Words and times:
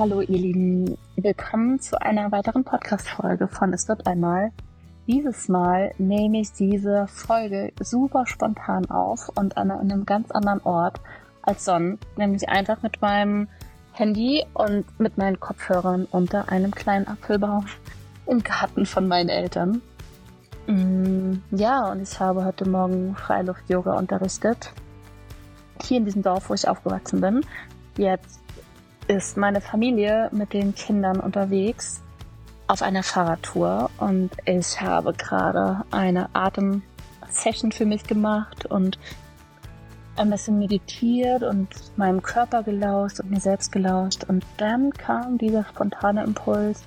Hallo 0.00 0.22
ihr 0.22 0.38
Lieben, 0.38 0.96
willkommen 1.16 1.78
zu 1.78 2.00
einer 2.00 2.32
weiteren 2.32 2.64
Podcast-Folge 2.64 3.48
von 3.48 3.74
Es 3.74 3.86
wird 3.86 4.06
einmal. 4.06 4.50
Dieses 5.06 5.50
Mal 5.50 5.92
nehme 5.98 6.40
ich 6.40 6.54
diese 6.54 7.06
Folge 7.06 7.70
super 7.82 8.26
spontan 8.26 8.90
auf 8.90 9.28
und 9.34 9.58
an 9.58 9.70
einem 9.70 10.06
ganz 10.06 10.30
anderen 10.30 10.62
Ort 10.62 11.02
als 11.42 11.66
sonst, 11.66 12.02
nämlich 12.16 12.48
einfach 12.48 12.80
mit 12.80 13.02
meinem 13.02 13.48
Handy 13.92 14.42
und 14.54 14.86
mit 14.98 15.18
meinen 15.18 15.38
Kopfhörern 15.38 16.08
unter 16.10 16.48
einem 16.48 16.70
kleinen 16.70 17.06
Apfelbaum 17.06 17.66
im 18.24 18.42
Garten 18.42 18.86
von 18.86 19.06
meinen 19.06 19.28
Eltern. 19.28 19.82
Mm, 20.66 21.42
ja, 21.50 21.92
und 21.92 22.00
ich 22.00 22.18
habe 22.18 22.46
heute 22.46 22.66
Morgen 22.66 23.16
Freiluft-Yoga 23.16 23.98
unterrichtet. 23.98 24.72
Hier 25.82 25.98
in 25.98 26.06
diesem 26.06 26.22
Dorf, 26.22 26.48
wo 26.48 26.54
ich 26.54 26.66
aufgewachsen 26.66 27.20
bin. 27.20 27.42
Jetzt 27.98 28.39
ist 29.10 29.36
meine 29.36 29.60
Familie 29.60 30.28
mit 30.30 30.52
den 30.52 30.72
Kindern 30.72 31.18
unterwegs 31.18 32.00
auf 32.68 32.80
einer 32.80 33.02
Fahrradtour 33.02 33.90
und 33.98 34.30
ich 34.44 34.80
habe 34.80 35.12
gerade 35.14 35.84
eine 35.90 36.32
Atem-Session 36.32 37.72
für 37.72 37.86
mich 37.86 38.04
gemacht 38.04 38.66
und 38.66 39.00
ein 40.16 40.30
bisschen 40.30 40.60
meditiert 40.60 41.42
und 41.42 41.68
meinem 41.96 42.22
Körper 42.22 42.62
gelauscht 42.62 43.18
und 43.18 43.32
mir 43.32 43.40
selbst 43.40 43.72
gelauscht 43.72 44.22
und 44.28 44.46
dann 44.58 44.92
kam 44.92 45.38
dieser 45.38 45.64
spontane 45.64 46.22
Impuls, 46.22 46.84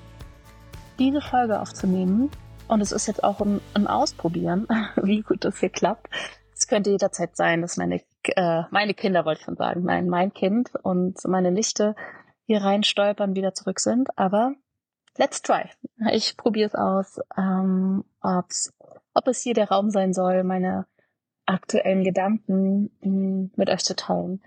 diese 0.99 1.19
Folge 1.19 1.59
aufzunehmen 1.59 2.31
und 2.69 2.80
es 2.80 2.93
ist 2.93 3.08
jetzt 3.08 3.21
auch 3.21 3.41
ein, 3.41 3.59
ein 3.73 3.85
Ausprobieren, 3.85 4.65
wie 4.95 5.23
gut 5.23 5.43
das 5.43 5.59
hier 5.59 5.69
klappt. 5.69 6.08
Es 6.55 6.69
könnte 6.69 6.91
jederzeit 6.91 7.35
sein, 7.35 7.61
dass 7.61 7.75
meine 7.75 7.99
äh, 8.29 8.63
meine 8.71 8.93
Kinder 8.93 9.25
wollte 9.25 9.39
ich 9.39 9.45
schon 9.45 9.55
sagen, 9.55 9.83
nein, 9.83 10.07
mein 10.07 10.33
Kind 10.33 10.71
und 10.83 11.23
meine 11.25 11.52
Nichte 11.52 11.95
hier 12.45 12.61
rein 12.61 12.83
stolpern, 12.83 13.35
wieder 13.35 13.53
zurück 13.53 13.80
sind. 13.80 14.17
Aber 14.17 14.53
let's 15.17 15.41
try. 15.41 15.69
Ich 16.11 16.38
probiere 16.38 16.67
es 16.67 16.75
aus, 16.75 17.19
ähm, 17.38 18.03
ob's, 18.21 18.73
ob 19.13 19.27
es 19.27 19.41
hier 19.41 19.53
der 19.53 19.69
Raum 19.69 19.89
sein 19.89 20.13
soll, 20.13 20.43
meine 20.43 20.85
aktuellen 21.45 22.03
Gedanken 22.03 22.91
mh, 23.02 23.09
mm, 23.09 23.52
mit 23.55 23.69
euch 23.69 23.83
zu 23.83 23.95
teilen. 23.95 24.41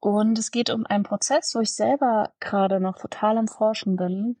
Und 0.00 0.38
es 0.38 0.50
geht 0.50 0.70
um 0.70 0.86
einen 0.86 1.04
Prozess, 1.04 1.54
wo 1.54 1.60
ich 1.60 1.74
selber 1.74 2.32
gerade 2.40 2.80
noch 2.80 2.96
total 2.96 3.38
am 3.38 3.48
Forschen 3.48 3.96
bin. 3.96 4.36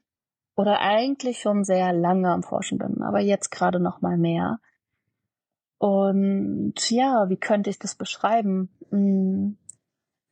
Oder 0.54 0.80
eigentlich 0.80 1.40
schon 1.40 1.64
sehr 1.64 1.92
lange 1.92 2.30
am 2.30 2.42
Forschen 2.42 2.78
bin, 2.78 3.02
aber 3.02 3.20
jetzt 3.20 3.50
gerade 3.50 3.78
noch 3.78 4.00
mal 4.00 4.16
mehr. 4.16 4.58
Und 5.78 6.90
ja, 6.90 7.28
wie 7.28 7.36
könnte 7.36 7.70
ich 7.70 7.78
das 7.78 7.94
beschreiben? 7.94 8.70
Hm, 8.90 9.58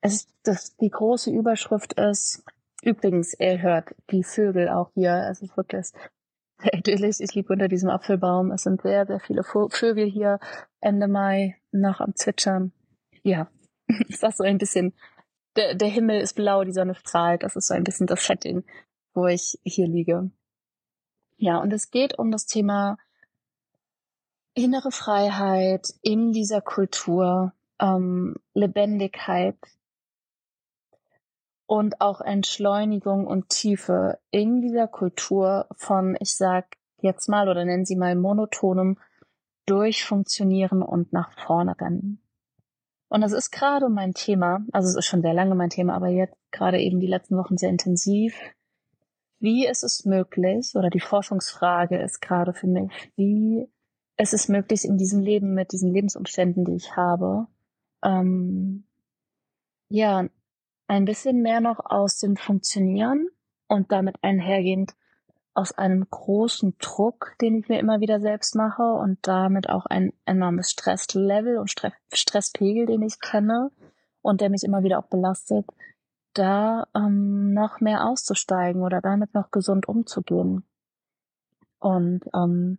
es 0.00 0.28
das, 0.42 0.76
die 0.76 0.90
große 0.90 1.30
Überschrift 1.30 1.94
ist, 1.94 2.44
übrigens, 2.82 3.34
ihr 3.38 3.60
hört 3.62 3.94
die 4.10 4.22
Vögel 4.22 4.68
auch 4.68 4.90
hier. 4.94 5.28
Es 5.30 5.42
ist 5.42 5.56
wirklich 5.56 5.86
sehr 6.58 6.74
idyllisch. 6.74 7.20
Ich 7.20 7.34
liebe 7.34 7.52
unter 7.52 7.68
diesem 7.68 7.90
Apfelbaum. 7.90 8.50
Es 8.52 8.62
sind 8.62 8.82
sehr, 8.82 9.06
sehr 9.06 9.20
viele 9.20 9.42
Vögel 9.42 10.06
hier 10.10 10.38
Ende 10.80 11.08
Mai 11.08 11.56
noch 11.72 12.00
am 12.00 12.14
Zwitschern. 12.14 12.72
Ja, 13.22 13.48
ist 14.08 14.22
das 14.22 14.36
so 14.36 14.44
ein 14.44 14.58
bisschen, 14.58 14.94
der, 15.56 15.74
der 15.74 15.88
Himmel 15.88 16.20
ist 16.20 16.34
blau, 16.34 16.64
die 16.64 16.72
Sonne 16.72 16.94
strahlt. 16.94 17.42
Das 17.42 17.56
ist 17.56 17.68
so 17.68 17.74
ein 17.74 17.84
bisschen 17.84 18.06
das 18.06 18.24
Setting, 18.24 18.64
wo 19.14 19.26
ich 19.26 19.58
hier 19.62 19.88
liege. 19.88 20.30
Ja, 21.36 21.58
und 21.58 21.72
es 21.72 21.90
geht 21.90 22.18
um 22.18 22.30
das 22.30 22.46
Thema 22.46 22.96
innere 24.54 24.92
Freiheit 24.92 25.92
in 26.02 26.32
dieser 26.32 26.60
Kultur, 26.60 27.52
ähm, 27.80 28.36
Lebendigkeit 28.54 29.58
und 31.66 32.00
auch 32.00 32.20
Entschleunigung 32.20 33.26
und 33.26 33.48
Tiefe 33.48 34.18
in 34.30 34.60
dieser 34.60 34.86
Kultur 34.86 35.66
von, 35.76 36.16
ich 36.20 36.36
sag 36.36 36.76
jetzt 37.00 37.28
mal 37.28 37.48
oder 37.48 37.64
nennen 37.64 37.84
Sie 37.84 37.96
mal 37.96 38.14
monotonem 38.14 38.98
Durchfunktionieren 39.66 40.82
und 40.82 41.12
nach 41.12 41.32
vorne 41.32 41.78
rennen. 41.80 42.20
Und 43.08 43.20
das 43.20 43.32
ist 43.32 43.50
gerade 43.50 43.88
mein 43.88 44.12
Thema, 44.12 44.64
also 44.72 44.88
es 44.88 44.96
ist 44.96 45.06
schon 45.06 45.22
sehr 45.22 45.34
lange 45.34 45.54
mein 45.54 45.70
Thema, 45.70 45.94
aber 45.94 46.08
jetzt 46.08 46.36
gerade 46.50 46.80
eben 46.80 47.00
die 47.00 47.06
letzten 47.06 47.36
Wochen 47.36 47.56
sehr 47.56 47.70
intensiv. 47.70 48.34
Wie 49.38 49.66
ist 49.66 49.84
es 49.84 50.04
möglich, 50.04 50.74
oder 50.74 50.90
die 50.90 51.00
Forschungsfrage 51.00 51.98
ist 51.98 52.20
gerade 52.20 52.54
für 52.54 52.66
mich, 52.66 52.90
wie 53.16 53.68
es 54.16 54.32
ist 54.32 54.48
möglich 54.48 54.84
in 54.84 54.96
diesem 54.96 55.20
Leben 55.20 55.54
mit 55.54 55.72
diesen 55.72 55.92
Lebensumständen, 55.92 56.64
die 56.64 56.76
ich 56.76 56.96
habe, 56.96 57.46
ähm, 58.02 58.84
ja, 59.88 60.28
ein 60.86 61.04
bisschen 61.04 61.42
mehr 61.42 61.60
noch 61.60 61.80
aus 61.84 62.18
dem 62.18 62.36
Funktionieren 62.36 63.28
und 63.68 63.90
damit 63.90 64.16
einhergehend 64.22 64.94
aus 65.54 65.72
einem 65.72 66.06
großen 66.10 66.76
Druck, 66.78 67.34
den 67.40 67.56
ich 67.56 67.68
mir 67.68 67.78
immer 67.78 68.00
wieder 68.00 68.20
selbst 68.20 68.56
mache 68.56 68.82
und 68.82 69.18
damit 69.22 69.68
auch 69.68 69.86
ein 69.86 70.12
enormes 70.26 70.70
Stresslevel 70.70 71.58
und 71.58 71.70
Stresspegel, 72.12 72.86
den 72.86 73.02
ich 73.02 73.20
kenne 73.20 73.70
und 74.20 74.40
der 74.40 74.50
mich 74.50 74.64
immer 74.64 74.82
wieder 74.82 74.98
auch 74.98 75.06
belastet, 75.06 75.66
da 76.34 76.88
ähm, 76.94 77.52
noch 77.54 77.80
mehr 77.80 78.04
auszusteigen 78.04 78.82
oder 78.82 79.00
damit 79.00 79.32
noch 79.32 79.52
gesund 79.52 79.86
umzugehen. 79.86 80.64
Und 81.78 82.24
ähm, 82.34 82.78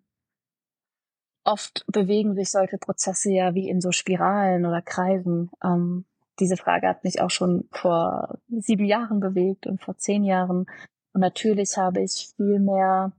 oft 1.46 1.86
bewegen 1.88 2.36
sich 2.36 2.52
solche 2.52 2.78
Prozesse 2.78 3.32
ja 3.32 3.54
wie 3.54 3.70
in 3.70 3.82
so 3.82 3.92
Spiralen 3.92 4.66
oder 4.66 4.82
Kreisen. 4.82 5.50
Ähm, 5.64 6.06
diese 6.40 6.58
Frage 6.58 6.88
hat 6.88 7.04
mich 7.04 7.22
auch 7.22 7.30
schon 7.30 7.68
vor 7.72 8.40
sieben 8.50 8.86
Jahren 8.86 9.20
bewegt 9.20 9.68
und 9.68 9.82
vor 9.82 9.98
zehn 9.98 10.24
Jahren. 10.24 10.66
Und 11.14 11.22
natürlich 11.22 11.78
habe 11.78 12.02
ich 12.02 12.34
viel 12.36 12.60
mehr, 12.60 13.14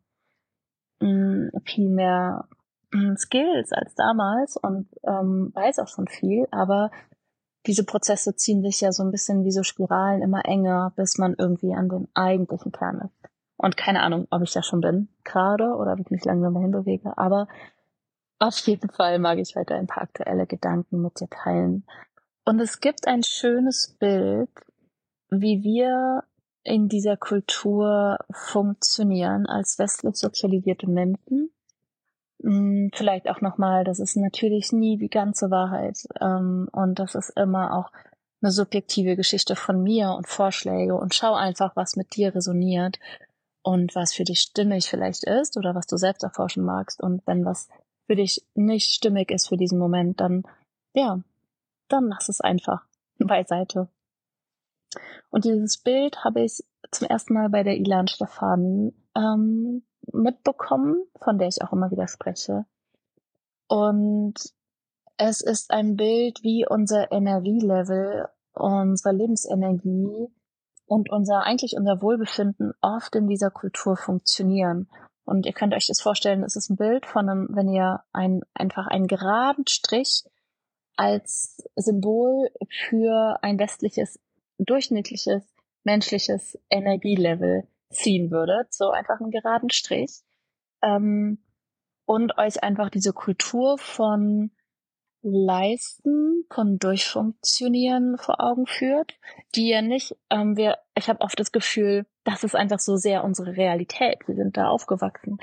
mh, 1.01 1.09
mm, 1.09 1.51
viel 1.65 1.89
mehr 1.89 2.49
mh, 2.93 3.13
mm, 3.13 3.17
Skills 3.17 3.73
als 3.73 3.95
damals 3.95 4.57
und 4.57 4.89
ähm, 5.05 5.51
weiß 5.55 5.79
auch 5.79 5.89
schon 5.89 6.09
viel, 6.09 6.47
aber 6.51 6.91
diese 7.67 7.85
Prozesse 7.85 8.37
ziehen 8.37 8.63
sich 8.63 8.81
ja 8.81 8.93
so 8.93 9.03
ein 9.03 9.11
bisschen 9.11 9.45
wie 9.45 9.51
so 9.51 9.63
Spiralen 9.63 10.23
immer 10.23 10.45
enger, 10.45 10.93
bis 10.95 11.19
man 11.19 11.35
irgendwie 11.37 11.75
an 11.75 11.89
den 11.89 12.09
eigentlichen 12.15 12.71
Kern 12.71 13.01
ist. 13.01 13.31
Und 13.57 13.77
keine 13.77 14.03
Ahnung, 14.03 14.27
ob 14.31 14.43
ich 14.43 14.53
da 14.53 14.63
schon 14.63 14.81
bin, 14.81 15.09
gerade, 15.25 15.75
oder 15.75 15.95
ob 15.95 16.01
ich 16.01 16.11
mich 16.11 16.25
langsam 16.25 16.55
dahin 16.55 16.71
bewege, 16.71 17.17
aber 17.17 17.49
auf 18.39 18.59
jeden 18.59 18.91
Fall 18.91 19.19
mag 19.19 19.39
ich 19.39 19.57
heute 19.57 19.75
ein 19.75 19.87
paar 19.87 20.03
aktuelle 20.03 20.47
Gedanken 20.47 21.01
mit 21.01 21.21
dir 21.21 21.29
teilen. 21.29 21.87
Und 22.45 22.61
es 22.61 22.81
gibt 22.81 23.07
ein 23.07 23.23
schönes 23.23 23.97
Bild, 23.99 24.51
wie 25.31 25.63
wir 25.63 26.23
in 26.63 26.89
dieser 26.89 27.17
Kultur 27.17 28.19
funktionieren 28.31 29.47
als 29.47 29.79
westlich 29.79 30.17
sozialisierte 30.17 30.89
Menschen. 30.89 31.51
Hm, 32.43 32.91
vielleicht 32.93 33.29
auch 33.29 33.41
nochmal, 33.41 33.85
das 33.85 34.01
ist 34.01 34.17
natürlich 34.17 34.73
nie 34.73 34.99
die 34.99 35.09
ganze 35.09 35.51
Wahrheit. 35.51 35.99
Ähm, 36.21 36.69
und 36.73 36.99
das 36.99 37.15
ist 37.15 37.31
immer 37.31 37.77
auch 37.77 37.91
eine 38.43 38.53
subjektive 38.53 39.17
Geschichte 39.17 39.57
von 39.57 39.83
mir 39.83 40.11
und 40.11 40.29
Vorschläge 40.29 40.95
und 40.95 41.15
schau 41.15 41.35
einfach, 41.35 41.75
was 41.75 41.97
mit 41.97 42.15
dir 42.17 42.35
resoniert 42.35 42.99
und 43.63 43.95
was 43.95 44.13
für 44.13 44.25
dich 44.25 44.41
stimmig 44.41 44.87
vielleicht 44.87 45.25
ist 45.25 45.57
oder 45.57 45.75
was 45.75 45.87
du 45.87 45.97
selbst 45.97 46.23
erforschen 46.23 46.65
magst. 46.65 47.03
Und 47.03 47.27
wenn 47.27 47.45
was 47.45 47.69
für 48.07 48.17
dich 48.17 48.45
nicht 48.55 48.95
stimmig 48.95 49.31
ist 49.31 49.49
für 49.49 49.57
diesen 49.57 49.79
Moment, 49.79 50.21
dann, 50.21 50.45
ja, 50.95 51.21
dann 51.89 52.09
lass 52.09 52.29
es 52.29 52.41
einfach 52.41 52.85
beiseite. 53.19 53.89
Und 55.31 55.45
dieses 55.45 55.79
Bild 55.79 56.25
habe 56.25 56.43
ich 56.43 56.65
zum 56.91 57.09
ersten 57.09 57.35
Mal 57.35 57.51
bei 57.51 57.63
der 57.63 57.77
Ilan 57.77 58.09
Stefan 58.09 58.93
ähm, 59.15 59.83
mitbekommen, 60.13 61.05
von 61.21 61.39
der 61.39 61.49
ich 61.49 61.63
auch 61.63 61.73
immer 61.73 61.91
wieder 61.91 62.09
spreche. 62.09 62.65
Und 63.69 64.35
es 65.19 65.41
ist 65.41 65.71
ein 65.71 65.97
Bild, 65.97 66.43
wie 66.43 66.67
unser 66.69 67.11
Energielevel, 67.11 68.29
unsere 68.53 69.15
Lebensenergie 69.15 70.29
und 70.87 71.11
unser, 71.11 71.43
eigentlich 71.43 71.75
unser 71.77 72.01
Wohlbefinden 72.01 72.73
oft 72.81 73.15
in 73.17 73.27
dieser 73.27 73.51
Kultur 73.51 73.97
funktionieren. 73.97 74.89
Und 75.27 75.45
ihr 75.45 75.53
könnt 75.53 75.75
euch 75.75 75.89
das 75.89 76.01
vorstellen, 76.01 76.45
es 76.45 76.55
ist 76.55 76.71
ein 76.71 76.77
Bild 76.77 77.05
von 77.05 77.29
einem, 77.29 77.49
wenn 77.51 77.69
ihr 77.69 78.01
ein, 78.13 78.43
einfach 78.55 78.87
einen 78.87 79.09
geraden 79.09 79.67
Strich 79.67 80.23
als 80.97 81.69
Symbol 81.75 82.49
für 82.71 83.37
ein 83.43 83.59
westliches, 83.59 84.21
durchschnittliches, 84.59 85.43
menschliches 85.83 86.59
Energielevel 86.71 87.67
ziehen 87.91 88.31
würdet. 88.31 88.73
So 88.73 88.91
einfach 88.91 89.21
einen 89.21 89.33
geraden 89.33 89.71
Strich. 89.71 90.23
Ähm, 90.81 91.43
und 92.07 92.39
euch 92.39 92.63
einfach 92.63 92.89
diese 92.89 93.13
Kultur 93.13 93.79
von 93.79 94.53
Leisten, 95.23 96.45
von 96.53 96.79
Durchfunktionieren 96.79 98.17
vor 98.17 98.41
Augen 98.41 98.67
führt, 98.67 99.19
die 99.57 99.71
ja 99.71 99.83
nicht, 99.83 100.17
ähm, 100.31 100.57
wir, 100.57 100.79
ich 100.95 101.09
habe 101.09 101.21
oft 101.21 101.39
das 101.41 101.51
Gefühl, 101.51 102.07
das 102.27 102.45
ist 102.45 102.55
einfach 102.55 102.81
so 102.81 102.97
sehr 102.97 103.25
unsere 103.25 103.57
Realität. 103.57 104.19
Wir 104.27 104.35
sind 104.35 104.59
da 104.59 104.69
aufgewachsen 104.69 105.39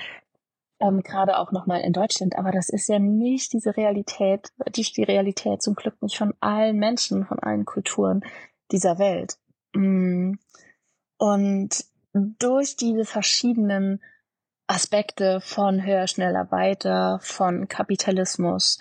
ähm, 0.84 1.02
gerade 1.02 1.38
auch 1.38 1.52
nochmal 1.52 1.82
in 1.82 1.94
Deutschland. 1.94 2.36
Aber 2.36 2.52
das 2.52 2.70
ist 2.70 2.90
ja 2.90 3.00
nicht 3.00 3.54
diese 3.54 3.76
Realität, 3.78 4.52
die, 4.76 4.84
die 4.84 5.04
Realität 5.04 5.62
zum 5.62 5.76
Glück 5.76 6.02
nicht 6.02 6.18
von 6.18 6.34
allen 6.40 6.78
Menschen, 6.78 7.26
von 7.26 7.40
allen 7.40 7.66
Kulturen 7.66 8.24
dieser 8.72 9.00
Welt. 9.00 9.38
Mm. 9.74 10.34
Und 11.18 11.86
durch 12.14 12.76
diese 12.76 13.06
verschiedenen 13.06 14.02
Aspekte 14.68 15.40
von 15.42 15.86
höher, 15.86 16.08
schneller, 16.08 16.52
weiter, 16.52 17.20
von 17.22 17.68
Kapitalismus, 17.68 18.80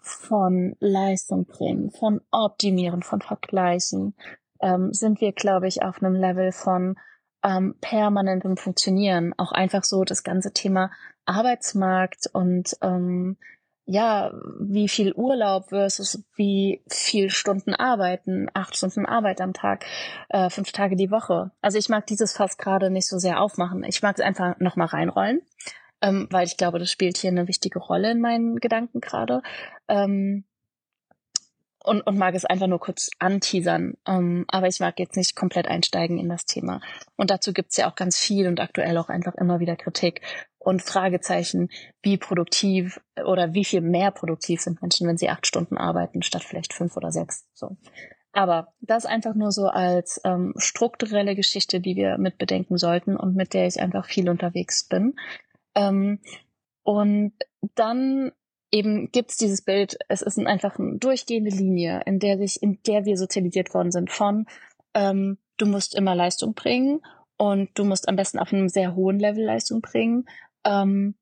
von 0.00 0.76
Leistung 0.80 1.46
bringen, 1.46 1.90
von 1.90 2.20
Optimieren, 2.30 3.02
von 3.02 3.20
Vergleichen, 3.20 4.14
ähm, 4.60 4.92
sind 4.92 5.20
wir, 5.20 5.32
glaube 5.32 5.68
ich, 5.68 5.82
auf 5.82 6.02
einem 6.02 6.14
Level 6.14 6.52
von 6.52 6.96
ähm, 7.44 7.76
permanentem 7.80 8.56
Funktionieren. 8.56 9.34
Auch 9.36 9.52
einfach 9.52 9.84
so 9.84 10.04
das 10.04 10.24
ganze 10.24 10.52
Thema 10.52 10.90
Arbeitsmarkt 11.26 12.28
und 12.32 12.76
ähm, 12.82 13.36
ja, 13.86 14.32
wie 14.58 14.88
viel 14.88 15.12
Urlaub 15.12 15.68
versus 15.68 16.24
wie 16.36 16.82
viel 16.88 17.28
Stunden 17.28 17.74
arbeiten, 17.74 18.48
acht 18.54 18.76
Stunden 18.76 19.04
Arbeit 19.04 19.42
am 19.42 19.52
Tag, 19.52 19.84
äh, 20.30 20.48
fünf 20.48 20.72
Tage 20.72 20.96
die 20.96 21.10
Woche. 21.10 21.50
Also 21.60 21.76
ich 21.76 21.90
mag 21.90 22.06
dieses 22.06 22.34
Fass 22.34 22.56
gerade 22.56 22.90
nicht 22.90 23.06
so 23.06 23.18
sehr 23.18 23.40
aufmachen. 23.40 23.84
Ich 23.84 24.00
mag 24.00 24.16
es 24.18 24.24
einfach 24.24 24.58
nochmal 24.58 24.86
reinrollen, 24.86 25.42
ähm, 26.00 26.28
weil 26.30 26.46
ich 26.46 26.56
glaube, 26.56 26.78
das 26.78 26.90
spielt 26.90 27.18
hier 27.18 27.30
eine 27.30 27.46
wichtige 27.46 27.78
Rolle 27.78 28.10
in 28.10 28.22
meinen 28.22 28.56
Gedanken 28.56 29.00
gerade. 29.00 29.42
Ähm, 29.88 30.44
und, 31.84 32.00
und 32.00 32.16
mag 32.16 32.34
es 32.34 32.46
einfach 32.46 32.66
nur 32.66 32.80
kurz 32.80 33.10
anteasern. 33.18 33.94
Ähm, 34.06 34.46
aber 34.48 34.66
ich 34.66 34.80
mag 34.80 34.98
jetzt 34.98 35.16
nicht 35.16 35.36
komplett 35.36 35.68
einsteigen 35.68 36.18
in 36.18 36.30
das 36.30 36.46
Thema. 36.46 36.80
Und 37.16 37.30
dazu 37.30 37.52
gibt's 37.52 37.76
ja 37.76 37.88
auch 37.88 37.94
ganz 37.94 38.18
viel 38.18 38.48
und 38.48 38.58
aktuell 38.58 38.96
auch 38.96 39.10
einfach 39.10 39.34
immer 39.34 39.60
wieder 39.60 39.76
Kritik 39.76 40.22
und 40.58 40.82
Fragezeichen, 40.82 41.68
wie 42.02 42.16
produktiv 42.16 43.00
oder 43.26 43.52
wie 43.52 43.66
viel 43.66 43.82
mehr 43.82 44.10
produktiv 44.10 44.62
sind 44.62 44.80
Menschen, 44.80 45.06
wenn 45.06 45.18
sie 45.18 45.28
acht 45.28 45.46
Stunden 45.46 45.76
arbeiten, 45.76 46.22
statt 46.22 46.42
vielleicht 46.42 46.72
fünf 46.72 46.96
oder 46.96 47.12
sechs. 47.12 47.46
So. 47.52 47.76
Aber 48.32 48.72
das 48.80 49.04
einfach 49.04 49.34
nur 49.34 49.52
so 49.52 49.66
als 49.66 50.20
ähm, 50.24 50.54
strukturelle 50.56 51.36
Geschichte, 51.36 51.80
die 51.80 51.96
wir 51.96 52.16
mit 52.16 52.38
bedenken 52.38 52.78
sollten 52.78 53.14
und 53.16 53.36
mit 53.36 53.52
der 53.52 53.66
ich 53.66 53.80
einfach 53.80 54.06
viel 54.06 54.30
unterwegs 54.30 54.88
bin. 54.88 55.16
Ähm, 55.74 56.20
und 56.82 57.34
dann 57.74 58.32
eben 58.74 59.10
gibt's 59.12 59.36
dieses 59.36 59.62
Bild, 59.62 59.96
es 60.08 60.20
ist 60.20 60.38
einfach 60.38 60.78
eine 60.78 60.98
durchgehende 60.98 61.50
Linie, 61.50 62.02
in 62.06 62.18
der 62.18 62.38
sich, 62.38 62.62
in 62.62 62.80
der 62.86 63.04
wir 63.04 63.16
sozialisiert 63.16 63.72
worden 63.72 63.92
sind 63.92 64.10
von 64.10 64.46
ähm, 64.94 65.38
du 65.56 65.66
musst 65.66 65.94
immer 65.94 66.14
Leistung 66.14 66.54
bringen 66.54 67.00
und 67.36 67.70
du 67.74 67.84
musst 67.84 68.08
am 68.08 68.16
besten 68.16 68.38
auf 68.38 68.52
einem 68.52 68.68
sehr 68.68 68.94
hohen 68.94 69.18
Level 69.18 69.44
Leistung 69.44 69.80
bringen. 69.80 70.26
Ähm, 70.64 71.14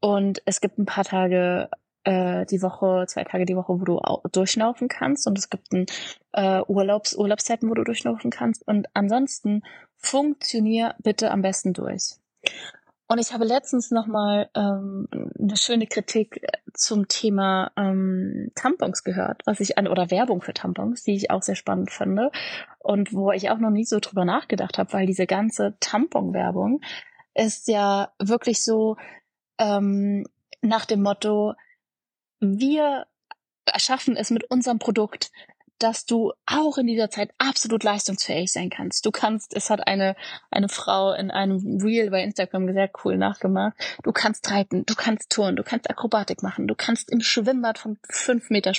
und 0.00 0.42
es 0.44 0.60
gibt 0.60 0.78
ein 0.78 0.86
paar 0.86 1.04
Tage 1.04 1.70
äh, 2.04 2.44
die 2.46 2.60
Woche, 2.62 3.04
zwei 3.06 3.24
Tage 3.24 3.46
die 3.46 3.56
Woche, 3.56 3.80
wo 3.80 3.84
du 3.84 4.00
durchschnaufen 4.30 4.88
kannst 4.88 5.26
und 5.26 5.38
es 5.38 5.48
gibt 5.48 5.72
ein 5.72 5.86
äh, 6.32 6.60
Urlaubs 6.66 7.14
Urlaubszeiten, 7.14 7.70
wo 7.70 7.74
du 7.74 7.84
durchschnaufen 7.84 8.30
kannst. 8.30 8.66
Und 8.66 8.88
ansonsten 8.94 9.62
funktionier 9.96 10.96
bitte 10.98 11.30
am 11.30 11.42
besten 11.42 11.72
durch. 11.72 12.16
Und 13.08 13.18
ich 13.18 13.32
habe 13.32 13.44
letztens 13.44 13.90
nochmal 13.90 14.48
ähm, 14.54 15.06
eine 15.38 15.56
schöne 15.56 15.86
Kritik 15.86 16.42
äh, 16.42 16.58
zum 16.72 17.08
Thema 17.08 17.70
ähm, 17.76 18.50
Tampons 18.54 19.04
gehört, 19.04 19.42
was 19.44 19.60
ich 19.60 19.76
an 19.76 19.86
oder 19.86 20.10
Werbung 20.10 20.40
für 20.40 20.54
Tampons, 20.54 21.02
die 21.02 21.14
ich 21.14 21.30
auch 21.30 21.42
sehr 21.42 21.56
spannend 21.56 21.90
finde 21.90 22.30
und 22.78 23.12
wo 23.12 23.32
ich 23.32 23.50
auch 23.50 23.58
noch 23.58 23.70
nie 23.70 23.84
so 23.84 23.98
drüber 24.00 24.24
nachgedacht 24.24 24.78
habe, 24.78 24.92
weil 24.94 25.06
diese 25.06 25.26
ganze 25.26 25.76
Tampon-Werbung 25.80 26.80
ist 27.34 27.68
ja 27.68 28.12
wirklich 28.18 28.64
so 28.64 28.96
ähm, 29.58 30.26
nach 30.62 30.86
dem 30.86 31.02
Motto, 31.02 31.54
wir 32.40 33.06
erschaffen 33.64 34.16
es 34.16 34.30
mit 34.30 34.44
unserem 34.50 34.78
Produkt 34.78 35.30
dass 35.82 36.06
du 36.06 36.32
auch 36.46 36.78
in 36.78 36.86
dieser 36.86 37.10
Zeit 37.10 37.30
absolut 37.38 37.82
leistungsfähig 37.82 38.52
sein 38.52 38.70
kannst. 38.70 39.04
Du 39.04 39.10
kannst, 39.10 39.54
es 39.54 39.70
hat 39.70 39.86
eine, 39.86 40.16
eine 40.50 40.68
Frau 40.68 41.12
in 41.12 41.30
einem 41.30 41.80
Reel 41.82 42.10
bei 42.10 42.22
Instagram 42.22 42.72
sehr 42.72 42.90
cool 43.04 43.16
nachgemacht. 43.16 43.74
Du 44.02 44.12
kannst 44.12 44.50
reiten, 44.50 44.86
du 44.86 44.94
kannst 44.94 45.30
touren, 45.30 45.56
du 45.56 45.62
kannst 45.62 45.90
Akrobatik 45.90 46.42
machen, 46.42 46.68
du 46.68 46.74
kannst 46.74 47.10
im 47.10 47.20
Schwimmbad 47.20 47.78
von 47.78 47.98
fünf 48.08 48.50
Meter 48.50 48.72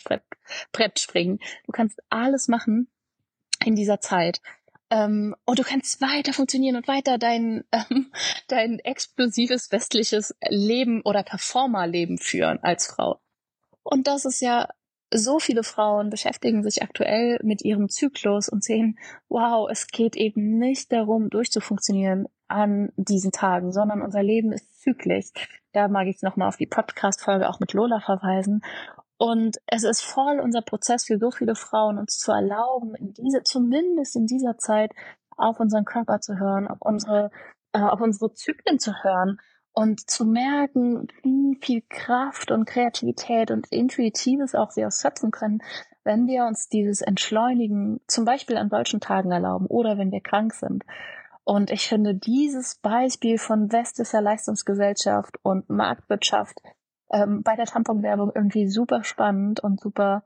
Brett 0.72 1.00
springen. 1.00 1.40
Du 1.66 1.72
kannst 1.72 2.02
alles 2.10 2.48
machen 2.48 2.88
in 3.64 3.76
dieser 3.76 4.00
Zeit. 4.00 4.42
Ähm, 4.90 5.36
und 5.46 5.60
du 5.60 5.64
kannst 5.64 6.02
weiter 6.02 6.34
funktionieren 6.34 6.76
und 6.76 6.88
weiter 6.88 7.18
dein, 7.18 7.64
ähm, 7.72 8.12
dein 8.48 8.80
explosives 8.80 9.72
westliches 9.72 10.36
Leben 10.48 11.02
oder 11.02 11.24
Performerleben 11.24 12.18
führen 12.18 12.60
als 12.62 12.88
Frau. 12.88 13.20
Und 13.84 14.08
das 14.08 14.26
ist 14.26 14.42
ja 14.42 14.70
so 15.14 15.40
viele 15.40 15.64
Frauen 15.64 16.10
beschäftigen 16.10 16.64
sich 16.64 16.82
aktuell 16.82 17.40
mit 17.44 17.64
ihrem 17.64 17.90
Zyklus 17.90 18.50
und 18.50 18.64
sehen, 18.64 18.98
wow, 19.30 19.70
es 19.70 19.88
geht 19.88 20.16
eben 20.16 20.58
nicht 20.58 20.92
darum, 20.92 21.30
durchzufunktionieren 21.30 22.28
an 22.48 22.92
diesen 22.96 23.32
Tagen, 23.32 23.72
sondern 23.72 24.02
unser 24.02 24.24
Leben 24.24 24.52
ist 24.52 24.82
zyklisch. 24.82 25.32
Da 25.72 25.88
mag 25.88 26.08
ich 26.08 26.22
nochmal 26.22 26.48
auf 26.48 26.58
die 26.58 26.68
Podcast-Folge 26.68 27.50
auch 27.50 27.60
mit 27.60 27.74
Lola 27.74 28.00
verweisen. 28.00 28.62
Und 29.18 29.58
es 29.68 29.84
ist 29.84 30.02
voll 30.02 30.40
unser 30.40 30.62
Prozess 30.62 31.06
für 31.06 31.18
so 31.18 31.32
viele 31.32 31.56
Frauen, 31.56 31.98
uns 31.98 32.18
zu 32.18 32.32
erlauben, 32.32 32.96
in 32.96 33.14
diese, 33.14 33.44
zumindest 33.44 34.16
in 34.16 34.26
dieser 34.28 34.58
Zeit, 34.58 34.92
auf 35.38 35.60
unseren 35.60 35.86
Körper 35.86 36.20
zu 36.20 36.38
hören, 36.38 36.68
auf 36.68 36.78
unsere, 36.82 37.32
äh, 37.72 37.80
auf 37.80 38.02
unsere 38.02 38.34
Zyklen 38.34 38.80
zu 38.80 38.92
hören 39.04 39.40
und 39.74 40.10
zu 40.10 40.26
merken, 40.26 41.08
wie 41.24 41.58
viel 41.62 41.84
Kraft 41.90 42.52
und 42.52 42.66
Kreativität 42.66 43.52
und 43.52 43.68
Intuitives 43.72 44.56
auch 44.56 44.76
wir 44.76 44.90
schöpfen 44.92 45.32
können, 45.32 45.62
wenn 46.04 46.28
wir 46.28 46.46
uns 46.46 46.70
dieses 46.70 47.02
Entschleunigen 47.02 48.00
zum 48.08 48.26
Beispiel 48.26 48.58
an 48.58 48.70
solchen 48.70 49.00
Tagen 49.00 49.32
erlauben 49.32 49.66
oder 49.68 49.98
wenn 49.98 50.12
wir 50.12 50.22
krank 50.22 50.54
sind. 50.54 50.84
Und 51.44 51.72
ich 51.72 51.88
finde 51.88 52.16
dieses 52.16 52.76
Beispiel 52.76 53.38
von 53.38 53.72
westlicher 53.72 54.22
Leistungsgesellschaft 54.22 55.38
und 55.44 55.70
Marktwirtschaft 55.70 56.62
ähm, 57.12 57.44
bei 57.44 57.56
der 57.56 57.66
Tamponwerbung 57.66 58.32
irgendwie 58.34 58.68
super 58.68 59.04
spannend 59.04 59.60
und 59.60 59.80
super 59.82 60.24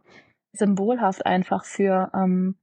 symbolhaft 0.53 1.25
einfach 1.25 1.63
für 1.63 2.11
ähm, 2.13 2.57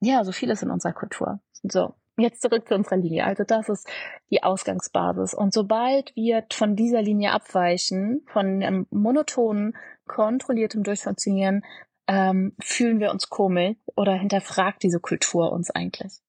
ja 0.00 0.24
so 0.24 0.32
vieles 0.32 0.62
in 0.62 0.70
unserer 0.70 0.92
Kultur. 0.92 1.40
So, 1.62 1.94
Jetzt 2.20 2.42
zurück 2.42 2.68
zu 2.68 2.74
unserer 2.74 2.96
Linie. 2.96 3.24
Also 3.24 3.44
das 3.44 3.68
ist 3.68 3.88
die 4.30 4.42
Ausgangsbasis. 4.42 5.34
Und 5.34 5.52
sobald 5.52 6.14
wir 6.14 6.44
von 6.52 6.76
dieser 6.76 7.02
Linie 7.02 7.32
abweichen, 7.32 8.22
von 8.26 8.62
einem 8.62 8.86
monotonen, 8.90 9.76
kontrolliertem 10.06 10.82
Durchfunktionieren, 10.82 11.64
ähm, 12.06 12.54
fühlen 12.60 12.98
wir 12.98 13.10
uns 13.10 13.28
komisch 13.28 13.76
oder 13.94 14.14
hinterfragt 14.14 14.82
diese 14.82 15.00
Kultur 15.00 15.52
uns 15.52 15.70
eigentlich. 15.70 16.20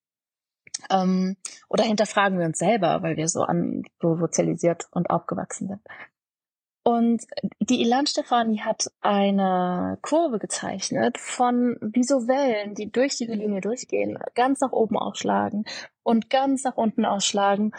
Ähm, 0.89 1.38
oder 1.69 1.83
hinterfragen 1.83 2.39
wir 2.39 2.45
uns 2.45 2.60
selber, 2.60 3.01
weil 3.03 3.17
wir 3.17 3.27
so 3.27 3.41
an 3.41 3.83
so 4.00 4.15
sozialisiert 4.15 4.88
und 4.91 5.10
aufgewachsen 5.10 5.67
sind. 5.67 5.81
Und 6.83 7.23
die 7.59 7.81
Ilan 7.81 8.07
Stefani 8.07 8.57
hat 8.57 8.91
eine 9.01 10.00
Kurve 10.01 10.39
gezeichnet 10.39 11.19
von 11.19 11.77
wie 11.79 12.03
so 12.03 12.27
Wellen, 12.27 12.73
die 12.73 12.91
durch 12.91 13.17
diese 13.17 13.33
Linie 13.33 13.61
durchgehen, 13.61 14.17
ganz 14.33 14.61
nach 14.61 14.71
oben 14.71 14.97
ausschlagen 14.97 15.65
und 16.01 16.31
ganz 16.31 16.63
nach 16.63 16.77
unten 16.77 17.05
ausschlagen, 17.05 17.71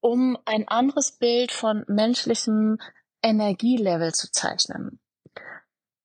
um 0.00 0.36
ein 0.44 0.68
anderes 0.68 1.12
Bild 1.12 1.50
von 1.50 1.84
menschlichem 1.88 2.78
Energielevel 3.22 4.12
zu 4.12 4.30
zeichnen. 4.30 5.00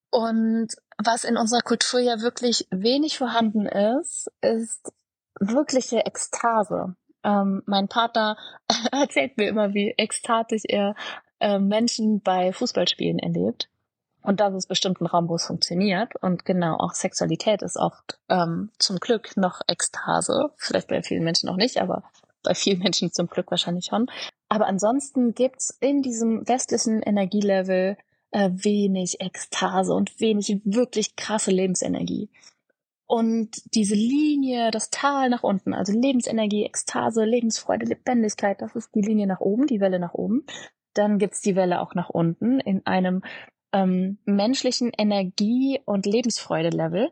Und 0.09 0.69
was 0.97 1.25
in 1.25 1.35
unserer 1.35 1.61
Kultur 1.61 1.99
ja 1.99 2.21
wirklich 2.21 2.67
wenig 2.71 3.17
vorhanden 3.17 3.65
ist, 3.65 4.31
ist 4.39 4.93
wirkliche 5.39 6.05
Ekstase. 6.05 6.95
Ähm, 7.23 7.61
mein 7.65 7.89
Partner 7.89 8.37
erzählt 8.91 9.37
mir 9.37 9.49
immer, 9.49 9.73
wie 9.73 9.93
ekstatisch 9.97 10.63
er 10.65 10.95
äh, 11.39 11.59
Menschen 11.59 12.21
bei 12.21 12.53
Fußballspielen 12.53 13.19
erlebt. 13.19 13.69
Und 14.21 14.39
das 14.39 14.53
ist 14.53 14.67
bestimmt 14.67 14.99
ein 14.99 15.05
Raum, 15.05 15.29
wo 15.29 15.35
es 15.35 15.45
funktioniert. 15.45 16.15
Und 16.21 16.43
genau, 16.43 16.75
auch 16.77 16.93
Sexualität 16.93 17.61
ist 17.61 17.77
oft 17.77 18.19
ähm, 18.29 18.71
zum 18.77 18.97
Glück 18.97 19.37
noch 19.37 19.61
Ekstase. 19.67 20.49
Vielleicht 20.57 20.89
bei 20.89 21.01
vielen 21.01 21.23
Menschen 21.23 21.47
noch 21.47 21.55
nicht, 21.55 21.79
aber 21.81 22.03
bei 22.43 22.53
vielen 22.53 22.79
Menschen 22.83 23.11
zum 23.11 23.27
Glück 23.27 23.49
wahrscheinlich 23.51 23.85
schon. 23.85 24.07
Aber 24.49 24.67
ansonsten 24.67 25.33
gibt's 25.33 25.77
in 25.79 26.01
diesem 26.01 26.47
westlichen 26.47 27.01
Energielevel 27.01 27.97
äh, 28.31 28.49
wenig 28.51 29.21
Ekstase 29.21 29.93
und 29.93 30.19
wenig 30.19 30.59
wirklich 30.65 31.15
krasse 31.15 31.51
Lebensenergie. 31.51 32.29
Und 33.05 33.73
diese 33.73 33.95
Linie, 33.95 34.69
das 34.69 34.89
Tal 34.89 35.29
nach 35.29 35.43
unten, 35.43 35.73
also 35.73 35.93
Lebensenergie, 35.93 36.65
Ekstase, 36.65 37.23
Lebensfreude, 37.23 37.85
Lebendigkeit, 37.85 38.61
das 38.61 38.75
ist 38.75 38.93
die 38.93 39.01
Linie 39.01 39.27
nach 39.27 39.39
oben, 39.39 39.65
die 39.65 39.79
Welle 39.79 39.99
nach 39.99 40.13
oben. 40.13 40.45
Dann 40.97 41.19
gibt's 41.19 41.41
die 41.41 41.55
Welle 41.55 41.81
auch 41.81 41.93
nach 41.95 42.09
unten 42.09 42.59
in 42.59 42.85
einem 42.85 43.21
ähm, 43.73 44.17
menschlichen 44.25 44.91
Energie- 44.97 45.81
und 45.85 46.05
Lebensfreude-Level, 46.05 47.11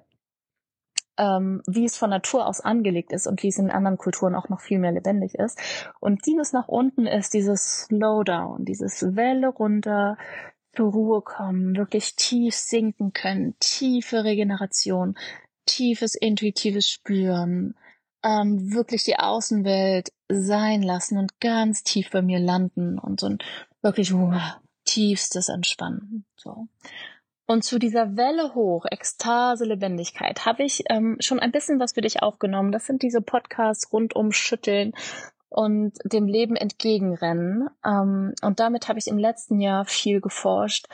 ähm, 1.17 1.61
wie 1.67 1.85
es 1.85 1.97
von 1.97 2.09
Natur 2.09 2.47
aus 2.47 2.61
angelegt 2.61 3.11
ist 3.11 3.27
und 3.27 3.43
wie 3.43 3.49
es 3.49 3.57
in 3.57 3.69
anderen 3.69 3.97
Kulturen 3.97 4.35
auch 4.35 4.49
noch 4.49 4.61
viel 4.61 4.79
mehr 4.79 4.91
lebendig 4.91 5.35
ist. 5.35 5.59
Und 5.99 6.25
dieses 6.25 6.53
nach 6.53 6.67
unten 6.67 7.05
ist 7.05 7.33
dieses 7.33 7.85
Slowdown, 7.85 8.65
dieses 8.65 9.15
Welle 9.15 9.49
runter, 9.49 10.17
zur 10.75 10.91
Ruhe 10.91 11.21
kommen, 11.21 11.75
wirklich 11.77 12.15
tief 12.15 12.55
sinken 12.55 13.13
können, 13.13 13.55
tiefe 13.59 14.23
Regeneration, 14.23 15.17
tiefes 15.65 16.15
intuitives 16.15 16.89
Spüren, 16.89 17.75
ähm, 18.23 18.73
wirklich 18.73 19.03
die 19.03 19.17
Außenwelt 19.17 20.11
sein 20.27 20.81
lassen 20.81 21.17
und 21.17 21.39
ganz 21.39 21.83
tief 21.83 22.09
bei 22.11 22.21
mir 22.21 22.39
landen 22.39 22.99
und 22.99 23.19
so 23.19 23.27
ein 23.27 23.37
wirklich 23.85 24.13
wow, 24.13 24.57
tiefstes 24.83 25.47
Entspannen. 25.47 26.25
So. 26.35 26.67
Und 27.47 27.63
zu 27.63 27.77
dieser 27.77 28.17
Welle 28.17 28.55
hoch, 28.55 28.85
Ekstase, 28.89 29.65
Lebendigkeit, 29.65 30.45
habe 30.45 30.63
ich 30.63 30.83
ähm, 30.89 31.17
schon 31.19 31.39
ein 31.39 31.51
bisschen 31.51 31.79
was 31.79 31.93
für 31.93 32.01
dich 32.01 32.23
aufgenommen. 32.23 32.71
Das 32.71 32.87
sind 32.87 33.03
diese 33.03 33.21
Podcasts 33.21 33.93
rund 33.93 34.15
um 34.15 34.31
Schütteln 34.31 34.93
und 35.49 35.93
dem 36.03 36.25
Leben 36.25 36.55
entgegenrennen. 36.55 37.69
Ähm, 37.85 38.33
und 38.41 38.59
damit 38.59 38.89
habe 38.89 38.97
ich 38.97 39.07
im 39.07 39.19
letzten 39.19 39.59
Jahr 39.59 39.85
viel 39.85 40.21
geforscht, 40.21 40.87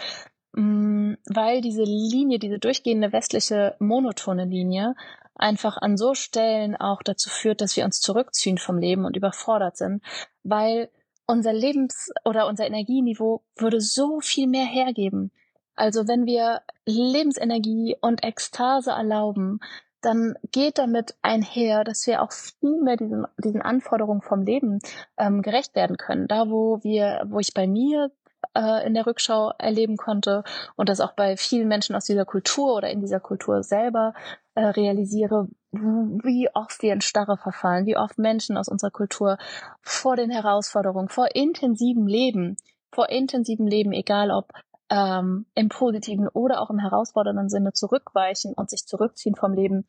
mh, 0.52 0.62
mm, 0.62 1.18
weil 1.34 1.62
diese 1.62 1.84
Linie, 1.84 2.38
diese 2.38 2.60
durchgehende 2.60 3.14
westliche 3.14 3.76
monotone 3.80 4.44
Linie 4.44 4.96
einfach 5.36 5.78
an 5.78 5.96
so 5.96 6.14
Stellen 6.14 6.76
auch 6.76 7.02
dazu 7.02 7.30
führt, 7.30 7.62
dass 7.62 7.78
wir 7.78 7.86
uns 7.86 8.02
zurückziehen 8.02 8.58
vom 8.58 8.78
Leben 8.78 9.06
und 9.06 9.16
überfordert 9.16 9.78
sind, 9.78 10.04
weil 10.44 10.90
unser 11.32 11.54
Lebens- 11.54 12.12
oder 12.26 12.48
unser 12.48 12.68
Energieniveau 12.68 13.42
würde 13.56 13.80
so 13.80 14.20
viel 14.20 14.48
mehr 14.48 14.66
hergeben. 14.66 15.32
Also 15.76 16.08
wenn 16.08 16.26
wir 16.26 16.62
Lebensenergie 16.86 17.96
und 18.02 18.24
Ekstase 18.24 18.92
erlauben, 18.92 19.60
dann 20.02 20.36
geht 20.52 20.78
damit 20.78 21.16
einher, 21.22 21.84
dass 21.84 22.06
wir 22.06 22.22
auch 22.22 22.32
viel 22.32 22.82
mehr 22.82 22.98
diesen, 22.98 23.26
diesen 23.38 23.62
Anforderungen 23.62 24.22
vom 24.22 24.42
Leben 24.42 24.80
ähm, 25.18 25.42
gerecht 25.42 25.74
werden 25.76 25.96
können. 25.96 26.28
Da, 26.28 26.50
wo 26.50 26.84
wir, 26.84 27.24
wo 27.28 27.40
ich 27.40 27.54
bei 27.54 27.66
mir 27.66 28.12
äh, 28.54 28.86
in 28.86 28.94
der 28.94 29.06
Rückschau 29.06 29.54
erleben 29.58 29.96
konnte 29.96 30.44
und 30.76 30.90
das 30.90 31.00
auch 31.00 31.14
bei 31.14 31.38
vielen 31.38 31.70
Menschen 31.70 31.96
aus 31.96 32.06
dieser 32.06 32.26
Kultur 32.26 32.76
oder 32.76 32.90
in 32.90 33.00
dieser 33.00 33.22
Kultur 33.22 33.64
selber 33.64 34.14
äh, 34.56 34.66
realisiere, 34.66 35.48
wie 35.72 36.50
oft 36.54 36.82
wir 36.82 36.94
in 36.94 37.02
Starre 37.02 37.38
verfallen, 37.38 37.86
wie 37.86 37.98
oft 37.98 38.18
Menschen 38.18 38.58
aus 38.58 38.68
unserer 38.68 38.92
Kultur 38.92 39.38
vor 39.82 40.16
den 40.16 40.30
Herausforderungen, 40.30 41.08
vor 41.08 41.34
intensivem 41.34 42.08
Leben, 42.08 42.58
vor 42.92 43.10
intensivem 43.10 43.68
Leben, 43.68 43.94
egal 43.94 44.32
ob 44.32 44.52
ähm, 44.90 45.46
im 45.56 45.70
positiven 45.70 46.28
oder 46.28 46.62
auch 46.62 46.70
im 46.70 46.80
herausfordernden 46.80 47.50
Sinne 47.50 47.72
zurückweichen 47.72 48.54
und 48.54 48.70
sich 48.70 48.86
zurückziehen 48.86 49.36
vom 49.36 49.54
Leben 49.54 49.88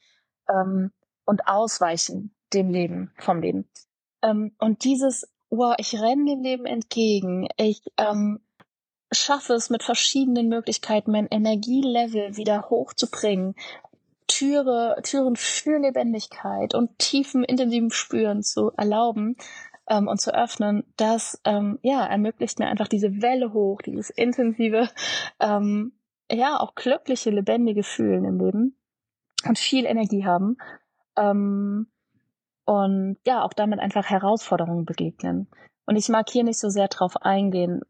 ähm, 0.48 0.92
und 1.24 1.48
ausweichen 1.48 2.34
dem 2.54 2.70
Leben 2.70 3.12
vom 3.18 3.40
Leben. 3.40 3.68
Ähm, 4.22 4.54
und 4.60 4.84
dieses, 4.84 5.28
wow, 5.50 5.74
ich 5.78 6.00
renne 6.00 6.26
dem 6.26 6.42
Leben 6.42 6.66
entgegen, 6.66 7.48
ich 7.56 7.82
ähm, 7.96 8.40
schaffe 9.10 9.54
es 9.54 9.68
mit 9.68 9.82
verschiedenen 9.82 10.48
Möglichkeiten, 10.48 11.10
mein 11.10 11.26
Energielevel 11.26 12.36
wieder 12.36 12.70
hochzubringen, 12.70 13.56
Türe, 14.32 14.96
Türen 15.02 15.36
für 15.36 15.78
Lebendigkeit 15.78 16.74
und 16.74 16.98
tiefen, 16.98 17.44
intensiven 17.44 17.90
Spüren 17.90 18.42
zu 18.42 18.72
erlauben, 18.76 19.36
ähm, 19.88 20.08
und 20.08 20.20
zu 20.20 20.34
öffnen, 20.34 20.84
das 20.96 21.40
ähm, 21.44 21.78
ja 21.82 22.04
ermöglicht 22.06 22.58
mir 22.58 22.68
einfach 22.68 22.88
diese 22.88 23.20
Welle 23.20 23.52
hoch, 23.52 23.82
dieses 23.82 24.10
intensive, 24.10 24.88
ähm, 25.40 25.92
ja 26.30 26.58
auch 26.60 26.74
glückliche, 26.74 27.30
lebendige 27.30 27.82
Fühlen 27.82 28.24
im 28.24 28.38
Leben 28.38 28.76
und 29.46 29.58
viel 29.58 29.84
Energie 29.84 30.24
haben 30.24 30.56
ähm, 31.16 31.88
und 32.64 33.16
ja 33.26 33.42
auch 33.42 33.52
damit 33.52 33.80
einfach 33.80 34.08
Herausforderungen 34.08 34.84
begegnen. 34.84 35.48
Und 35.84 35.96
ich 35.96 36.08
mag 36.08 36.30
hier 36.30 36.44
nicht 36.44 36.60
so 36.60 36.68
sehr 36.68 36.88
drauf 36.88 37.16
eingehen, 37.20 37.80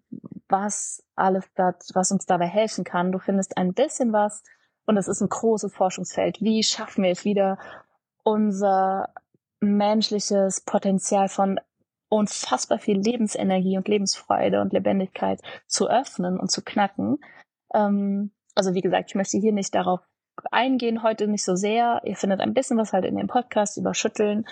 was 0.49 1.05
alles 1.15 1.45
da, 1.55 1.75
was 1.95 2.11
uns 2.11 2.25
dabei 2.25 2.47
helfen 2.47 2.85
kann. 2.85 3.13
Du 3.13 3.19
findest 3.19 3.59
ein 3.59 3.75
bisschen 3.75 4.13
was 4.13 4.43
und 4.87 4.97
es 4.97 5.09
ist 5.09 5.21
ein 5.21 5.29
großes 5.29 5.73
Forschungsfeld. 5.73 6.41
Wie 6.41 6.62
schaffen 6.62 7.05
wir 7.05 7.11
es 7.11 7.25
wieder, 7.25 7.59
unser 8.25 9.12
menschliches 9.61 10.61
Potenzial 10.61 11.29
von 11.29 11.59
unfassbar 12.09 12.79
viel 12.79 12.99
Lebensenergie 12.99 13.79
und 13.79 13.89
Lebensfreude 13.89 14.61
und 14.61 14.73
Lebendigkeit 14.73 15.41
zu 15.67 15.89
öffnen 15.89 16.39
und 16.39 16.51
zu 16.51 16.62
knacken. 16.62 17.19
Ähm, 17.73 18.33
also 18.55 18.75
wie 18.75 18.83
gesagt, 18.83 19.11
ich 19.11 19.15
möchte 19.15 19.39
hier 19.39 19.53
nicht 19.53 19.75
darauf 19.75 20.01
eingehen, 20.51 21.03
heute 21.03 21.27
nicht 21.27 21.45
so 21.45 21.55
sehr. 21.55 22.03
Ihr 22.05 22.17
findet 22.17 22.41
ein 22.41 22.53
bisschen 22.53 22.77
was 22.77 22.93
halt 22.93 23.07
in 23.07 23.17
dem 23.17 23.29
Podcast 23.29 23.79
über 23.79 23.95
Schütteln 23.95 24.47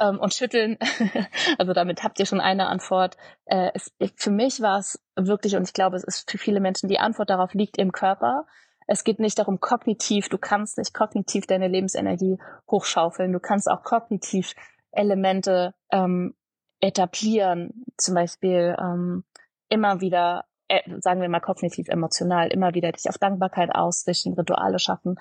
ähm, 0.00 0.18
und 0.18 0.34
Schütteln. 0.34 0.76
also 1.58 1.72
damit 1.72 2.02
habt 2.02 2.18
ihr 2.18 2.26
schon 2.26 2.40
eine 2.40 2.66
Antwort. 2.66 3.16
Äh, 3.44 3.70
es, 3.74 3.92
für 4.16 4.30
mich 4.30 4.60
war 4.60 4.78
es 4.78 5.00
wirklich, 5.14 5.54
und 5.54 5.62
ich 5.62 5.74
glaube, 5.74 5.96
es 5.96 6.04
ist 6.04 6.28
für 6.28 6.38
viele 6.38 6.58
Menschen, 6.58 6.88
die 6.88 6.98
Antwort 6.98 7.30
darauf 7.30 7.54
liegt 7.54 7.78
im 7.78 7.92
Körper. 7.92 8.46
Es 8.88 9.04
geht 9.04 9.20
nicht 9.20 9.38
darum, 9.38 9.60
kognitiv, 9.60 10.30
du 10.30 10.38
kannst 10.38 10.78
nicht 10.78 10.94
kognitiv 10.94 11.46
deine 11.46 11.68
Lebensenergie 11.68 12.38
hochschaufeln. 12.70 13.32
Du 13.32 13.38
kannst 13.38 13.70
auch 13.70 13.82
kognitiv 13.82 14.54
Elemente 14.90 15.74
ähm, 15.92 16.34
etablieren, 16.80 17.84
zum 17.98 18.14
Beispiel 18.14 18.74
ähm, 18.80 19.24
immer 19.68 20.00
wieder, 20.00 20.46
äh, 20.68 20.80
sagen 21.00 21.20
wir 21.20 21.28
mal 21.28 21.40
kognitiv 21.40 21.88
emotional, 21.88 22.48
immer 22.48 22.72
wieder 22.72 22.90
dich 22.90 23.08
auf 23.10 23.18
Dankbarkeit 23.18 23.74
ausrichten, 23.74 24.32
Rituale 24.32 24.78
schaffen. 24.78 25.16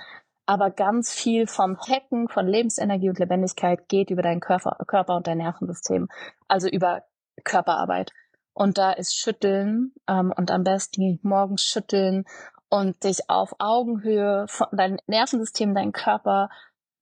Aber 0.45 0.71
ganz 0.71 1.13
viel 1.13 1.45
vom 1.45 1.77
Hacken 1.77 2.29
von 2.29 2.47
Lebensenergie 2.47 3.09
und 3.09 3.19
Lebendigkeit 3.19 3.89
geht 3.89 4.11
über 4.11 4.21
deinen 4.21 4.39
Körper, 4.39 4.77
Körper 4.87 5.17
und 5.17 5.27
dein 5.27 5.39
Nervensystem, 5.39 6.07
also 6.47 6.69
über 6.69 7.03
Körperarbeit. 7.43 8.13
Und 8.53 8.77
da 8.77 8.93
ist 8.93 9.13
Schütteln 9.13 9.93
ähm, 10.07 10.33
und 10.35 10.51
am 10.51 10.63
besten 10.63 11.19
morgens 11.21 11.63
schütteln 11.63 12.23
und 12.69 13.03
dich 13.03 13.29
auf 13.29 13.55
Augenhöhe 13.59 14.45
von 14.47 14.67
deinem 14.71 14.99
Nervensystem, 15.07 15.73
deinem 15.73 15.91
Körper 15.93 16.49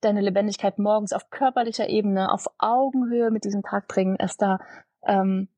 deine 0.06 0.22
Lebendigkeit 0.22 0.78
morgens 0.80 1.14
auf 1.14 1.30
körperlicher 1.30 1.90
Ebene, 1.90 2.32
auf 2.32 2.46
Augenhöhe 2.60 3.32
mit 3.32 3.44
diesem 3.44 3.64
Tag 3.64 3.88
bringen, 3.88 4.16
ist 4.18 4.42
da 4.42 4.60
ähm, 5.04 5.50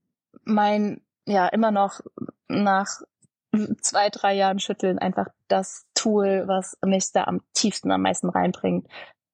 mein, 0.43 1.01
ja, 1.25 1.47
immer 1.47 1.71
noch 1.71 1.99
nach 2.47 3.01
zwei, 3.81 4.09
drei 4.09 4.33
Jahren 4.35 4.59
Schütteln 4.59 4.99
einfach 4.99 5.27
das 5.47 5.85
Tool, 5.93 6.45
was 6.47 6.77
mich 6.85 7.11
da 7.11 7.25
am 7.25 7.41
tiefsten, 7.53 7.91
am 7.91 8.01
meisten 8.01 8.29
reinbringt. 8.29 8.87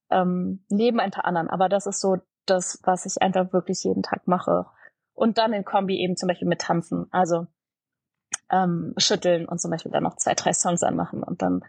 Ähm, 0.09 0.65
neben 0.69 0.99
ein 0.99 1.11
paar 1.11 1.25
anderen. 1.25 1.49
Aber 1.49 1.69
das 1.69 1.85
ist 1.85 1.99
so 1.99 2.17
das, 2.45 2.79
was 2.83 3.05
ich 3.05 3.21
einfach 3.21 3.53
wirklich 3.53 3.83
jeden 3.83 4.03
Tag 4.03 4.27
mache. 4.27 4.65
Und 5.13 5.37
dann 5.37 5.53
in 5.53 5.63
Kombi 5.63 5.99
eben 5.99 6.17
zum 6.17 6.27
Beispiel 6.27 6.47
mit 6.47 6.61
Tanzen. 6.61 7.07
Also 7.11 7.47
ähm, 8.53 8.93
schütteln 8.97 9.47
und 9.47 9.59
zum 9.59 9.71
Beispiel 9.71 9.91
dann 9.91 10.03
noch 10.03 10.15
zwei, 10.17 10.35
drei 10.35 10.53
Songs 10.53 10.83
anmachen 10.83 11.23
und 11.23 11.41
dann 11.41 11.65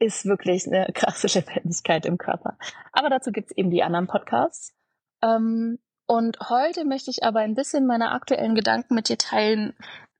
ist 0.00 0.26
wirklich 0.26 0.66
eine 0.66 0.86
krasse 0.94 1.28
Lebendigkeit 1.28 2.04
im 2.06 2.18
Körper. 2.18 2.58
Aber 2.92 3.08
dazu 3.08 3.30
gibt's 3.30 3.52
eben 3.52 3.70
die 3.70 3.84
anderen 3.84 4.08
Podcasts. 4.08 4.74
Ähm, 5.22 5.78
und 6.06 6.38
heute 6.50 6.84
möchte 6.84 7.10
ich 7.10 7.22
aber 7.22 7.40
ein 7.40 7.54
bisschen 7.54 7.86
meine 7.86 8.10
aktuellen 8.10 8.54
Gedanken 8.54 8.94
mit 8.94 9.08
dir 9.08 9.16
teilen 9.16 9.74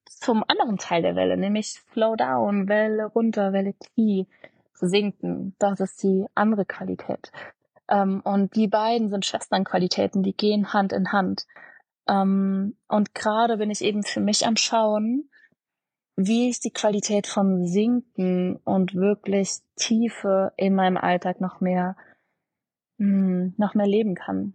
zum 0.06 0.44
anderen 0.46 0.78
Teil 0.78 1.02
der 1.02 1.16
Welle, 1.16 1.36
nämlich 1.36 1.82
Slow 1.92 2.16
Down, 2.16 2.68
Welle 2.68 3.06
runter, 3.06 3.52
Welle 3.52 3.74
tief, 3.74 4.26
sinken. 4.72 5.54
Das 5.58 5.80
ist 5.80 6.02
die 6.02 6.26
andere 6.34 6.64
Qualität. 6.64 7.32
Ähm, 7.88 8.20
und 8.24 8.54
die 8.54 8.68
beiden 8.68 9.10
sind 9.10 9.26
Schwesternqualitäten, 9.26 10.22
die 10.22 10.34
gehen 10.34 10.72
Hand 10.72 10.92
in 10.92 11.12
Hand. 11.12 11.46
Ähm, 12.08 12.76
und 12.88 13.14
gerade 13.14 13.58
bin 13.58 13.70
ich 13.70 13.82
eben 13.82 14.04
für 14.04 14.20
mich 14.20 14.46
am 14.46 14.56
Schauen, 14.56 15.28
wie 16.16 16.48
ich 16.48 16.60
die 16.60 16.72
Qualität 16.72 17.26
von 17.26 17.66
Sinken 17.66 18.56
und 18.64 18.94
wirklich 18.94 19.58
Tiefe 19.76 20.52
in 20.56 20.74
meinem 20.74 20.96
Alltag 20.96 21.40
noch 21.40 21.60
mehr, 21.60 21.96
mh, 22.98 23.06
hm, 23.06 23.54
noch 23.56 23.74
mehr 23.74 23.86
leben 23.86 24.14
kann. 24.14 24.54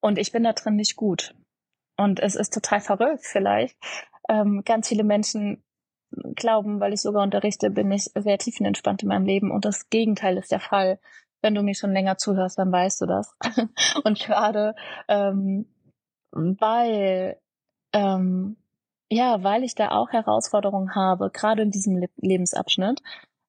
Und 0.00 0.18
ich 0.18 0.32
bin 0.32 0.42
da 0.42 0.52
drin 0.52 0.76
nicht 0.76 0.96
gut. 0.96 1.34
Und 1.96 2.20
es 2.20 2.34
ist 2.34 2.52
total 2.52 2.80
verrückt 2.80 3.24
vielleicht. 3.24 3.76
Ähm, 4.28 4.62
ganz 4.64 4.88
viele 4.88 5.04
Menschen 5.04 5.62
glauben, 6.34 6.80
weil 6.80 6.92
ich 6.92 7.00
sogar 7.00 7.22
unterrichte, 7.22 7.70
bin 7.70 7.90
ich 7.92 8.10
sehr 8.14 8.38
tiefenentspannt 8.38 9.02
in 9.02 9.08
meinem 9.08 9.26
Leben. 9.26 9.50
Und 9.50 9.64
das 9.64 9.88
Gegenteil 9.90 10.36
ist 10.36 10.50
der 10.50 10.60
Fall. 10.60 10.98
Wenn 11.40 11.54
du 11.54 11.62
mir 11.62 11.74
schon 11.74 11.92
länger 11.92 12.18
zuhörst, 12.18 12.58
dann 12.58 12.72
weißt 12.72 13.00
du 13.00 13.06
das. 13.06 13.36
und 14.04 14.18
gerade 14.18 14.74
ähm, 15.08 15.66
weil 16.32 17.38
ähm, 17.92 18.56
ja, 19.12 19.44
weil 19.44 19.62
ich 19.62 19.74
da 19.74 19.90
auch 19.90 20.10
Herausforderungen 20.10 20.94
habe, 20.94 21.30
gerade 21.30 21.62
in 21.62 21.70
diesem 21.70 21.98
Le 21.98 22.08
Lebensabschnitt, 22.16 23.02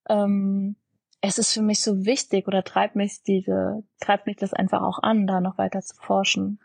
ähm, 0.10 0.76
es 1.22 1.38
ist 1.38 1.54
für 1.54 1.62
mich 1.62 1.82
so 1.82 2.06
wichtig 2.06 2.50
oder 2.50 2.66
treibt 2.66 2.98
mich 2.98 3.24
diese, 3.24 3.82
treibt 4.02 4.28
mich 4.28 4.36
das 4.36 4.54
einfach 4.54 4.82
auch 4.82 5.00
an, 5.02 5.26
da 5.26 5.40
noch 5.40 5.58
weiter 5.58 5.82
zu 5.82 5.96
forschen. 5.96 6.60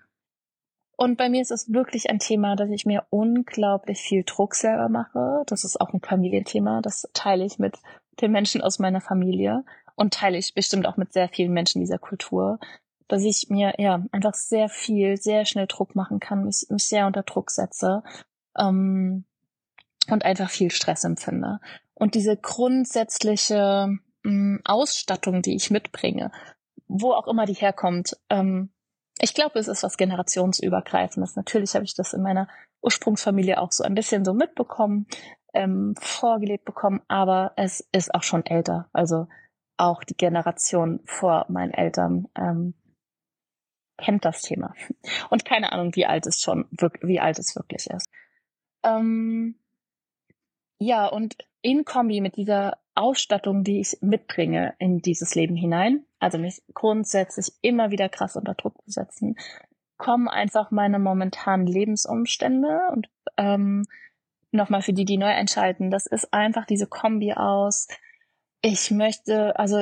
Und 0.97 1.17
bei 1.17 1.29
mir 1.29 1.41
ist 1.41 1.53
es 1.53 1.73
wirklich 1.73 2.11
ein 2.11 2.19
Thema, 2.19 2.57
dass 2.57 2.71
ich 2.71 2.87
mir 2.87 3.07
unglaublich 3.11 4.01
viel 4.01 4.25
Druck 4.25 4.57
selber 4.57 4.89
mache. 4.89 5.45
Das 5.47 5.63
ist 5.63 5.81
auch 5.81 5.93
ein 5.93 6.01
Familienthema. 6.01 6.81
Das 6.83 7.09
teile 7.13 7.45
ich 7.45 7.61
mit 7.61 7.79
den 8.21 8.33
Menschen 8.33 8.63
aus 8.63 8.81
meiner 8.81 9.01
Familie 9.01 9.65
und 9.95 10.13
teile 10.13 10.39
ich 10.39 10.55
bestimmt 10.55 10.89
auch 10.89 10.97
mit 10.97 11.13
sehr 11.13 11.29
vielen 11.29 11.53
Menschen 11.53 11.81
dieser 11.81 11.99
Kultur, 11.99 12.59
dass 13.07 13.23
ich 13.23 13.47
mir 13.49 13.75
ja 13.79 14.03
einfach 14.11 14.35
sehr 14.35 14.69
viel, 14.69 15.17
sehr 15.19 15.45
schnell 15.45 15.69
Druck 15.69 15.95
machen 15.95 16.19
kann, 16.19 16.45
mich, 16.45 16.67
mich 16.69 16.83
sehr 16.83 17.07
unter 17.07 17.23
Druck 17.23 17.53
setze 17.53 18.03
ähm, 18.59 19.25
und 20.11 20.25
einfach 20.25 20.51
viel 20.51 20.71
Stress 20.71 21.05
empfinde. 21.05 21.61
Und 21.95 22.15
diese 22.15 22.37
grundsätzliche 22.37 23.89
mh, 24.23 24.31
mm, 24.31 24.61
Ausstattung, 24.65 25.43
die 25.43 25.57
ich 25.57 25.71
mitbringe, 25.71 26.31
wo 26.87 27.13
auch 27.13 27.27
immer 27.27 27.47
die 27.47 27.55
herkommt, 27.55 28.17
ähm, 28.31 28.71
ich 29.21 29.35
glaube, 29.35 29.59
es 29.59 29.69
ist 29.69 29.83
was 29.83 29.97
generationsübergreifendes. 29.97 31.35
Natürlich 31.35 31.75
habe 31.75 31.85
ich 31.85 31.95
das 31.95 32.13
in 32.13 32.23
meiner 32.23 32.49
Ursprungsfamilie 32.83 33.61
auch 33.61 33.73
so 33.73 33.83
ein 33.83 33.95
bisschen 33.95 34.25
so 34.25 34.33
mitbekommen, 34.33 35.07
ähm, 35.55 35.95
vorgelebt 35.99 36.65
bekommen, 36.65 37.01
aber 37.09 37.53
es 37.57 37.81
ist 37.93 38.15
auch 38.15 38.23
schon 38.23 38.47
älter. 38.47 38.89
Also 38.93 39.27
auch 39.77 40.05
die 40.05 40.17
Generation 40.17 41.01
vor 41.05 41.47
meinen 41.49 41.73
Eltern 41.73 42.29
ähm, 42.37 42.75
kennt 43.97 44.25
das 44.25 44.43
Thema. 44.43 44.75
Und 45.31 45.45
keine 45.45 45.73
Ahnung, 45.73 45.95
wie 45.97 46.07
alt 46.07 46.27
es 46.27 46.41
schon, 46.41 46.67
wie 47.03 47.21
alt 47.21 47.39
es 47.39 47.57
wirklich 47.57 47.89
ist. 47.89 48.09
Ähm, 48.83 49.57
ja, 50.79 51.07
und 51.07 51.37
in 51.63 51.85
Kombi 51.85 52.21
mit 52.21 52.37
dieser 52.37 52.79
Ausstattung, 52.95 53.65
die 53.65 53.81
ich 53.81 53.99
mitbringe 54.01 54.75
in 54.79 55.01
dieses 55.01 55.35
Leben 55.35 55.57
hinein, 55.57 56.05
also 56.19 56.39
mich 56.39 56.63
grundsätzlich 56.75 57.53
immer 57.63 57.91
wieder 57.91 58.09
krass 58.09 58.37
unter 58.37 58.55
Druck 58.55 58.81
zu 58.85 58.91
setzen, 58.91 59.37
kommen 59.97 60.29
einfach 60.29 60.71
meine 60.71 60.99
momentanen 60.99 61.67
Lebensumstände 61.67 62.89
und 62.93 63.09
ähm, 63.37 63.85
nochmal 64.51 64.83
für 64.83 64.93
die, 64.93 65.05
die 65.05 65.19
neu 65.19 65.27
einschalten, 65.29 65.91
das 65.91 66.07
ist 66.07 66.33
einfach 66.33 66.65
diese 66.67 66.87
Kombi 66.87 67.35
aus, 67.35 67.89
ich 68.63 68.91
möchte, 68.91 69.59
also 69.59 69.81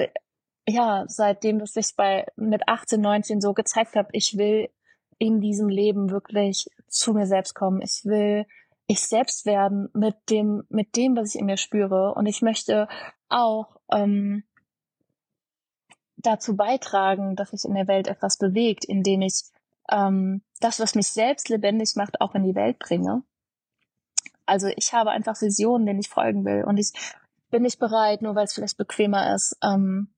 ja, 0.68 1.04
seitdem 1.06 1.58
das 1.58 1.72
sich 1.72 1.94
bei 1.96 2.26
mit 2.36 2.68
18, 2.68 3.00
19 3.00 3.40
so 3.40 3.54
gezeigt 3.54 3.94
hat, 3.94 4.08
ich 4.12 4.36
will 4.36 4.68
in 5.18 5.40
diesem 5.40 5.68
Leben 5.68 6.10
wirklich 6.10 6.68
zu 6.88 7.14
mir 7.14 7.26
selbst 7.26 7.54
kommen. 7.54 7.80
Ich 7.80 8.04
will 8.04 8.46
ich 8.86 9.00
selbst 9.00 9.46
werden 9.46 9.88
mit 9.94 10.16
dem, 10.30 10.64
mit 10.68 10.96
dem, 10.96 11.16
was 11.16 11.34
ich 11.34 11.40
in 11.40 11.46
mir 11.46 11.56
spüre. 11.56 12.14
Und 12.14 12.26
ich 12.26 12.42
möchte 12.42 12.88
auch 13.28 13.76
ähm, 13.90 14.44
dazu 16.16 16.56
beitragen, 16.56 17.36
dass 17.36 17.50
sich 17.50 17.64
in 17.64 17.74
der 17.74 17.88
Welt 17.88 18.08
etwas 18.08 18.38
bewegt, 18.38 18.84
indem 18.84 19.22
ich 19.22 19.44
ähm, 19.90 20.42
das, 20.60 20.80
was 20.80 20.94
mich 20.94 21.08
selbst 21.08 21.48
lebendig 21.48 21.94
macht, 21.96 22.20
auch 22.20 22.34
in 22.34 22.44
die 22.44 22.54
Welt 22.54 22.78
bringe. 22.78 23.22
Also 24.46 24.68
ich 24.68 24.92
habe 24.92 25.10
einfach 25.10 25.40
Visionen, 25.40 25.86
denen 25.86 26.00
ich 26.00 26.08
folgen 26.08 26.44
will. 26.44 26.64
Und 26.64 26.78
ich 26.78 26.92
bin 27.50 27.62
nicht 27.62 27.78
bereit, 27.78 28.22
nur 28.22 28.34
weil 28.34 28.44
es 28.44 28.54
vielleicht 28.54 28.76
bequemer 28.76 29.34
ist, 29.34 29.56
ähm, 29.62 30.08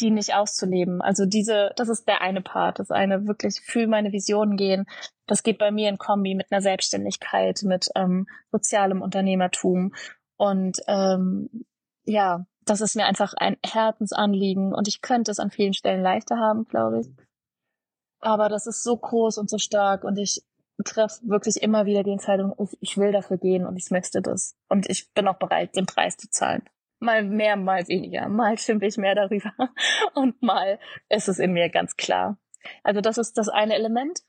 die 0.00 0.10
nicht 0.10 0.34
auszuleben. 0.34 1.00
Also 1.02 1.26
diese, 1.26 1.70
das 1.76 1.88
ist 1.88 2.06
der 2.08 2.20
eine 2.20 2.42
Part, 2.42 2.78
das 2.78 2.90
eine 2.90 3.26
wirklich 3.26 3.60
für 3.60 3.86
meine 3.86 4.12
Visionen 4.12 4.56
gehen. 4.56 4.86
Das 5.26 5.42
geht 5.42 5.58
bei 5.58 5.70
mir 5.70 5.88
in 5.88 5.98
Kombi 5.98 6.34
mit 6.34 6.50
einer 6.50 6.62
Selbstständigkeit, 6.62 7.60
mit 7.62 7.88
ähm, 7.94 8.26
sozialem 8.50 9.02
Unternehmertum 9.02 9.92
und 10.36 10.78
ähm, 10.86 11.66
ja, 12.04 12.46
das 12.64 12.80
ist 12.80 12.96
mir 12.96 13.04
einfach 13.04 13.34
ein 13.34 13.56
Herzensanliegen 13.64 14.74
und 14.74 14.88
ich 14.88 15.02
könnte 15.02 15.30
es 15.30 15.38
an 15.38 15.50
vielen 15.50 15.74
Stellen 15.74 16.02
leichter 16.02 16.38
haben, 16.38 16.64
glaube 16.64 17.00
ich. 17.00 17.08
Aber 18.20 18.48
das 18.48 18.66
ist 18.66 18.82
so 18.82 18.96
groß 18.96 19.38
und 19.38 19.50
so 19.50 19.58
stark 19.58 20.04
und 20.04 20.18
ich 20.18 20.42
treffe 20.84 21.20
wirklich 21.28 21.62
immer 21.62 21.84
wieder 21.84 22.02
die 22.02 22.12
Entscheidung, 22.12 22.54
ich 22.80 22.96
will 22.96 23.12
dafür 23.12 23.36
gehen 23.36 23.66
und 23.66 23.76
ich 23.76 23.90
möchte 23.90 24.22
das. 24.22 24.56
Und 24.68 24.88
ich 24.88 25.12
bin 25.12 25.28
auch 25.28 25.38
bereit, 25.38 25.76
den 25.76 25.86
Preis 25.86 26.16
zu 26.16 26.30
zahlen 26.30 26.62
mal 27.00 27.24
mehr, 27.24 27.56
mal 27.56 27.86
weniger. 27.88 28.28
Mal 28.28 28.58
schimpfe 28.58 28.86
ich 28.86 28.96
mehr 28.96 29.14
darüber 29.14 29.52
und 30.14 30.40
mal 30.42 30.78
ist 31.08 31.28
es 31.28 31.38
in 31.38 31.52
mir 31.52 31.68
ganz 31.70 31.96
klar. 31.96 32.38
Also 32.84 33.00
das 33.00 33.18
ist 33.18 33.38
das 33.38 33.48
eine 33.48 33.74
Element 33.74 34.20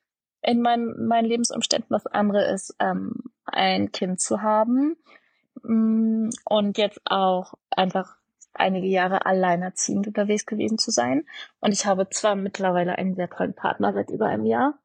in 0.41 0.61
meinen, 0.61 1.07
meinen 1.07 1.25
Lebensumständen. 1.25 1.89
Das 1.89 2.07
andere 2.07 2.51
ist, 2.51 2.75
ähm, 2.79 3.31
ein 3.45 3.91
Kind 3.91 4.19
zu 4.21 4.41
haben 4.41 4.95
mm, 5.63 6.29
und 6.45 6.77
jetzt 6.77 7.01
auch 7.05 7.53
einfach 7.69 8.17
einige 8.53 8.87
Jahre 8.87 9.25
alleinerziehend 9.25 10.07
unterwegs 10.07 10.45
gewesen 10.45 10.77
zu 10.77 10.91
sein. 10.91 11.25
Und 11.59 11.71
ich 11.71 11.85
habe 11.85 12.09
zwar 12.09 12.35
mittlerweile 12.35 12.97
einen 12.97 13.15
sehr 13.15 13.29
tollen 13.29 13.53
Partner 13.53 13.93
seit 13.93 14.09
über 14.09 14.27
einem 14.27 14.45
Jahr, 14.45 14.79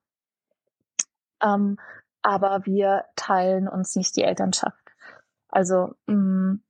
ähm, 1.43 1.79
aber 2.23 2.67
wir 2.67 3.05
teilen 3.15 3.69
uns 3.69 3.95
nicht 3.95 4.17
die 4.17 4.23
Elternschaft. 4.23 4.83
Also 5.49 5.95
mh, 6.07 6.15
mm, 6.15 6.63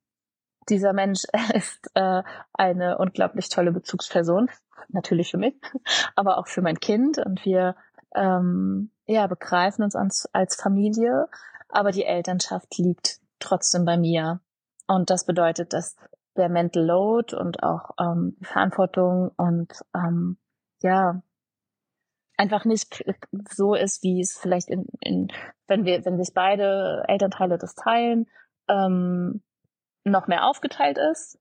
dieser 0.68 0.92
Mensch 0.92 1.22
ist 1.54 1.90
äh, 1.94 2.22
eine 2.52 2.98
unglaublich 2.98 3.48
tolle 3.48 3.72
Bezugsperson, 3.72 4.50
natürlich 4.88 5.30
für 5.30 5.38
mich, 5.38 5.54
aber 6.16 6.38
auch 6.38 6.46
für 6.46 6.62
mein 6.62 6.80
Kind. 6.80 7.18
Und 7.18 7.44
wir 7.44 7.76
ähm, 8.14 8.90
ja, 9.06 9.26
begreifen 9.26 9.84
uns 9.84 9.94
als, 9.94 10.28
als 10.32 10.56
Familie, 10.56 11.28
aber 11.68 11.92
die 11.92 12.04
Elternschaft 12.04 12.78
liegt 12.78 13.18
trotzdem 13.38 13.84
bei 13.84 13.96
mir. 13.96 14.40
Und 14.86 15.10
das 15.10 15.26
bedeutet, 15.26 15.72
dass 15.72 15.96
der 16.36 16.48
Mental 16.48 16.84
Load 16.84 17.34
und 17.34 17.62
auch 17.62 17.90
ähm, 17.98 18.36
Verantwortung 18.42 19.30
und 19.36 19.72
ähm, 19.94 20.36
ja 20.82 21.22
einfach 22.36 22.64
nicht 22.64 23.02
so 23.50 23.74
ist, 23.74 24.02
wie 24.02 24.20
es 24.20 24.36
vielleicht 24.38 24.68
in, 24.68 24.86
in 25.00 25.28
wenn 25.66 25.84
wir 25.84 26.04
wenn 26.04 26.18
sich 26.18 26.34
beide 26.34 27.02
Elternteile 27.08 27.58
das 27.58 27.74
teilen, 27.74 28.26
ähm, 28.68 29.42
noch 30.10 30.26
mehr 30.26 30.44
aufgeteilt 30.44 30.98
ist. 30.98 31.38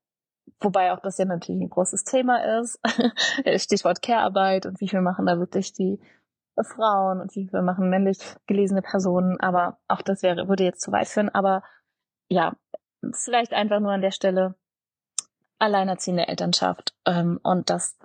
Wobei 0.60 0.92
auch 0.92 1.00
das 1.00 1.18
ja 1.18 1.26
natürlich 1.26 1.62
ein 1.62 1.70
großes 1.70 2.04
Thema 2.04 2.60
ist. 2.60 2.80
Stichwort 3.62 4.02
Care-Arbeit 4.02 4.66
und 4.66 4.80
wie 4.80 4.88
viel 4.88 5.02
machen 5.02 5.26
da 5.26 5.40
wirklich 5.40 5.74
die 5.74 6.00
Frauen 6.62 7.20
und 7.20 7.36
wie 7.36 7.48
viel 7.48 7.62
machen 7.62 7.90
männlich 7.90 8.20
gelesene 8.48 8.82
Personen. 8.82 9.40
Aber 9.40 9.80
auch 9.88 10.02
das 10.02 10.24
wäre, 10.24 10.48
würde 10.48 10.64
jetzt 10.64 10.82
zu 10.82 10.92
weit 10.92 11.08
führen. 11.08 11.30
Aber 11.30 11.64
ja, 12.30 12.56
vielleicht 13.12 13.54
einfach 13.54 13.80
nur 13.80 13.92
an 13.92 14.02
der 14.02 14.12
Stelle 14.12 14.56
alleinerziehende 15.60 16.28
Elternschaft. 16.28 16.96
Ähm, 17.06 17.40
und 17.44 17.70
das 17.70 17.98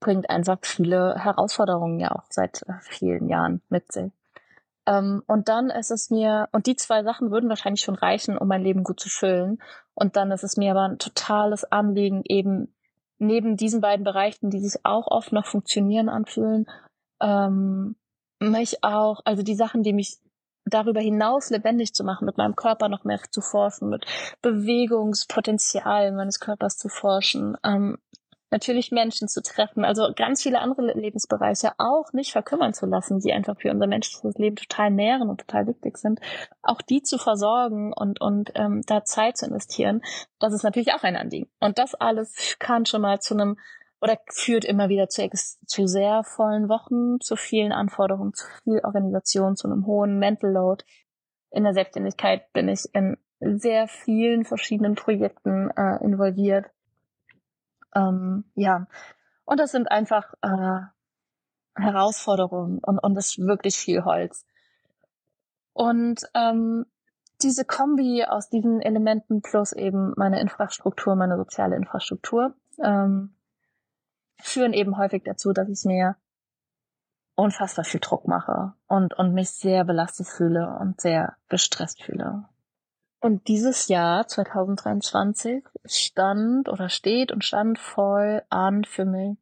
bringt 0.00 0.30
einfach 0.30 0.58
viele 0.62 1.16
Herausforderungen 1.16 1.98
ja 1.98 2.12
auch 2.12 2.24
seit 2.30 2.62
äh, 2.62 2.74
vielen 2.80 3.28
Jahren 3.28 3.62
mit 3.68 3.92
sich. 3.92 4.12
Ähm, 4.88 5.22
und 5.26 5.48
dann 5.48 5.68
ist 5.68 5.90
es 5.90 6.08
mir, 6.08 6.48
und 6.52 6.66
die 6.66 6.76
zwei 6.76 7.02
Sachen 7.02 7.30
würden 7.30 7.50
wahrscheinlich 7.50 7.82
schon 7.82 7.94
reichen, 7.94 8.38
um 8.38 8.48
mein 8.48 8.62
Leben 8.62 8.84
gut 8.84 8.98
zu 8.98 9.10
füllen. 9.10 9.58
Und 9.94 10.16
dann 10.16 10.30
ist 10.30 10.44
es 10.44 10.56
mir 10.56 10.70
aber 10.70 10.84
ein 10.84 10.98
totales 10.98 11.64
Anliegen, 11.64 12.22
eben 12.24 12.74
neben 13.18 13.56
diesen 13.56 13.82
beiden 13.82 14.04
Bereichen, 14.04 14.48
die 14.48 14.60
sich 14.60 14.80
auch 14.84 15.06
oft 15.08 15.32
noch 15.32 15.44
funktionieren 15.44 16.08
anfühlen, 16.08 16.66
ähm, 17.20 17.96
mich 18.40 18.82
auch, 18.82 19.20
also 19.24 19.42
die 19.42 19.56
Sachen, 19.56 19.82
die 19.82 19.92
mich 19.92 20.18
darüber 20.64 21.00
hinaus 21.00 21.50
lebendig 21.50 21.92
zu 21.92 22.04
machen, 22.04 22.24
mit 22.24 22.38
meinem 22.38 22.56
Körper 22.56 22.88
noch 22.88 23.04
mehr 23.04 23.20
zu 23.30 23.40
forschen, 23.40 23.90
mit 23.90 24.06
Bewegungspotenzial 24.40 26.12
meines 26.12 26.40
Körpers 26.40 26.78
zu 26.78 26.88
forschen, 26.88 27.56
ähm, 27.64 27.98
natürlich 28.50 28.90
Menschen 28.90 29.28
zu 29.28 29.42
treffen, 29.42 29.84
also 29.84 30.08
ganz 30.14 30.42
viele 30.42 30.60
andere 30.60 30.92
Lebensbereiche 30.94 31.72
auch 31.78 32.12
nicht 32.12 32.32
verkümmern 32.32 32.74
zu 32.74 32.86
lassen, 32.86 33.20
die 33.20 33.32
einfach 33.32 33.58
für 33.60 33.70
unser 33.70 33.86
menschliches 33.86 34.36
Leben 34.38 34.56
total 34.56 34.90
nähren 34.90 35.28
und 35.28 35.40
total 35.40 35.66
wichtig 35.66 35.98
sind, 35.98 36.20
auch 36.62 36.80
die 36.82 37.02
zu 37.02 37.18
versorgen 37.18 37.92
und, 37.92 38.20
und 38.20 38.52
ähm, 38.54 38.82
da 38.86 39.04
Zeit 39.04 39.36
zu 39.36 39.46
investieren, 39.46 40.02
das 40.38 40.52
ist 40.52 40.62
natürlich 40.62 40.92
auch 40.92 41.02
ein 41.02 41.16
Anliegen. 41.16 41.50
Und 41.60 41.78
das 41.78 41.94
alles 41.94 42.56
kann 42.58 42.86
schon 42.86 43.02
mal 43.02 43.20
zu 43.20 43.34
einem 43.34 43.56
oder 44.00 44.18
führt 44.30 44.64
immer 44.64 44.88
wieder 44.88 45.08
zu, 45.08 45.28
zu 45.66 45.86
sehr 45.86 46.22
vollen 46.22 46.68
Wochen, 46.68 47.20
zu 47.20 47.36
vielen 47.36 47.72
Anforderungen, 47.72 48.32
zu 48.32 48.46
viel 48.62 48.80
Organisation, 48.84 49.56
zu 49.56 49.66
einem 49.68 49.86
hohen 49.86 50.18
Mental 50.18 50.52
Load. 50.52 50.84
In 51.50 51.64
der 51.64 51.74
Selbstständigkeit 51.74 52.52
bin 52.52 52.68
ich 52.68 52.84
in 52.92 53.16
sehr 53.40 53.88
vielen 53.88 54.44
verschiedenen 54.44 54.94
Projekten 54.94 55.70
äh, 55.76 56.02
involviert 56.04 56.66
ähm, 57.94 58.44
ja, 58.54 58.86
und 59.44 59.60
das 59.60 59.72
sind 59.72 59.90
einfach 59.90 60.34
äh, 60.42 60.80
Herausforderungen 61.74 62.78
und, 62.80 62.98
und 62.98 63.14
das 63.14 63.28
ist 63.28 63.38
wirklich 63.38 63.76
viel 63.76 64.04
Holz. 64.04 64.44
Und 65.72 66.22
ähm, 66.34 66.86
diese 67.40 67.64
Kombi 67.64 68.24
aus 68.24 68.48
diesen 68.48 68.80
Elementen 68.80 69.42
plus 69.42 69.72
eben 69.72 70.12
meine 70.16 70.40
Infrastruktur, 70.40 71.14
meine 71.14 71.36
soziale 71.36 71.76
Infrastruktur, 71.76 72.54
ähm, 72.82 73.34
führen 74.40 74.72
eben 74.72 74.98
häufig 74.98 75.22
dazu, 75.24 75.52
dass 75.52 75.68
ich 75.68 75.84
mir 75.84 76.16
unfassbar 77.36 77.84
viel 77.84 78.00
Druck 78.00 78.26
mache 78.26 78.74
und, 78.88 79.14
und 79.14 79.32
mich 79.32 79.50
sehr 79.50 79.84
belastet 79.84 80.26
fühle 80.26 80.76
und 80.80 81.00
sehr 81.00 81.36
gestresst 81.48 82.02
fühle. 82.02 82.44
Und 83.20 83.48
dieses 83.48 83.88
Jahr 83.88 84.26
2023 84.26 85.64
stand 85.84 86.68
oder 86.68 86.88
steht 86.88 87.32
und 87.32 87.44
stand 87.44 87.78
voll 87.78 88.42
an 88.48 88.84
für 88.84 89.04
mich, 89.04 89.36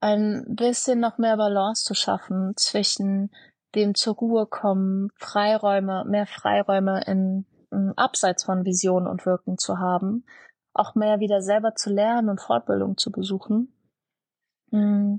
ein 0.00 0.44
bisschen 0.48 0.98
noch 0.98 1.18
mehr 1.18 1.36
Balance 1.36 1.84
zu 1.84 1.94
schaffen 1.94 2.54
zwischen 2.56 3.30
dem 3.76 3.94
zur 3.94 4.16
Ruhe 4.16 4.46
kommen, 4.46 5.10
Freiräume, 5.16 6.04
mehr 6.06 6.26
Freiräume 6.26 7.04
in, 7.06 7.46
in 7.70 7.92
abseits 7.96 8.44
von 8.44 8.64
Visionen 8.64 9.06
und 9.06 9.24
Wirken 9.24 9.58
zu 9.58 9.78
haben, 9.78 10.26
auch 10.74 10.96
mehr 10.96 11.20
wieder 11.20 11.40
selber 11.40 11.76
zu 11.76 11.90
lernen 11.90 12.30
und 12.30 12.40
Fortbildung 12.40 12.96
zu 12.96 13.12
besuchen. 13.12 13.72
Mm 14.70 15.16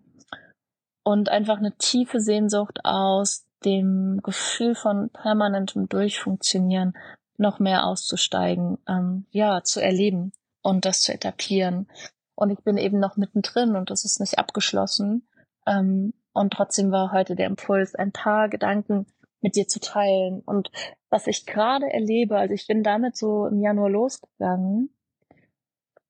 und 1.03 1.29
einfach 1.29 1.57
eine 1.57 1.75
tiefe 1.77 2.19
Sehnsucht 2.19 2.79
aus 2.83 3.45
dem 3.65 4.21
Gefühl 4.23 4.75
von 4.75 5.09
permanentem 5.09 5.87
Durchfunktionieren 5.87 6.93
noch 7.37 7.59
mehr 7.59 7.85
auszusteigen, 7.85 8.77
ähm, 8.87 9.25
ja, 9.31 9.63
zu 9.63 9.81
erleben 9.81 10.31
und 10.61 10.85
das 10.85 11.01
zu 11.01 11.13
etablieren. 11.13 11.87
Und 12.35 12.49
ich 12.49 12.59
bin 12.59 12.77
eben 12.77 12.99
noch 12.99 13.17
mittendrin 13.17 13.75
und 13.75 13.89
das 13.89 14.05
ist 14.05 14.19
nicht 14.19 14.39
abgeschlossen. 14.39 15.27
Ähm, 15.67 16.13
und 16.33 16.53
trotzdem 16.53 16.91
war 16.91 17.11
heute 17.11 17.35
der 17.35 17.47
Impuls, 17.47 17.95
ein 17.95 18.11
paar 18.11 18.49
Gedanken 18.49 19.05
mit 19.41 19.55
dir 19.55 19.67
zu 19.67 19.79
teilen. 19.79 20.41
Und 20.41 20.71
was 21.09 21.27
ich 21.27 21.45
gerade 21.45 21.91
erlebe, 21.91 22.37
also 22.37 22.53
ich 22.53 22.65
bin 22.65 22.81
damit 22.81 23.17
so 23.17 23.45
im 23.45 23.59
Januar 23.59 23.89
losgegangen 23.89 24.89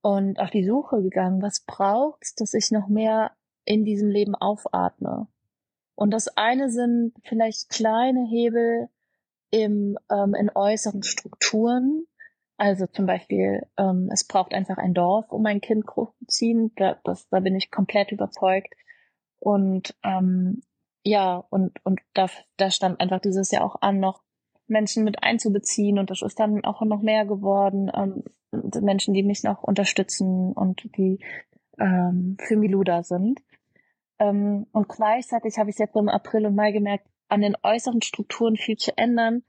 und 0.01 0.39
auf 0.39 0.49
die 0.49 0.65
Suche 0.65 1.01
gegangen, 1.01 1.41
was 1.41 1.61
braucht's, 1.61 2.35
dass 2.35 2.53
ich 2.53 2.71
noch 2.71 2.87
mehr 2.87 3.31
in 3.65 3.83
diesem 3.83 4.09
Leben 4.09 4.35
aufatme. 4.35 5.27
Und 5.95 6.11
das 6.11 6.27
eine 6.29 6.69
sind 6.69 7.13
vielleicht 7.23 7.69
kleine 7.69 8.25
Hebel 8.27 8.89
im, 9.53 9.99
ähm, 10.11 10.33
in 10.33 10.49
äußeren 10.53 11.03
Strukturen. 11.03 12.07
Also 12.57 12.87
zum 12.87 13.05
Beispiel, 13.05 13.61
ähm, 13.77 14.09
es 14.11 14.25
braucht 14.25 14.53
einfach 14.53 14.77
ein 14.77 14.95
Dorf, 14.95 15.31
um 15.31 15.45
ein 15.45 15.61
Kind 15.61 15.85
großzuziehen. 15.85 16.71
Da, 16.75 16.99
das, 17.03 17.29
da 17.29 17.39
bin 17.39 17.55
ich 17.55 17.69
komplett 17.69 18.11
überzeugt. 18.11 18.73
Und 19.39 19.95
ähm, 20.03 20.63
ja, 21.03 21.43
und, 21.51 21.73
und 21.83 21.99
da, 22.13 22.27
da 22.57 22.71
stand 22.71 22.99
einfach 22.99 23.19
dieses 23.19 23.51
Jahr 23.51 23.63
auch 23.63 23.75
an, 23.81 23.99
noch 23.99 24.23
Menschen 24.65 25.03
mit 25.03 25.21
einzubeziehen. 25.21 25.99
Und 25.99 26.09
das 26.09 26.23
ist 26.23 26.39
dann 26.39 26.63
auch 26.65 26.81
noch 26.81 27.01
mehr 27.01 27.25
geworden. 27.25 27.91
Ähm, 27.93 28.23
Menschen, 28.81 29.13
die 29.13 29.23
mich 29.23 29.43
noch 29.43 29.61
unterstützen 29.61 30.53
und 30.53 30.97
die 30.97 31.19
ähm, 31.79 32.37
für 32.39 32.55
Milou 32.55 32.83
da 32.83 33.03
sind. 33.03 33.39
Ähm, 34.17 34.65
und 34.71 34.89
gleichzeitig 34.89 35.59
habe 35.59 35.69
ich 35.69 35.77
jetzt 35.77 35.95
im 35.95 36.09
April 36.09 36.47
und 36.47 36.55
Mai 36.55 36.71
gemerkt, 36.71 37.05
an 37.33 37.41
den 37.41 37.57
äußeren 37.63 38.03
Strukturen 38.03 38.57
viel 38.57 38.77
zu 38.77 38.95
ändern. 38.95 39.43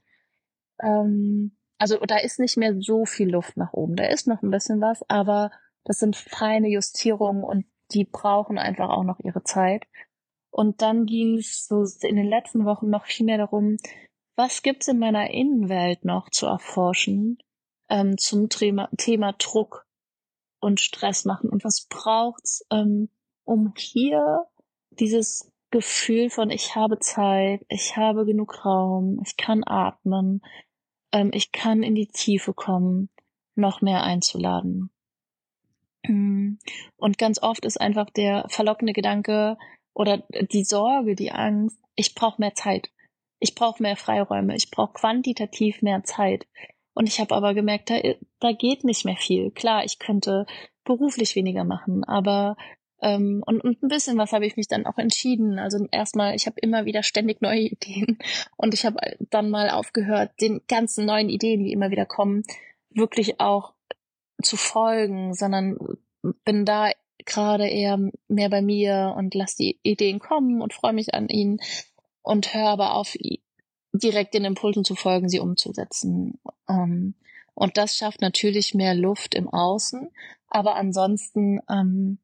Ähm, 0.81 1.55
also 1.77 1.97
da 1.99 2.17
ist 2.17 2.39
nicht 2.39 2.57
mehr 2.57 2.75
so 2.79 3.05
viel 3.05 3.29
Luft 3.29 3.57
nach 3.57 3.73
oben. 3.73 3.95
Da 3.95 4.05
ist 4.05 4.27
noch 4.27 4.41
ein 4.41 4.49
bisschen 4.49 4.81
was, 4.81 5.07
aber 5.07 5.51
das 5.83 5.99
sind 5.99 6.15
feine 6.15 6.67
Justierungen 6.67 7.43
und 7.43 7.65
die 7.91 8.05
brauchen 8.05 8.57
einfach 8.57 8.89
auch 8.89 9.03
noch 9.03 9.19
ihre 9.19 9.43
Zeit. 9.43 9.85
Und 10.49 10.81
dann 10.81 11.05
ging 11.05 11.37
es 11.37 11.67
so 11.67 11.85
in 12.01 12.15
den 12.15 12.27
letzten 12.27 12.65
Wochen 12.65 12.89
noch 12.89 13.05
viel 13.05 13.27
mehr 13.27 13.37
darum, 13.37 13.77
was 14.35 14.63
gibt's 14.63 14.87
in 14.87 14.97
meiner 14.97 15.29
Innenwelt 15.29 16.05
noch 16.05 16.29
zu 16.29 16.47
erforschen 16.47 17.37
ähm, 17.89 18.17
zum 18.17 18.49
Thema, 18.49 18.89
Thema 18.97 19.33
Druck 19.33 19.85
und 20.59 20.79
Stress 20.79 21.25
machen 21.25 21.49
und 21.49 21.63
was 21.63 21.85
braucht's, 21.87 22.65
ähm, 22.71 23.09
um 23.43 23.73
hier 23.77 24.47
dieses 24.89 25.51
Gefühl 25.75 26.29
von 26.29 26.51
ich 26.51 26.73
habe 26.77 26.99
Zeit, 26.99 27.65
ich 27.67 27.97
habe 27.97 28.25
genug 28.25 28.63
Raum, 28.63 29.19
ich 29.25 29.35
kann 29.35 29.61
atmen, 29.65 30.41
ähm, 31.11 31.31
ich 31.33 31.51
kann 31.51 31.83
in 31.83 31.95
die 31.95 32.07
Tiefe 32.07 32.53
kommen, 32.53 33.09
noch 33.55 33.81
mehr 33.81 34.03
einzuladen. 34.03 34.89
Mm. 36.07 36.53
Und 36.95 37.17
ganz 37.17 37.43
oft 37.43 37.65
ist 37.65 37.81
einfach 37.81 38.09
der 38.09 38.45
verlockende 38.47 38.93
Gedanke 38.93 39.57
oder 39.93 40.23
die 40.49 40.63
Sorge, 40.63 41.13
die 41.13 41.33
Angst, 41.33 41.77
ich 41.95 42.15
brauche 42.15 42.39
mehr 42.39 42.55
Zeit. 42.55 42.89
Ich 43.39 43.53
brauche 43.53 43.83
mehr 43.83 43.97
Freiräume, 43.97 44.55
ich 44.55 44.71
brauche 44.71 44.93
quantitativ 44.93 45.81
mehr 45.81 46.05
Zeit. 46.05 46.47
Und 46.93 47.09
ich 47.09 47.19
habe 47.19 47.35
aber 47.35 47.53
gemerkt, 47.53 47.89
da, 47.89 47.99
da 48.39 48.53
geht 48.53 48.85
nicht 48.85 49.03
mehr 49.03 49.17
viel. 49.17 49.51
Klar, 49.51 49.83
ich 49.83 49.99
könnte 49.99 50.45
beruflich 50.85 51.35
weniger 51.35 51.65
machen, 51.65 52.05
aber 52.05 52.55
ähm, 53.01 53.43
und, 53.45 53.63
und 53.63 53.83
ein 53.83 53.87
bisschen 53.87 54.17
was 54.17 54.31
habe 54.31 54.45
ich 54.45 54.57
mich 54.57 54.67
dann 54.67 54.85
auch 54.85 54.97
entschieden. 54.97 55.59
Also 55.59 55.85
erstmal, 55.91 56.35
ich 56.35 56.45
habe 56.45 56.59
immer 56.59 56.85
wieder 56.85 57.03
ständig 57.03 57.41
neue 57.41 57.59
Ideen 57.71 58.17
und 58.57 58.73
ich 58.73 58.85
habe 58.85 58.97
dann 59.19 59.49
mal 59.49 59.69
aufgehört, 59.69 60.31
den 60.41 60.61
ganzen 60.67 61.05
neuen 61.05 61.29
Ideen, 61.29 61.63
die 61.63 61.71
immer 61.71 61.91
wieder 61.91 62.05
kommen, 62.05 62.43
wirklich 62.89 63.39
auch 63.39 63.73
zu 64.41 64.57
folgen, 64.57 65.33
sondern 65.33 65.77
bin 66.43 66.65
da 66.65 66.91
gerade 67.25 67.67
eher 67.67 67.99
mehr 68.27 68.49
bei 68.49 68.61
mir 68.61 69.13
und 69.17 69.33
lass 69.33 69.55
die 69.55 69.79
Ideen 69.83 70.19
kommen 70.19 70.61
und 70.61 70.73
freue 70.73 70.93
mich 70.93 71.13
an 71.13 71.27
ihnen 71.27 71.59
und 72.21 72.53
höre 72.53 72.69
aber 72.69 72.95
auf, 72.95 73.15
direkt 73.93 74.33
den 74.33 74.45
Impulsen 74.45 74.83
zu 74.83 74.95
folgen, 74.95 75.29
sie 75.29 75.39
umzusetzen. 75.39 76.39
Ähm, 76.69 77.15
und 77.53 77.77
das 77.77 77.95
schafft 77.95 78.21
natürlich 78.21 78.73
mehr 78.73 78.93
Luft 78.93 79.33
im 79.33 79.47
Außen, 79.47 80.09
aber 80.49 80.75
ansonsten 80.75 81.61
ähm, 81.69 82.19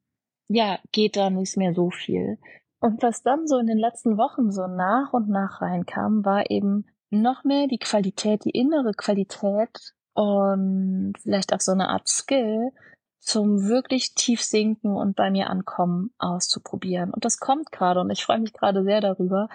ja, 0.52 0.80
geht 0.92 1.16
da 1.16 1.30
nicht 1.30 1.58
mehr 1.58 1.74
so 1.74 1.90
viel. 1.92 2.38
Und 2.80 3.02
was 3.04 3.24
dann 3.24 3.48
so 3.48 3.58
in 3.58 3.68
den 3.68 3.78
letzten 3.78 4.18
Wochen 4.18 4.52
so 4.52 4.68
nach 4.68 5.14
und 5.14 5.30
nach 5.30 5.62
reinkam, 5.62 6.26
war 6.26 6.50
eben 6.50 6.86
noch 7.10 7.44
mehr 7.44 7.68
die 7.68 7.78
Qualität, 7.78 8.44
die 8.46 8.52
innere 8.52 8.94
Qualität 8.94 9.94
und 10.14 11.14
vielleicht 11.22 11.54
auch 11.54 11.60
so 11.60 11.72
eine 11.72 11.90
Art 11.90 12.08
Skill 12.08 12.72
zum 13.20 13.68
wirklich 13.68 14.16
tief 14.16 14.42
sinken 14.42 14.96
und 14.96 15.16
bei 15.16 15.30
mir 15.30 15.50
ankommen 15.50 16.12
auszuprobieren. 16.18 17.12
Und 17.12 17.24
das 17.24 17.38
kommt 17.38 17.72
gerade 17.72 18.02
und 18.02 18.10
ich 18.10 18.26
freue 18.26 18.40
mich 18.40 18.54
gerade 18.54 18.84
sehr 18.84 19.00
darüber, 19.00 19.48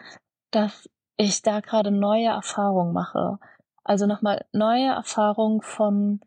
dass 0.52 0.88
ich 1.16 1.42
da 1.42 1.60
gerade 1.60 1.90
neue 1.90 2.28
Erfahrungen 2.28 2.92
mache. 2.92 3.38
Also 3.82 4.06
nochmal 4.06 4.44
neue 4.52 4.86
Erfahrungen 4.86 5.62
von, 5.62 6.20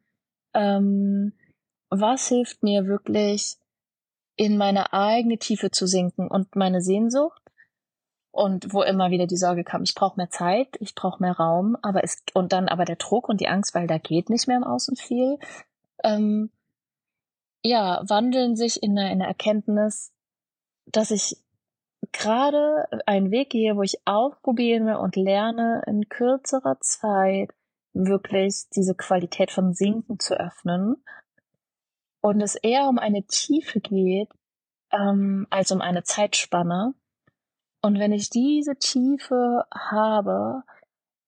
ähm, 0.53 1.33
was 1.89 2.27
hilft 2.27 2.61
mir 2.61 2.85
wirklich 2.87 3.57
in 4.39 4.55
meine 4.55 4.93
eigene 4.93 5.37
Tiefe 5.37 5.69
zu 5.69 5.85
sinken 5.85 6.29
und 6.29 6.55
meine 6.55 6.81
Sehnsucht 6.81 7.41
und 8.31 8.73
wo 8.73 8.83
immer 8.83 9.11
wieder 9.11 9.27
die 9.27 9.35
Sorge 9.35 9.65
kam, 9.65 9.83
ich 9.83 9.95
brauche 9.95 10.15
mehr 10.15 10.29
Zeit, 10.29 10.77
ich 10.79 10.95
brauche 10.95 11.21
mehr 11.21 11.33
Raum, 11.33 11.75
aber 11.81 12.05
ist 12.05 12.33
und 12.33 12.53
dann 12.53 12.69
aber 12.69 12.85
der 12.85 12.95
Druck 12.95 13.27
und 13.27 13.41
die 13.41 13.49
Angst, 13.49 13.75
weil 13.75 13.85
da 13.85 13.97
geht 13.97 14.29
nicht 14.29 14.47
mehr 14.47 14.55
im 14.55 14.63
Außen 14.63 14.95
viel, 14.95 15.39
ähm, 16.05 16.51
ja, 17.65 18.01
wandeln 18.07 18.55
sich 18.55 18.81
in 18.81 18.97
eine, 18.97 19.11
in 19.11 19.21
eine 19.21 19.27
Erkenntnis, 19.27 20.13
dass 20.85 21.11
ich 21.11 21.35
gerade 22.13 22.85
einen 23.05 23.31
Weg 23.31 23.49
gehe, 23.49 23.75
wo 23.75 23.81
ich 23.81 23.97
ausprobiere 24.05 24.99
und 24.99 25.17
lerne, 25.17 25.81
in 25.85 26.07
kürzerer 26.07 26.79
Zeit 26.79 27.49
wirklich 27.91 28.69
diese 28.73 28.95
Qualität 28.95 29.51
von 29.51 29.73
Sinken 29.73 30.17
zu 30.17 30.39
öffnen 30.39 31.03
und 32.21 32.41
es 32.41 32.55
eher 32.55 32.87
um 32.87 32.97
eine 32.97 33.23
Tiefe 33.23 33.79
geht 33.79 34.29
ähm, 34.91 35.47
als 35.49 35.71
um 35.71 35.81
eine 35.81 36.03
Zeitspanne. 36.03 36.93
Und 37.81 37.99
wenn 37.99 38.11
ich 38.11 38.29
diese 38.29 38.75
Tiefe 38.75 39.65
habe, 39.73 40.63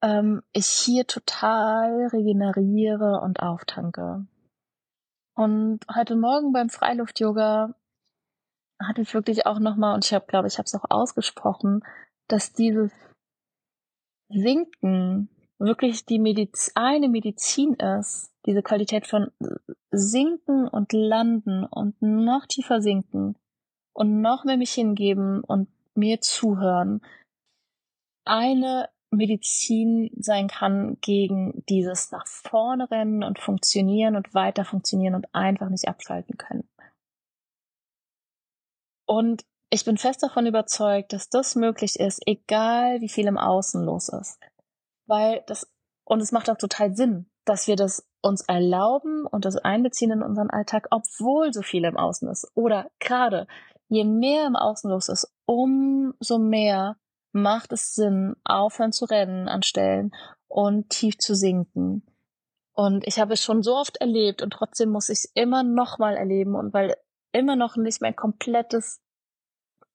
ähm, 0.01 0.43
ich 0.51 0.67
hier 0.67 1.07
total 1.07 2.07
regeneriere 2.07 3.21
und 3.21 3.41
auftanke. 3.41 4.25
Und 5.35 5.79
heute 5.95 6.15
Morgen 6.15 6.51
beim 6.51 6.69
Freiluft-Yoga 6.69 7.73
hatte 8.81 9.01
ich 9.01 9.13
wirklich 9.13 9.45
auch 9.45 9.59
nochmal, 9.59 9.93
und 9.95 10.03
ich 10.03 10.13
habe, 10.13 10.25
glaube 10.25 10.47
ich, 10.47 10.57
habe 10.57 10.65
es 10.65 10.75
auch 10.75 10.85
ausgesprochen, 10.89 11.81
dass 12.27 12.51
dieses 12.51 12.91
Sinken 14.29 15.29
wirklich 15.61 16.05
die 16.05 16.19
Mediz 16.19 16.71
eine 16.75 17.07
Medizin 17.07 17.75
ist, 17.75 18.31
diese 18.45 18.63
Qualität 18.63 19.07
von 19.07 19.31
sinken 19.91 20.67
und 20.67 20.93
landen 20.93 21.63
und 21.63 22.01
noch 22.01 22.47
tiefer 22.47 22.81
sinken 22.81 23.35
und 23.93 24.21
noch 24.21 24.43
mehr 24.43 24.57
mich 24.57 24.73
hingeben 24.73 25.43
und 25.43 25.69
mir 25.93 26.21
zuhören, 26.21 27.01
eine 28.25 28.89
Medizin 29.11 30.09
sein 30.17 30.47
kann 30.47 30.97
gegen 31.01 31.63
dieses 31.67 32.11
nach 32.11 32.25
vorne 32.25 32.89
rennen 32.89 33.23
und 33.23 33.39
funktionieren 33.39 34.15
und 34.15 34.33
weiter 34.33 34.65
funktionieren 34.65 35.15
und 35.15 35.33
einfach 35.35 35.69
nicht 35.69 35.87
abschalten 35.87 36.37
können. 36.37 36.67
Und 39.05 39.43
ich 39.69 39.83
bin 39.85 39.97
fest 39.97 40.23
davon 40.23 40.47
überzeugt, 40.47 41.13
dass 41.13 41.29
das 41.29 41.55
möglich 41.55 41.99
ist, 41.99 42.21
egal 42.25 43.01
wie 43.01 43.09
viel 43.09 43.27
im 43.27 43.37
Außen 43.37 43.83
los 43.83 44.09
ist 44.09 44.39
weil 45.11 45.43
das, 45.45 45.69
und 46.05 46.21
es 46.21 46.31
macht 46.31 46.49
auch 46.49 46.57
total 46.57 46.95
Sinn, 46.95 47.29
dass 47.43 47.67
wir 47.67 47.75
das 47.75 48.07
uns 48.21 48.41
erlauben 48.47 49.27
und 49.27 49.43
das 49.43 49.57
einbeziehen 49.57 50.11
in 50.11 50.23
unseren 50.23 50.49
Alltag, 50.49 50.87
obwohl 50.89 51.51
so 51.51 51.61
viel 51.61 51.83
im 51.83 51.97
Außen 51.97 52.29
ist. 52.29 52.49
Oder 52.55 52.89
gerade, 52.99 53.45
je 53.89 54.05
mehr 54.05 54.47
im 54.47 54.55
Außen 54.55 54.89
los 54.89 55.09
ist, 55.09 55.31
umso 55.45 56.39
mehr 56.39 56.95
macht 57.33 57.73
es 57.73 57.93
Sinn, 57.93 58.37
aufhören 58.45 58.93
zu 58.93 59.03
rennen 59.03 59.49
an 59.49 59.63
Stellen 59.63 60.11
und 60.47 60.89
tief 60.89 61.17
zu 61.17 61.35
sinken. 61.35 62.03
Und 62.73 63.05
ich 63.05 63.19
habe 63.19 63.33
es 63.33 63.43
schon 63.43 63.63
so 63.63 63.75
oft 63.75 63.97
erlebt 63.97 64.41
und 64.41 64.51
trotzdem 64.51 64.91
muss 64.91 65.09
ich 65.09 65.19
es 65.19 65.31
immer 65.35 65.63
noch 65.63 65.99
mal 65.99 66.15
erleben 66.15 66.55
und 66.55 66.73
weil 66.73 66.95
immer 67.33 67.57
noch 67.57 67.75
nicht 67.75 68.01
mein 68.01 68.15
komplettes, 68.15 69.01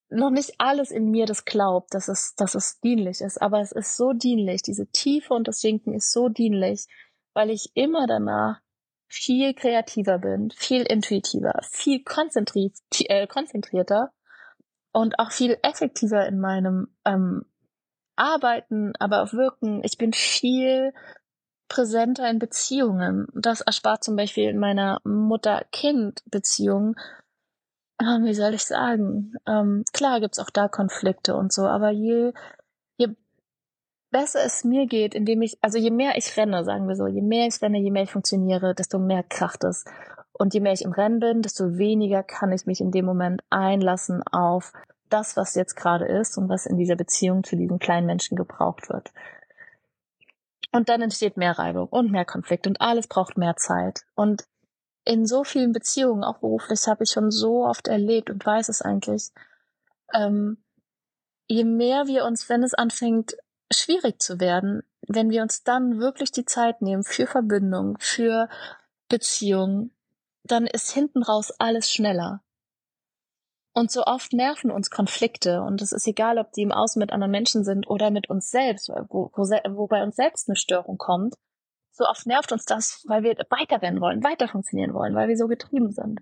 noch 0.08 0.30
nicht 0.30 0.54
alles 0.58 0.90
in 0.90 1.10
mir 1.10 1.26
das 1.26 1.44
glaubt, 1.44 1.94
dass 1.94 2.08
es, 2.08 2.34
dass 2.36 2.54
es 2.54 2.80
dienlich 2.80 3.20
ist, 3.20 3.40
aber 3.40 3.60
es 3.60 3.72
ist 3.72 3.96
so 3.96 4.12
dienlich. 4.12 4.62
Diese 4.62 4.86
Tiefe 4.86 5.34
und 5.34 5.48
das 5.48 5.60
Sinken 5.60 5.94
ist 5.94 6.12
so 6.12 6.28
dienlich, 6.28 6.86
weil 7.34 7.50
ich 7.50 7.70
immer 7.74 8.06
danach 8.06 8.60
viel 9.08 9.54
kreativer 9.54 10.18
bin, 10.18 10.50
viel 10.50 10.82
intuitiver, 10.82 11.60
viel 11.62 12.02
konzentriert, 12.02 12.74
äh, 13.00 13.26
konzentrierter 13.26 14.12
und 14.92 15.18
auch 15.18 15.30
viel 15.30 15.58
effektiver 15.62 16.26
in 16.26 16.40
meinem 16.40 16.88
ähm, 17.04 17.44
Arbeiten, 18.16 18.92
aber 18.98 19.22
auch 19.22 19.32
Wirken. 19.32 19.82
Ich 19.84 19.98
bin 19.98 20.12
viel 20.12 20.92
präsenter 21.68 22.28
in 22.30 22.38
Beziehungen. 22.38 23.26
Das 23.34 23.60
erspart 23.60 24.04
zum 24.04 24.16
Beispiel 24.16 24.48
in 24.48 24.58
meiner 24.58 25.00
Mutter-Kind-Beziehung. 25.04 26.96
Ähm, 28.00 28.24
wie 28.24 28.34
soll 28.34 28.54
ich 28.54 28.64
sagen? 28.64 29.34
Ähm, 29.46 29.84
klar 29.92 30.20
gibt's 30.20 30.38
auch 30.38 30.50
da 30.50 30.68
Konflikte 30.68 31.34
und 31.34 31.52
so, 31.52 31.66
aber 31.66 31.90
je, 31.90 32.32
je 32.96 33.08
besser 34.10 34.44
es 34.44 34.64
mir 34.64 34.86
geht, 34.86 35.14
indem 35.14 35.42
ich, 35.42 35.58
also 35.62 35.78
je 35.78 35.90
mehr 35.90 36.16
ich 36.16 36.36
renne, 36.36 36.64
sagen 36.64 36.88
wir 36.88 36.96
so, 36.96 37.06
je 37.06 37.22
mehr 37.22 37.46
ich 37.46 37.60
renne, 37.62 37.78
je 37.78 37.90
mehr 37.90 38.02
ich 38.02 38.12
funktioniere, 38.12 38.74
desto 38.74 38.98
mehr 38.98 39.22
kracht 39.22 39.64
es. 39.64 39.84
Und 40.32 40.52
je 40.52 40.60
mehr 40.60 40.74
ich 40.74 40.82
im 40.82 40.92
Rennen 40.92 41.20
bin, 41.20 41.40
desto 41.40 41.78
weniger 41.78 42.22
kann 42.22 42.52
ich 42.52 42.66
mich 42.66 42.80
in 42.80 42.90
dem 42.90 43.06
Moment 43.06 43.42
einlassen 43.48 44.22
auf 44.30 44.72
das, 45.08 45.36
was 45.36 45.54
jetzt 45.54 45.76
gerade 45.76 46.04
ist 46.04 46.36
und 46.36 46.48
was 46.50 46.66
in 46.66 46.76
dieser 46.76 46.96
Beziehung 46.96 47.44
zu 47.44 47.56
diesem 47.56 47.78
kleinen 47.78 48.06
Menschen 48.06 48.36
gebraucht 48.36 48.90
wird. 48.90 49.12
Und 50.72 50.90
dann 50.90 51.00
entsteht 51.00 51.38
mehr 51.38 51.58
Reibung 51.58 51.88
und 51.88 52.10
mehr 52.10 52.26
Konflikt 52.26 52.66
und 52.66 52.82
alles 52.82 53.06
braucht 53.06 53.38
mehr 53.38 53.56
Zeit. 53.56 54.02
Und 54.14 54.44
in 55.06 55.24
so 55.24 55.44
vielen 55.44 55.72
Beziehungen, 55.72 56.24
auch 56.24 56.38
beruflich, 56.38 56.86
habe 56.86 57.04
ich 57.04 57.10
schon 57.10 57.30
so 57.30 57.64
oft 57.64 57.88
erlebt 57.88 58.28
und 58.28 58.44
weiß 58.44 58.68
es 58.68 58.82
eigentlich, 58.82 59.30
ähm, 60.12 60.58
je 61.46 61.64
mehr 61.64 62.06
wir 62.06 62.24
uns, 62.24 62.48
wenn 62.48 62.62
es 62.62 62.74
anfängt, 62.74 63.36
schwierig 63.72 64.20
zu 64.20 64.40
werden, 64.40 64.82
wenn 65.06 65.30
wir 65.30 65.42
uns 65.42 65.62
dann 65.62 66.00
wirklich 66.00 66.32
die 66.32 66.44
Zeit 66.44 66.82
nehmen 66.82 67.04
für 67.04 67.26
Verbindung, 67.26 67.96
für 68.00 68.48
Beziehung, 69.08 69.90
dann 70.42 70.66
ist 70.66 70.90
hinten 70.90 71.22
raus 71.22 71.52
alles 71.58 71.90
schneller. 71.90 72.42
Und 73.72 73.92
so 73.92 74.04
oft 74.04 74.32
nerven 74.32 74.70
uns 74.70 74.90
Konflikte 74.90 75.62
und 75.62 75.82
es 75.82 75.92
ist 75.92 76.06
egal, 76.06 76.38
ob 76.38 76.52
die 76.52 76.62
im 76.62 76.72
Außen 76.72 76.98
mit 76.98 77.12
anderen 77.12 77.30
Menschen 77.30 77.62
sind 77.62 77.86
oder 77.86 78.10
mit 78.10 78.28
uns 78.28 78.50
selbst, 78.50 78.88
wo, 78.88 79.30
wo, 79.30 79.30
wo 79.36 79.86
bei 79.86 80.02
uns 80.02 80.16
selbst 80.16 80.48
eine 80.48 80.56
Störung 80.56 80.98
kommt. 80.98 81.34
So 81.96 82.04
oft 82.04 82.26
nervt 82.26 82.52
uns 82.52 82.66
das, 82.66 83.02
weil 83.06 83.22
wir 83.22 83.34
weiterrennen 83.48 84.02
wollen, 84.02 84.22
weiter 84.22 84.48
funktionieren 84.48 84.92
wollen, 84.92 85.14
weil 85.14 85.28
wir 85.28 85.36
so 85.38 85.48
getrieben 85.48 85.92
sind. 85.92 86.20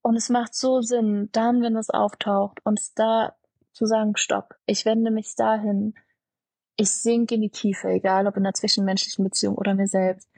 Und 0.00 0.16
es 0.16 0.30
macht 0.30 0.54
so 0.54 0.80
Sinn, 0.80 1.28
dann, 1.32 1.60
wenn 1.60 1.76
es 1.76 1.90
auftaucht, 1.90 2.64
uns 2.64 2.94
da 2.94 3.36
zu 3.72 3.84
sagen, 3.84 4.16
stopp, 4.16 4.54
ich 4.64 4.86
wende 4.86 5.10
mich 5.10 5.34
dahin, 5.36 5.92
ich 6.76 6.90
sinke 6.90 7.34
in 7.34 7.42
die 7.42 7.50
Tiefe, 7.50 7.88
egal 7.88 8.26
ob 8.26 8.38
in 8.38 8.46
einer 8.46 8.54
zwischenmenschlichen 8.54 9.22
Beziehung 9.22 9.56
oder 9.56 9.74
mir 9.74 9.86
selbst. 9.86 10.30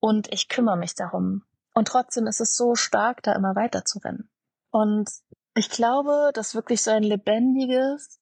Und 0.00 0.30
ich 0.30 0.50
kümmere 0.50 0.76
mich 0.76 0.94
darum. 0.94 1.44
Und 1.72 1.88
trotzdem 1.88 2.26
ist 2.26 2.42
es 2.42 2.54
so 2.54 2.74
stark, 2.74 3.22
da 3.22 3.34
immer 3.34 3.56
weiter 3.56 3.86
zu 3.86 4.00
rennen. 4.00 4.28
Und 4.70 5.08
ich 5.54 5.70
glaube, 5.70 6.30
dass 6.34 6.54
wirklich 6.54 6.82
so 6.82 6.90
ein 6.90 7.04
lebendiges 7.04 8.20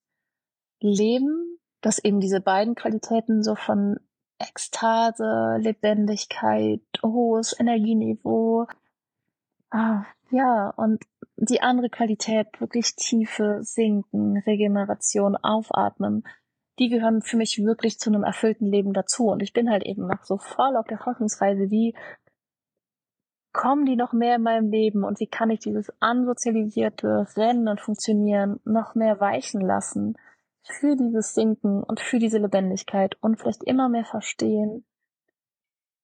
Leben, 0.79 1.59
dass 1.81 1.99
eben 1.99 2.21
diese 2.21 2.41
beiden 2.41 2.77
Qualitäten 2.77 3.43
so 3.43 3.57
von 3.57 3.99
Ekstase, 4.39 5.57
Lebendigkeit, 5.59 6.81
hohes 7.03 7.59
Energieniveau, 7.59 8.67
ah, 9.71 10.05
ja, 10.31 10.71
und 10.77 11.03
die 11.37 11.61
andere 11.61 11.89
Qualität, 11.89 12.61
wirklich 12.61 12.95
Tiefe, 12.97 13.59
Sinken, 13.63 14.39
Regeneration, 14.39 15.37
Aufatmen, 15.37 16.25
die 16.79 16.89
gehören 16.89 17.23
für 17.23 17.37
mich 17.37 17.59
wirklich 17.65 17.99
zu 17.99 18.11
einem 18.11 18.25
erfüllten 18.25 18.67
Leben 18.67 18.93
dazu. 18.93 19.29
Und 19.29 19.43
ich 19.43 19.53
bin 19.53 19.71
halt 19.71 19.85
eben 19.85 20.07
noch 20.07 20.25
so 20.25 20.39
voll 20.39 20.77
auf 20.77 20.87
der 20.87 20.99
Forschungsreise, 20.99 21.71
wie 21.71 21.95
kommen 23.53 23.87
die 23.87 23.97
noch 23.97 24.13
mehr 24.13 24.37
in 24.37 24.43
meinem 24.43 24.71
Leben 24.71 25.05
und 25.05 25.19
wie 25.21 25.27
kann 25.27 25.51
ich 25.51 25.61
dieses 25.61 25.93
ansozialisierte 26.01 27.27
Rennen 27.37 27.67
und 27.67 27.81
Funktionieren 27.81 28.61
noch 28.65 28.95
mehr 28.95 29.21
weichen 29.21 29.61
lassen 29.61 30.17
für 30.63 30.97
dieses 30.97 31.35
Sinken 31.35 31.83
und 31.83 32.01
für 32.01 32.19
diese 32.19 32.39
Lebendigkeit 32.39 33.17
und 33.21 33.39
vielleicht 33.39 33.65
immer 33.65 33.89
mehr 33.89 34.05
verstehen, 34.05 34.85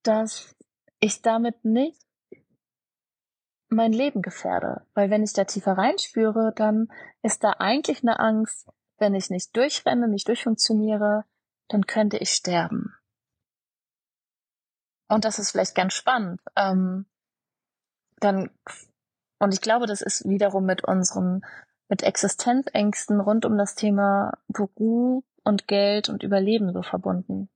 dass 0.02 0.54
ich 1.00 1.22
damit 1.22 1.64
nicht 1.64 2.00
mein 3.68 3.92
Leben 3.92 4.22
gefährde. 4.22 4.86
Weil 4.94 5.10
wenn 5.10 5.22
ich 5.22 5.32
da 5.32 5.44
tiefer 5.44 5.72
reinspüre, 5.72 6.52
dann 6.54 6.88
ist 7.22 7.44
da 7.44 7.54
eigentlich 7.58 8.02
eine 8.02 8.18
Angst, 8.20 8.68
wenn 8.98 9.14
ich 9.14 9.30
nicht 9.30 9.56
durchrenne, 9.56 10.08
nicht 10.08 10.28
durchfunktioniere, 10.28 11.24
dann 11.68 11.86
könnte 11.86 12.16
ich 12.18 12.30
sterben. 12.30 12.94
Und 15.08 15.24
das 15.24 15.38
ist 15.38 15.50
vielleicht 15.50 15.74
ganz 15.74 15.94
spannend. 15.94 16.40
Ähm, 16.56 17.06
dann, 18.20 18.50
und 19.38 19.52
ich 19.52 19.60
glaube, 19.60 19.86
das 19.86 20.00
ist 20.00 20.28
wiederum 20.28 20.64
mit 20.64 20.84
unseren, 20.84 21.44
mit 21.88 22.02
Existenzängsten 22.02 23.20
rund 23.20 23.44
um 23.44 23.56
das 23.58 23.74
Thema 23.74 24.38
Beruf 24.48 25.24
und 25.44 25.68
Geld 25.68 26.08
und 26.08 26.22
Überleben 26.22 26.72
so 26.72 26.82
verbunden. 26.82 27.48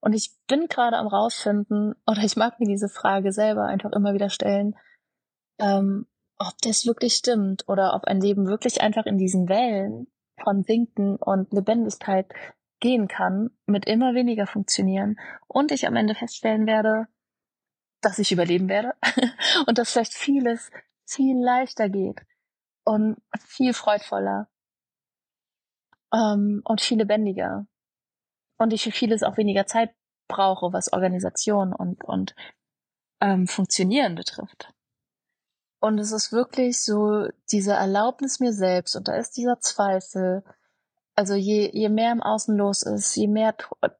Und 0.00 0.12
ich 0.12 0.32
bin 0.46 0.66
gerade 0.68 0.96
am 0.96 1.06
rausfinden, 1.06 1.94
oder 2.06 2.22
ich 2.22 2.36
mag 2.36 2.60
mir 2.60 2.66
diese 2.66 2.88
Frage 2.88 3.32
selber 3.32 3.64
einfach 3.64 3.92
immer 3.92 4.14
wieder 4.14 4.30
stellen, 4.30 4.76
ähm, 5.58 6.06
ob 6.38 6.54
das 6.62 6.86
wirklich 6.86 7.14
stimmt 7.14 7.68
oder 7.68 7.94
ob 7.94 8.04
ein 8.04 8.20
Leben 8.20 8.46
wirklich 8.46 8.80
einfach 8.82 9.06
in 9.06 9.18
diesen 9.18 9.48
Wellen 9.48 10.08
von 10.42 10.62
Sinken 10.64 11.16
und 11.16 11.52
Lebendigkeit 11.52 12.26
gehen 12.80 13.08
kann, 13.08 13.50
mit 13.66 13.86
immer 13.86 14.14
weniger 14.14 14.46
funktionieren 14.46 15.18
und 15.46 15.70
ich 15.70 15.86
am 15.86 15.96
Ende 15.96 16.14
feststellen 16.14 16.66
werde, 16.66 17.06
dass 18.02 18.18
ich 18.18 18.32
überleben 18.32 18.68
werde 18.68 18.94
und 19.66 19.78
dass 19.78 19.92
vielleicht 19.92 20.14
vieles 20.14 20.70
viel 21.06 21.38
leichter 21.42 21.88
geht 21.88 22.20
und 22.84 23.16
viel 23.38 23.72
freudvoller 23.72 24.48
ähm, 26.12 26.62
und 26.64 26.80
viel 26.80 26.98
lebendiger 26.98 27.66
und 28.58 28.72
ich 28.72 28.84
für 28.84 28.92
vieles 28.92 29.22
auch 29.22 29.36
weniger 29.36 29.66
Zeit 29.66 29.94
brauche, 30.28 30.72
was 30.72 30.92
Organisation 30.92 31.72
und 31.72 32.04
und 32.04 32.34
ähm, 33.20 33.46
Funktionieren 33.46 34.14
betrifft. 34.14 34.72
Und 35.80 35.98
es 35.98 36.12
ist 36.12 36.32
wirklich 36.32 36.82
so 36.82 37.28
diese 37.50 37.72
Erlaubnis 37.72 38.40
mir 38.40 38.52
selbst 38.52 38.96
und 38.96 39.08
da 39.08 39.16
ist 39.16 39.36
dieser 39.36 39.60
Zweifel, 39.60 40.42
also 41.14 41.34
je, 41.34 41.70
je 41.72 41.88
mehr 41.90 42.10
im 42.12 42.22
Außen 42.22 42.56
los 42.56 42.82
ist, 42.82 43.14
je 43.16 43.28
mehr 43.28 43.54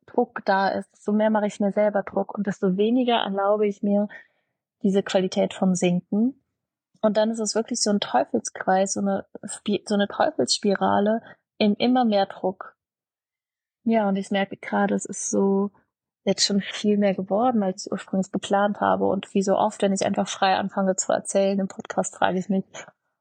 Druck 0.07 0.41
da 0.47 0.69
ist, 0.69 0.91
desto 0.93 1.13
mehr 1.13 1.31
mache 1.31 1.47
ich 1.47 1.61
mir 1.61 1.73
selber 1.73 2.03
Druck 2.03 2.35
und 2.35 2.47
desto 2.47 2.77
weniger 2.77 3.17
erlaube 3.17 3.67
ich 3.67 3.83
mir 3.83 4.09
diese 4.83 5.03
Qualität 5.03 5.55
von 5.55 5.75
Sinken. 5.75 6.44
Und 7.05 7.17
dann 7.17 7.31
ist 7.31 7.39
es 7.39 7.55
wirklich 7.55 7.83
so 7.83 7.91
ein 7.91 8.01
Teufelskreis, 8.01 8.95
so 8.95 9.01
eine, 9.01 9.27
so 9.87 9.95
eine 9.95 10.09
Teufelsspirale 10.09 11.21
in 11.59 11.75
immer 11.75 12.05
mehr 12.05 12.27
Druck. 12.27 12.77
Ja, 13.85 14.09
und 14.09 14.17
ich 14.17 14.31
merke 14.31 14.57
gerade, 14.57 14.95
es 14.95 15.05
ist 15.05 15.31
so 15.31 15.71
jetzt 16.25 16.47
schon 16.47 16.63
viel 16.63 16.97
mehr 16.97 17.15
geworden, 17.15 17.63
als 17.63 17.85
ich 17.85 17.93
ursprünglich 17.93 18.33
geplant 18.33 18.81
habe. 18.81 19.07
Und 19.07 19.35
wie 19.35 19.43
so 19.43 19.55
oft, 19.55 19.83
wenn 19.83 19.93
ich 19.93 20.07
einfach 20.07 20.27
frei 20.29 20.57
anfange 20.57 20.97
zu 20.97 21.13
erzählen 21.13 21.61
im 21.61 21.69
Podcast, 21.69 22.17
frage 22.17 22.39
ich 22.39 22.49
mich, 22.49 22.65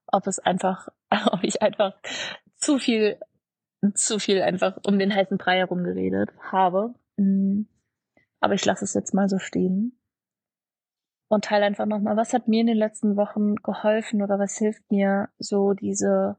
ob 0.08 0.28
es 0.28 0.40
einfach, 0.40 0.88
ob 1.32 1.44
ich 1.44 1.62
einfach 1.62 1.94
zu 2.56 2.80
viel 2.80 3.18
zu 3.96 4.18
viel 4.18 4.42
einfach 4.42 4.78
um 4.88 4.98
den 4.98 5.14
heißen 5.14 5.38
Brei 5.38 5.58
herum 5.58 5.84
geredet 5.84 6.30
habe. 6.40 6.94
Mhm. 7.18 7.68
Aber 8.40 8.54
ich 8.54 8.64
lasse 8.64 8.86
es 8.86 8.94
jetzt 8.94 9.14
mal 9.14 9.28
so 9.28 9.40
stehen. 9.40 10.00
Und 11.34 11.46
teile 11.46 11.66
einfach 11.66 11.88
nochmal, 11.88 12.16
was 12.16 12.32
hat 12.32 12.48
mir 12.48 12.62
in 12.62 12.68
den 12.68 12.78
letzten 12.78 13.16
Wochen 13.16 13.56
geholfen 13.56 14.22
oder 14.22 14.38
was 14.38 14.56
hilft 14.56 14.92
mir, 14.92 15.30
so 15.40 15.74
diese 15.74 16.38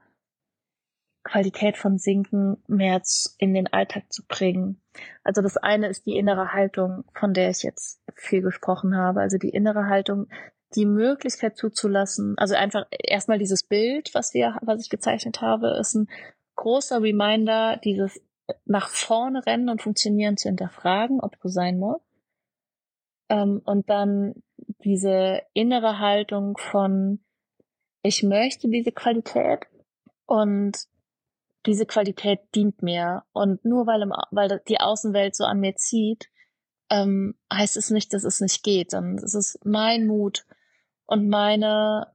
Qualität 1.25 1.77
von 1.77 1.99
Sinken 1.99 2.63
mehr 2.69 3.03
in 3.39 3.55
den 3.55 3.67
Alltag 3.67 4.13
zu 4.13 4.23
bringen. 4.25 4.81
Also 5.25 5.43
das 5.43 5.57
eine 5.57 5.89
ist 5.89 6.07
die 6.07 6.17
innere 6.17 6.53
Haltung, 6.53 7.03
von 7.13 7.35
der 7.35 7.51
ich 7.51 7.65
jetzt 7.65 8.05
viel 8.15 8.41
gesprochen 8.41 8.97
habe. 8.97 9.21
Also 9.21 9.37
die 9.37 9.49
innere 9.49 9.89
Haltung, 9.89 10.29
die 10.77 10.87
Möglichkeit 10.87 11.57
zuzulassen. 11.57 12.39
Also 12.39 12.55
einfach 12.55 12.87
erstmal 12.97 13.39
dieses 13.39 13.65
Bild, 13.65 14.15
was 14.15 14.33
wir, 14.33 14.57
was 14.63 14.81
ich 14.81 14.91
gezeichnet 14.91 15.41
habe, 15.41 15.77
ist 15.81 15.97
ein 15.97 16.09
großer 16.55 17.03
Reminder, 17.03 17.79
dieses 17.79 18.23
nach 18.65 18.91
vorne 18.91 19.45
rennen 19.45 19.71
und 19.71 19.83
funktionieren 19.83 20.37
zu 20.37 20.51
hinterfragen, 20.51 21.19
ob 21.19 21.37
so 21.43 21.49
sein 21.49 21.81
muss. 21.81 22.01
Ähm, 23.29 23.63
und 23.65 23.89
dann 23.89 24.43
diese 24.85 25.43
innere 25.55 25.99
Haltung 25.99 26.57
von, 26.59 27.25
ich 28.03 28.23
möchte 28.23 28.69
diese 28.69 28.93
Qualität 28.93 29.67
Und 30.27 30.79
diese 31.67 31.87
Qualität 31.87 32.41
dient 32.55 32.83
mir. 32.83 33.25
Und 33.33 33.65
nur 33.65 33.87
weil, 33.87 34.03
im, 34.03 34.13
weil 34.31 34.61
die 34.69 34.81
Außenwelt 34.81 35.35
so 35.35 35.45
an 35.45 35.61
mir 35.61 35.75
zieht, 35.77 36.29
ähm, 36.91 37.35
heißt 37.53 37.77
es 37.77 37.91
nicht, 37.91 38.13
dass 38.13 38.25
es 38.25 38.41
nicht 38.41 38.63
geht, 38.63 38.91
sondern 38.91 39.17
es 39.25 39.35
ist 39.35 39.65
mein 39.65 40.07
Mut 40.07 40.45
und 41.07 41.29
meine, 41.29 42.13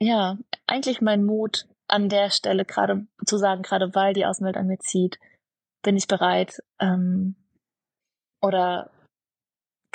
ja, 0.00 0.38
eigentlich 0.66 1.00
mein 1.00 1.24
Mut 1.24 1.66
an 1.86 2.08
der 2.10 2.30
Stelle 2.30 2.64
gerade 2.66 3.06
zu 3.24 3.38
sagen, 3.38 3.62
gerade 3.62 3.94
weil 3.94 4.12
die 4.12 4.26
Außenwelt 4.26 4.56
an 4.56 4.66
mir 4.66 4.78
zieht, 4.78 5.18
bin 5.82 5.96
ich 5.96 6.06
bereit, 6.06 6.62
ähm, 6.80 7.36
oder 8.42 8.90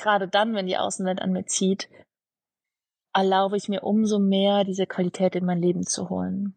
gerade 0.03 0.27
dann, 0.27 0.53
wenn 0.53 0.67
die 0.67 0.77
Außenwelt 0.77 1.21
an 1.21 1.31
mir 1.31 1.45
zieht, 1.45 1.89
erlaube 3.13 3.57
ich 3.57 3.69
mir 3.69 3.83
umso 3.83 4.19
mehr, 4.19 4.63
diese 4.63 4.85
Qualität 4.85 5.35
in 5.35 5.45
mein 5.45 5.59
Leben 5.59 5.83
zu 5.83 6.09
holen. 6.09 6.55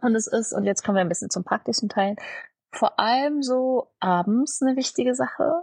Und 0.00 0.14
es 0.14 0.26
ist, 0.26 0.52
und 0.52 0.64
jetzt 0.64 0.84
kommen 0.84 0.96
wir 0.96 1.02
ein 1.02 1.08
bisschen 1.08 1.30
zum 1.30 1.44
praktischen 1.44 1.88
Teil, 1.88 2.16
vor 2.70 2.98
allem 2.98 3.42
so 3.42 3.88
abends 3.98 4.60
eine 4.60 4.76
wichtige 4.76 5.14
Sache, 5.14 5.62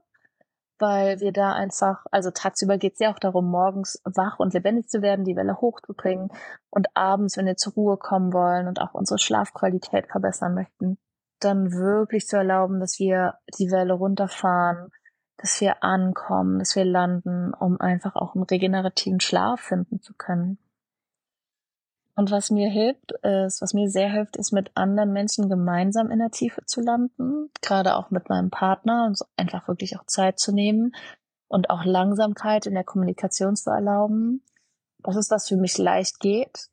weil 0.80 1.20
wir 1.20 1.32
da 1.32 1.54
einfach, 1.54 2.06
also 2.12 2.32
tagsüber 2.32 2.78
geht 2.78 2.94
es 2.94 3.00
ja 3.00 3.14
auch 3.14 3.20
darum, 3.20 3.50
morgens 3.50 4.02
wach 4.04 4.40
und 4.40 4.54
lebendig 4.54 4.90
zu 4.90 5.02
werden, 5.02 5.24
die 5.24 5.36
Welle 5.36 5.62
hochzubringen 5.62 6.30
und 6.72 6.88
abends, 6.96 7.38
wenn 7.38 7.46
wir 7.46 7.56
zur 7.56 7.74
Ruhe 7.74 7.98
kommen 7.98 8.34
wollen 8.34 8.68
und 8.68 8.82
auch 8.82 8.94
unsere 8.94 9.20
Schlafqualität 9.20 10.08
verbessern 10.08 10.56
möchten, 10.56 10.98
dann 11.40 11.72
wirklich 11.72 12.26
zu 12.26 12.38
erlauben, 12.38 12.80
dass 12.80 13.00
wir 13.00 13.36
die 13.60 13.70
Welle 13.70 13.94
runterfahren, 13.94 14.90
dass 15.44 15.60
wir 15.60 15.84
ankommen, 15.84 16.60
dass 16.60 16.78
wir 16.78 16.86
landen, 16.86 17.54
um 17.54 17.80
einfach 17.82 18.16
auch 18.16 18.34
einen 18.34 18.46
regenerativen 18.46 19.20
Schlaf 19.20 19.60
finden 19.60 20.02
zu 20.02 20.14
können. 20.14 20.58
Und 22.16 22.32
was 22.32 22.50
mir 22.50 22.70
hilft, 22.70 23.12
ist, 23.24 23.62
was 23.62 23.74
mir 23.74 23.90
sehr 23.90 24.10
hilft, 24.10 24.38
ist 24.38 24.54
mit 24.54 24.72
anderen 24.76 25.12
Menschen 25.12 25.50
gemeinsam 25.50 26.12
in 26.12 26.20
der 26.20 26.30
Tiefe 26.32 26.64
zu 26.66 26.80
landen, 26.80 27.50
gerade 27.62 27.98
auch 27.98 28.10
mit 28.10 28.30
meinem 28.30 28.52
Partner 28.52 29.06
und 29.06 29.20
einfach 29.36 29.68
wirklich 29.68 30.00
auch 30.00 30.06
Zeit 30.06 30.40
zu 30.40 30.54
nehmen 30.54 30.96
und 31.50 31.70
auch 31.70 31.84
Langsamkeit 31.84 32.66
in 32.66 32.76
der 32.76 32.86
Kommunikation 32.86 33.58
zu 33.58 33.70
erlauben. 33.70 34.46
Das 35.00 35.18
ist, 35.18 35.30
was 35.30 35.50
für 35.50 35.58
mich 35.58 35.78
leicht 35.78 36.22
geht 36.22 36.70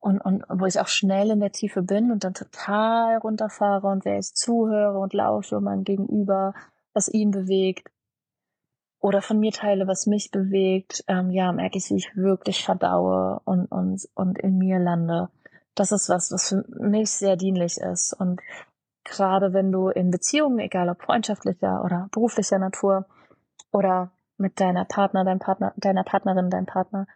und, 0.00 0.18
und 0.20 0.42
wo 0.48 0.66
ich 0.66 0.80
auch 0.80 0.88
schnell 0.88 1.30
in 1.30 1.38
der 1.38 1.52
Tiefe 1.52 1.82
bin 1.82 2.10
und 2.10 2.24
dann 2.24 2.34
total 2.34 3.18
runterfahre 3.18 3.86
und 3.86 4.04
wer 4.04 4.18
ich 4.18 4.34
zuhöre 4.34 4.98
und 4.98 5.12
lausche 5.12 5.60
mein 5.60 5.84
Gegenüber, 5.84 6.54
was 6.92 7.08
ihn 7.08 7.30
bewegt 7.30 7.88
oder 9.00 9.22
von 9.22 9.40
mir 9.40 9.50
teile, 9.50 9.86
was 9.86 10.06
mich 10.06 10.30
bewegt, 10.30 11.04
ähm, 11.08 11.30
ja, 11.30 11.52
merke 11.52 11.78
ich, 11.78 11.88
wie 11.90 11.96
ich 11.96 12.16
wirklich 12.16 12.64
verdaue 12.64 13.40
und, 13.44 13.66
und, 13.66 14.06
und 14.14 14.38
in 14.38 14.58
mir 14.58 14.78
lande. 14.78 15.30
Das 15.74 15.90
ist 15.90 16.08
was, 16.10 16.30
was 16.32 16.50
für 16.50 16.64
mich 16.78 17.10
sehr 17.10 17.36
dienlich 17.36 17.78
ist. 17.78 18.12
Und 18.12 18.40
gerade 19.04 19.54
wenn 19.54 19.72
du 19.72 19.88
in 19.88 20.10
Beziehungen, 20.10 20.58
egal 20.58 20.90
ob 20.90 21.02
freundschaftlicher 21.02 21.82
oder 21.82 22.08
beruflicher 22.12 22.58
Natur 22.58 23.06
oder 23.72 24.10
mit 24.36 24.60
deiner 24.60 24.84
Partner, 24.84 25.24
deinem 25.24 25.38
Partner, 25.38 25.72
deiner 25.76 26.04
Partnerin, 26.04 26.50
deinem 26.50 26.66
Partner, 26.66 27.06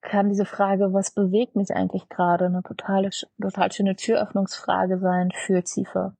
kann 0.00 0.28
diese 0.28 0.44
Frage, 0.44 0.92
was 0.92 1.10
bewegt 1.10 1.56
mich 1.56 1.74
eigentlich 1.74 2.08
gerade, 2.08 2.46
eine 2.46 2.62
totale, 2.62 3.10
total 3.40 3.72
schöne 3.72 3.96
Türöffnungsfrage 3.96 4.98
sein 4.98 5.30
für 5.34 5.62
Tiefe. 5.62 6.14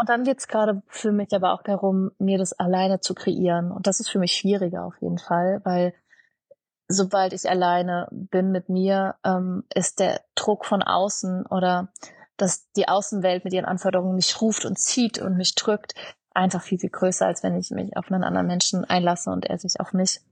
Und 0.00 0.08
dann 0.08 0.24
geht's 0.24 0.48
gerade 0.48 0.80
für 0.86 1.12
mich 1.12 1.34
aber 1.34 1.52
auch 1.52 1.62
darum, 1.62 2.10
mir 2.18 2.38
das 2.38 2.54
alleine 2.54 3.00
zu 3.00 3.14
kreieren. 3.14 3.70
Und 3.70 3.86
das 3.86 4.00
ist 4.00 4.08
für 4.08 4.18
mich 4.18 4.32
schwieriger 4.32 4.86
auf 4.86 4.94
jeden 5.02 5.18
Fall, 5.18 5.60
weil 5.64 5.92
sobald 6.88 7.34
ich 7.34 7.50
alleine 7.50 8.08
bin 8.10 8.50
mit 8.50 8.70
mir, 8.70 9.16
ähm, 9.24 9.64
ist 9.74 10.00
der 10.00 10.22
Druck 10.34 10.64
von 10.64 10.82
außen 10.82 11.44
oder 11.44 11.92
dass 12.38 12.72
die 12.72 12.88
Außenwelt 12.88 13.44
mit 13.44 13.52
ihren 13.52 13.66
Anforderungen 13.66 14.14
mich 14.14 14.40
ruft 14.40 14.64
und 14.64 14.78
zieht 14.78 15.18
und 15.18 15.36
mich 15.36 15.54
drückt, 15.54 15.92
einfach 16.32 16.62
viel, 16.62 16.78
viel 16.78 16.88
größer, 16.88 17.26
als 17.26 17.42
wenn 17.42 17.54
ich 17.54 17.70
mich 17.70 17.94
auf 17.94 18.10
einen 18.10 18.24
anderen 18.24 18.46
Menschen 18.46 18.86
einlasse 18.86 19.28
und 19.28 19.44
er 19.44 19.58
sich 19.58 19.80
auf 19.80 19.92
mich. 19.92 20.22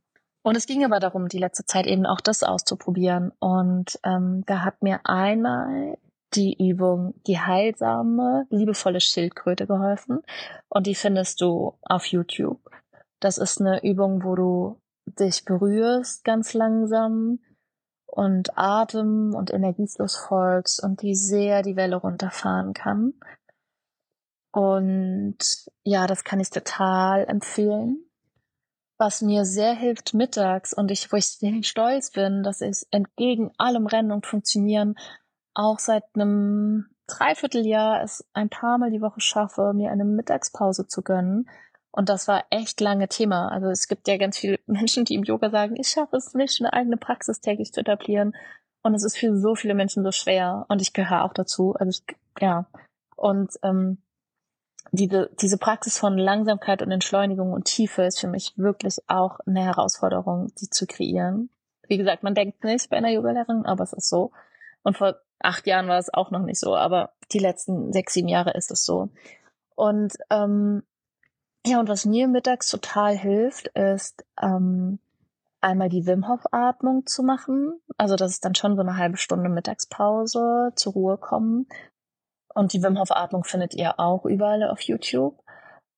Und 0.41 0.57
es 0.57 0.65
ging 0.65 0.83
aber 0.83 0.99
darum, 0.99 1.29
die 1.29 1.39
letzte 1.39 1.67
Zeit 1.67 1.87
eben 1.87 2.07
auch 2.07 2.23
das 2.23 2.43
auszuprobieren. 2.43 3.33
Und 3.39 4.01
ähm, 4.03 4.45
da 4.47 4.65
hat 4.65 4.83
mir 4.83 5.01
einmal 5.05 5.99
die 6.35 6.57
Übung 6.59 7.15
die 7.27 7.39
heilsame, 7.39 8.47
liebevolle 8.51 9.01
Schildkröte 9.01 9.67
geholfen. 9.67 10.21
Und 10.69 10.87
die 10.87 10.95
findest 10.95 11.41
du 11.41 11.79
auf 11.83 12.07
YouTube. 12.07 12.61
Das 13.21 13.39
ist 13.39 13.61
eine 13.61 13.83
Übung, 13.83 14.23
wo 14.23 14.35
du 14.35 14.81
dich 15.07 15.45
berührst 15.45 16.25
ganz 16.25 16.55
langsam 16.55 17.41
und 18.07 18.57
Atem 18.57 19.35
und 19.35 19.53
Energiefluss 19.53 20.17
folgst 20.17 20.83
und 20.83 21.03
die 21.03 21.15
sehr 21.15 21.63
die 21.63 21.77
Welle 21.77 21.97
runterfahren 21.97 22.75
kann. 22.75 23.15
Und 24.53 25.39
ja, 25.85 26.07
das 26.07 26.25
kann 26.25 26.41
ich 26.41 26.51
total 26.51 27.25
empfehlen. 27.27 28.05
Was 28.99 29.23
mir 29.23 29.45
sehr 29.45 29.75
hilft 29.75 30.15
mittags 30.15 30.73
und 30.73 30.91
ich, 30.91 31.13
wo 31.13 31.17
ich 31.17 31.39
stolz 31.63 32.11
bin, 32.11 32.43
dass 32.43 32.61
ich 32.61 32.85
entgegen 32.91 33.53
allem 33.57 33.87
Rennen 33.87 34.11
und 34.11 34.27
Funktionieren 34.27 34.97
auch 35.59 35.81
seit 35.81 36.05
einem 36.15 36.87
Dreivierteljahr 37.09 38.03
es 38.03 38.25
ein 38.33 38.49
paar 38.49 38.79
Mal 38.79 38.91
die 38.91 39.01
Woche 39.01 39.21
schaffe, 39.21 39.73
mir 39.75 39.91
eine 39.91 40.05
Mittagspause 40.05 40.87
zu 40.87 41.03
gönnen. 41.03 41.49
Und 41.91 42.09
das 42.09 42.29
war 42.29 42.45
echt 42.51 42.81
lange 42.81 43.09
Thema. 43.09 43.49
Also 43.49 43.69
es 43.69 43.89
gibt 43.89 44.07
ja 44.07 44.19
ganz 44.19 44.39
viele 44.39 44.61
Menschen, 44.67 45.05
die 45.05 45.15
im 45.15 45.25
Yoga 45.25 45.51
sagen, 45.51 45.75
ich 45.77 45.89
schaffe 45.89 46.17
es 46.17 46.35
nicht, 46.35 46.61
eine 46.61 46.73
eigene 46.73 46.97
Praxis 46.97 47.41
täglich 47.41 47.73
zu 47.73 47.81
etablieren. 47.81 48.37
Und 48.83 48.95
es 48.95 49.05
ist 49.05 49.19
für 49.19 49.37
so 49.37 49.57
viele 49.57 49.75
Menschen 49.75 50.05
so 50.05 50.13
schwer. 50.13 50.65
Und 50.69 50.81
ich 50.81 50.93
gehöre 50.93 51.25
auch 51.25 51.33
dazu. 51.33 51.75
Also 51.75 51.91
ich, 51.91 52.17
ja. 52.41 52.67
Und 53.17 53.51
ähm, 53.65 53.99
diese, 54.93 55.31
diese 55.41 55.59
Praxis 55.59 55.99
von 55.99 56.17
Langsamkeit 56.17 56.83
und 56.83 56.93
Entschleunigung 56.93 57.53
und 57.53 57.65
Tiefe 57.65 58.03
ist 58.05 58.21
für 58.21 58.29
mich 58.29 58.53
wirklich 58.57 58.99
auch 59.09 59.41
eine 59.45 59.65
Herausforderung, 59.65 60.53
die 60.61 60.71
zu 60.71 60.87
kreieren. 60.87 61.51
Wie 61.89 61.99
gesagt, 61.99 62.23
man 62.23 62.37
denkt 62.37 62.63
nicht 62.63 62.89
bei 62.91 62.99
einer 62.99 63.11
Yogalehrerin, 63.11 63.67
aber 63.67 63.83
es 63.83 63.93
ist 63.93 64.09
so. 64.09 64.31
Und 64.83 64.97
vor 64.97 65.17
acht 65.41 65.67
Jahren 65.67 65.89
war 65.89 65.99
es 65.99 66.13
auch 66.13 66.31
noch 66.31 66.43
nicht 66.43 66.59
so, 66.59 66.77
aber 66.77 67.13
die 67.33 67.39
letzten 67.39 67.93
sechs, 67.93 68.15
sieben 68.15 68.29
Jahre 68.29 68.53
ist 68.53 68.71
es 68.71 68.85
so. 68.85 69.11
Und 69.75 70.15
ähm, 70.31 70.83
ja, 71.67 71.81
und 71.81 71.89
was 71.89 72.05
mir 72.05 72.29
mittags 72.29 72.69
total 72.69 73.17
hilft, 73.17 73.69
ist 73.69 74.25
ähm, 74.41 74.99
einmal 75.61 75.89
die 75.89 76.07
Wim 76.07 76.29
Hof 76.29 76.45
Atmung 76.53 77.07
zu 77.07 77.23
machen. 77.23 77.81
Also 77.97 78.17
das 78.17 78.33
ist 78.33 78.45
dann 78.45 78.55
schon 78.55 78.77
so 78.77 78.83
eine 78.83 78.97
halbe 78.97 79.17
Stunde 79.17 79.49
Mittagspause, 79.49 80.73
zur 80.77 80.93
Ruhe 80.93 81.19
kommen. 81.19 81.67
Und 82.55 82.73
die 82.73 82.83
Wim 82.83 82.99
Hof 82.99 83.11
Atmung 83.11 83.45
findet 83.45 83.75
ihr 83.75 84.01
auch 84.01 84.25
überall 84.25 84.69
auf 84.69 84.81
YouTube. 84.81 85.43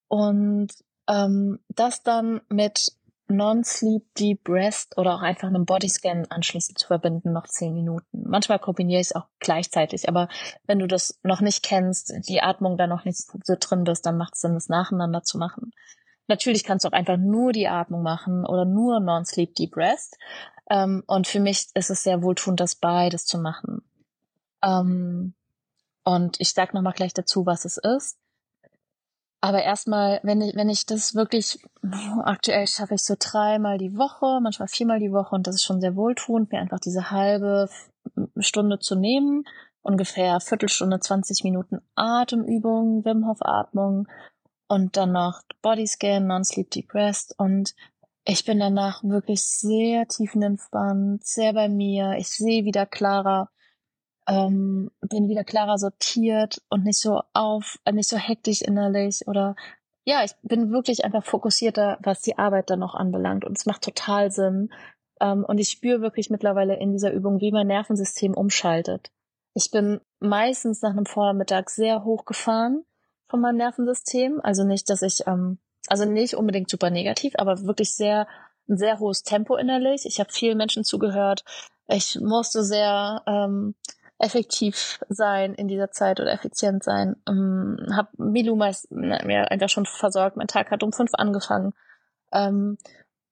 Und 0.09 0.69
ähm, 1.09 1.61
das 1.69 2.03
dann 2.03 2.41
mit 2.49 2.93
Non-Sleep 3.31 4.15
Deep 4.15 4.49
Rest 4.49 4.99
oder 4.99 5.15
auch 5.15 5.23
einfach 5.23 5.49
einen 5.49 5.65
Bodyscan 5.65 6.27
anschließend 6.29 6.79
zu 6.79 6.89
verbinden, 6.89 7.33
noch 7.33 7.47
zehn 7.47 7.75
Minuten. 7.75 8.25
Manchmal 8.29 8.59
kombiniere 8.59 9.01
ich 9.01 9.09
es 9.09 9.17
auch 9.17 9.27
gleichzeitig, 9.39 10.09
aber 10.09 10.29
wenn 10.67 10.79
du 10.79 10.87
das 10.87 11.19
noch 11.23 11.41
nicht 11.41 11.63
kennst, 11.63 12.13
die 12.29 12.43
Atmung 12.43 12.77
da 12.77 12.87
noch 12.87 13.05
nicht 13.05 13.19
so 13.19 13.55
drin 13.59 13.85
bist, 13.85 14.05
dann 14.07 14.19
macht 14.19 14.35
es 14.35 14.41
Sinn, 14.41 14.55
das 14.55 14.69
nacheinander 14.69 15.23
zu 15.23 15.39
machen. 15.39 15.73
Natürlich 16.29 16.63
kannst 16.63 16.85
du 16.85 16.89
auch 16.89 16.93
einfach 16.93 17.17
nur 17.17 17.53
die 17.53 17.67
Atmung 17.67 18.03
machen 18.03 18.47
oder 18.47 18.65
nur 18.65 19.01
Non-Sleep 19.01 19.55
Deep 19.55 19.77
Rest. 19.77 20.17
Ähm, 20.71 21.03
und 21.09 21.27
für 21.27 21.41
mich 21.41 21.67
ist 21.75 21.91
es 21.91 22.05
sehr 22.05 22.23
wohltuend, 22.23 22.61
das 22.61 22.77
beides 22.77 23.27
zu 23.27 23.39
machen. 23.39 23.83
Ähm, 24.63 25.35
und 26.05 26.41
ich 26.41 26.55
sag 26.55 26.73
nochmal 26.73 26.93
gleich 26.93 27.15
dazu, 27.15 27.47
was 27.47 27.65
es 27.65 27.79
ist. 27.79 28.20
Aber 29.43 29.63
erstmal, 29.63 30.21
wenn 30.23 30.43
ich, 30.43 30.55
wenn 30.55 30.69
ich 30.69 30.85
das 30.85 31.15
wirklich, 31.15 31.59
aktuell 32.25 32.67
schaffe 32.67 32.95
ich 32.95 33.03
so 33.03 33.15
dreimal 33.19 33.79
die 33.79 33.97
Woche, 33.97 34.41
manchmal 34.43 34.69
viermal 34.69 34.99
die 34.99 35.13
Woche 35.13 35.35
und 35.35 35.47
das 35.47 35.57
ist 35.57 35.65
schon 35.65 35.81
sehr 35.81 35.97
wohltuend, 35.97 36.53
mir 36.53 36.61
einfach 36.61 36.81
diese 36.81 37.11
halbe 37.11 37.69
Stunde 38.39 38.79
zu 38.81 38.97
nehmen, 38.97 39.45
ungefähr 39.83 40.41
Viertelstunde, 40.41 41.01
20 41.01 41.43
Minuten 41.45 41.81
Atemübung, 41.95 43.05
Wim 43.05 43.27
Hof 43.27 43.39
Atmung 43.41 44.09
und 44.69 44.97
dann 44.97 45.13
noch 45.13 45.41
Bodyscan, 45.63 46.27
Non-Sleep 46.27 46.71
Deep 46.71 46.95
Rest. 46.95 47.35
Und 47.39 47.75
ich 48.25 48.45
bin 48.45 48.59
danach 48.61 49.03
wirklich 49.03 49.43
sehr 49.43 50.07
tiefenentspannt, 50.07 51.25
sehr 51.25 51.55
bei 51.55 51.69
mir. 51.69 52.17
Ich 52.19 52.29
sehe 52.29 52.65
wieder 52.65 52.85
klarer 52.85 53.49
ähm, 54.31 54.91
bin 55.01 55.29
wieder 55.29 55.45
klarer 55.45 55.79
sortiert 55.79 56.63
und 56.71 56.85
nicht 56.85 57.01
so 57.01 57.21
auf, 57.33 57.79
äh, 57.85 57.93
nicht 57.93 58.09
so 58.09 58.17
hektisch 58.17 58.63
innerlich 58.63 59.27
oder 59.27 59.57
ja, 60.05 60.25
ich 60.25 60.33
bin 60.43 60.73
wirklich 60.73 61.05
einfach 61.05 61.25
fokussierter, 61.25 61.99
was 62.03 62.23
die 62.23 62.39
Arbeit 62.39 62.71
dann 62.71 62.79
noch 62.79 62.95
anbelangt 62.95 63.45
und 63.45 63.59
es 63.59 63.67
macht 63.67 63.83
total 63.83 64.31
Sinn. 64.31 64.73
Ähm, 65.21 65.45
und 65.45 65.59
ich 65.59 65.69
spüre 65.69 66.01
wirklich 66.01 66.31
mittlerweile 66.31 66.79
in 66.79 66.93
dieser 66.93 67.13
Übung, 67.13 67.41
wie 67.41 67.53
mein 67.53 67.67
Nervensystem 67.67 68.35
umschaltet. 68.35 69.11
Ich 69.55 69.71
bin 69.71 70.01
meistens 70.21 70.81
nach 70.81 70.91
einem 70.91 71.07
Vormittag 71.07 71.71
sehr 71.71 72.05
hochgefahren 72.05 72.85
von 73.29 73.41
meinem 73.41 73.57
Nervensystem. 73.57 74.41
Also 74.43 74.65
nicht, 74.65 74.89
dass 74.89 75.03
ich, 75.03 75.27
ähm, 75.27 75.59
also 75.89 76.05
nicht 76.05 76.35
unbedingt 76.35 76.71
super 76.71 76.91
negativ, 76.91 77.35
aber 77.37 77.65
wirklich 77.65 77.95
sehr, 77.95 78.27
ein 78.69 78.79
sehr 78.79 78.99
hohes 79.01 79.23
Tempo 79.23 79.57
innerlich. 79.57 80.07
Ich 80.07 80.19
habe 80.21 80.33
vielen 80.33 80.57
Menschen 80.57 80.85
zugehört. 80.85 81.45
Ich 81.89 82.19
musste 82.21 82.63
sehr 82.63 83.23
ähm, 83.27 83.75
effektiv 84.21 85.01
sein 85.09 85.55
in 85.55 85.67
dieser 85.67 85.91
Zeit 85.91 86.21
oder 86.21 86.33
effizient 86.33 86.85
sein. 86.85 87.17
Ähm, 87.29 87.79
hab 87.95 88.17
Milu 88.19 88.55
meist 88.55 88.91
mir 88.91 89.51
einfach 89.51 89.69
schon 89.69 89.87
versorgt. 89.87 90.37
Mein 90.37 90.47
Tag 90.47 90.71
hat 90.71 90.83
um 90.83 90.93
fünf 90.93 91.13
angefangen. 91.15 91.73
Ähm, 92.33 92.77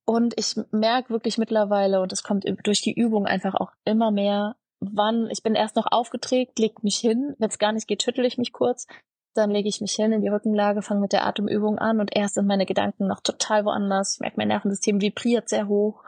und 0.04 0.34
ich 0.38 0.56
merke 0.70 1.10
wirklich 1.10 1.36
mittlerweile, 1.36 2.00
und 2.00 2.12
es 2.12 2.22
kommt 2.22 2.44
durch 2.64 2.80
die 2.80 2.94
Übung 2.94 3.26
einfach 3.26 3.54
auch 3.54 3.72
immer 3.84 4.10
mehr, 4.10 4.56
wann, 4.80 5.28
ich 5.30 5.42
bin 5.42 5.54
erst 5.54 5.76
noch 5.76 5.86
aufgeträgt, 5.90 6.58
leg 6.58 6.82
mich 6.82 6.96
hin, 6.96 7.34
wenn 7.38 7.50
es 7.50 7.58
gar 7.58 7.72
nicht 7.72 7.86
geht, 7.86 8.02
schüttel 8.02 8.24
ich 8.24 8.38
mich 8.38 8.52
kurz, 8.52 8.86
dann 9.34 9.50
lege 9.50 9.68
ich 9.68 9.82
mich 9.82 9.92
hin 9.92 10.12
in 10.12 10.22
die 10.22 10.28
Rückenlage, 10.28 10.80
fange 10.80 11.00
mit 11.00 11.12
der 11.12 11.26
Atemübung 11.26 11.78
an 11.78 12.00
und 12.00 12.16
erst 12.16 12.34
sind 12.34 12.46
meine 12.46 12.64
Gedanken 12.64 13.06
noch 13.06 13.20
total 13.20 13.66
woanders. 13.66 14.14
Ich 14.14 14.20
merke, 14.20 14.36
mein 14.38 14.48
Nervensystem 14.48 15.00
vibriert 15.00 15.48
sehr 15.48 15.68
hoch. 15.68 16.02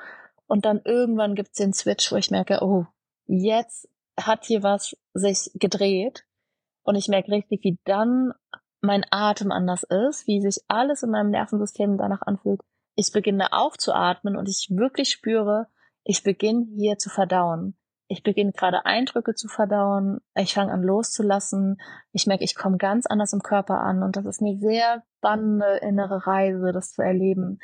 Und 0.46 0.64
dann 0.64 0.80
irgendwann 0.84 1.36
gibt's 1.36 1.58
den 1.58 1.72
Switch, 1.72 2.10
wo 2.10 2.16
ich 2.16 2.30
merke, 2.30 2.58
oh, 2.62 2.86
jetzt 3.26 3.88
hat 4.26 4.44
hier 4.44 4.62
was 4.62 4.96
sich 5.14 5.50
gedreht. 5.54 6.24
Und 6.82 6.96
ich 6.96 7.08
merke 7.08 7.32
richtig, 7.32 7.62
wie 7.62 7.78
dann 7.84 8.32
mein 8.80 9.04
Atem 9.10 9.52
anders 9.52 9.82
ist, 9.82 10.26
wie 10.26 10.40
sich 10.40 10.64
alles 10.68 11.02
in 11.02 11.10
meinem 11.10 11.30
Nervensystem 11.30 11.98
danach 11.98 12.22
anfühlt. 12.22 12.60
Ich 12.96 13.12
beginne 13.12 13.52
aufzuatmen 13.52 14.36
und 14.36 14.48
ich 14.48 14.68
wirklich 14.70 15.10
spüre, 15.10 15.68
ich 16.04 16.22
beginne 16.22 16.66
hier 16.74 16.98
zu 16.98 17.10
verdauen 17.10 17.76
ich 18.10 18.24
beginne 18.24 18.50
gerade 18.50 18.84
Eindrücke 18.86 19.36
zu 19.36 19.46
verdauen, 19.46 20.20
ich 20.34 20.52
fange 20.52 20.72
an 20.72 20.82
loszulassen, 20.82 21.80
ich 22.10 22.26
merke, 22.26 22.42
ich 22.42 22.56
komme 22.56 22.76
ganz 22.76 23.06
anders 23.06 23.32
im 23.32 23.40
Körper 23.40 23.78
an 23.80 24.02
und 24.02 24.16
das 24.16 24.26
ist 24.26 24.42
eine 24.42 24.58
sehr 24.58 25.04
spannende 25.18 25.76
innere 25.76 26.26
Reise, 26.26 26.72
das 26.72 26.92
zu 26.92 27.02
erleben 27.02 27.60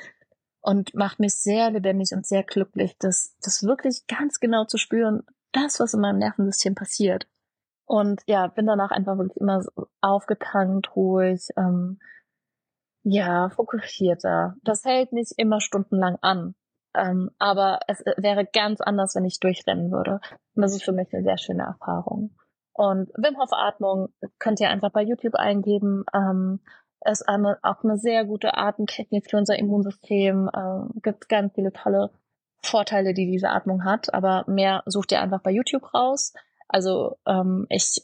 und 0.60 0.94
macht 0.94 1.18
mich 1.18 1.34
sehr 1.34 1.72
lebendig 1.72 2.12
und 2.12 2.26
sehr 2.26 2.44
glücklich, 2.44 2.96
das, 2.98 3.34
das 3.42 3.64
wirklich 3.64 4.06
ganz 4.06 4.38
genau 4.38 4.64
zu 4.64 4.78
spüren, 4.78 5.24
das, 5.52 5.80
was 5.80 5.94
in 5.94 6.00
meinem 6.00 6.18
Nervensystem 6.18 6.74
passiert. 6.74 7.26
Und 7.86 8.22
ja, 8.26 8.48
bin 8.48 8.66
danach 8.66 8.90
einfach 8.90 9.16
wirklich 9.16 9.40
immer 9.40 9.62
so 9.62 9.70
aufgetankt, 10.00 10.94
ruhig, 10.96 11.48
ähm, 11.56 12.00
ja, 13.04 13.48
fokussierter. 13.50 14.56
Das 14.64 14.84
hält 14.84 15.12
nicht 15.12 15.32
immer 15.36 15.60
stundenlang 15.60 16.16
an. 16.20 16.56
Ähm, 16.96 17.30
aber 17.38 17.80
es 17.86 18.00
äh, 18.00 18.14
wäre 18.16 18.44
ganz 18.44 18.80
anders, 18.80 19.14
wenn 19.14 19.24
ich 19.24 19.38
durchrennen 19.38 19.92
würde. 19.92 20.20
Und 20.54 20.62
das 20.62 20.74
ist 20.74 20.84
für 20.84 20.92
mich 20.92 21.12
eine 21.12 21.22
sehr 21.22 21.38
schöne 21.38 21.62
Erfahrung. 21.62 22.34
Und 22.72 23.10
Wim 23.16 23.38
Hof 23.38 23.52
Atmung 23.52 24.08
könnt 24.38 24.60
ihr 24.60 24.68
einfach 24.68 24.90
bei 24.90 25.02
YouTube 25.02 25.34
eingeben. 25.34 26.04
Ähm, 26.12 26.60
ist 27.04 27.28
eine, 27.28 27.58
auch 27.62 27.84
eine 27.84 27.98
sehr 27.98 28.24
gute 28.24 28.54
Atemtechnik 28.54 29.30
für 29.30 29.36
unser 29.36 29.56
Immunsystem. 29.56 30.50
Ähm, 30.56 30.90
gibt 31.02 31.28
ganz 31.28 31.54
viele 31.54 31.72
tolle 31.72 32.10
Vorteile, 32.66 33.14
die 33.14 33.30
diese 33.30 33.50
Atmung 33.50 33.84
hat. 33.84 34.12
Aber 34.14 34.44
mehr 34.46 34.82
sucht 34.86 35.12
ihr 35.12 35.20
einfach 35.20 35.42
bei 35.42 35.50
YouTube 35.50 35.94
raus. 35.94 36.32
Also 36.68 37.18
ähm, 37.26 37.66
ich 37.68 38.02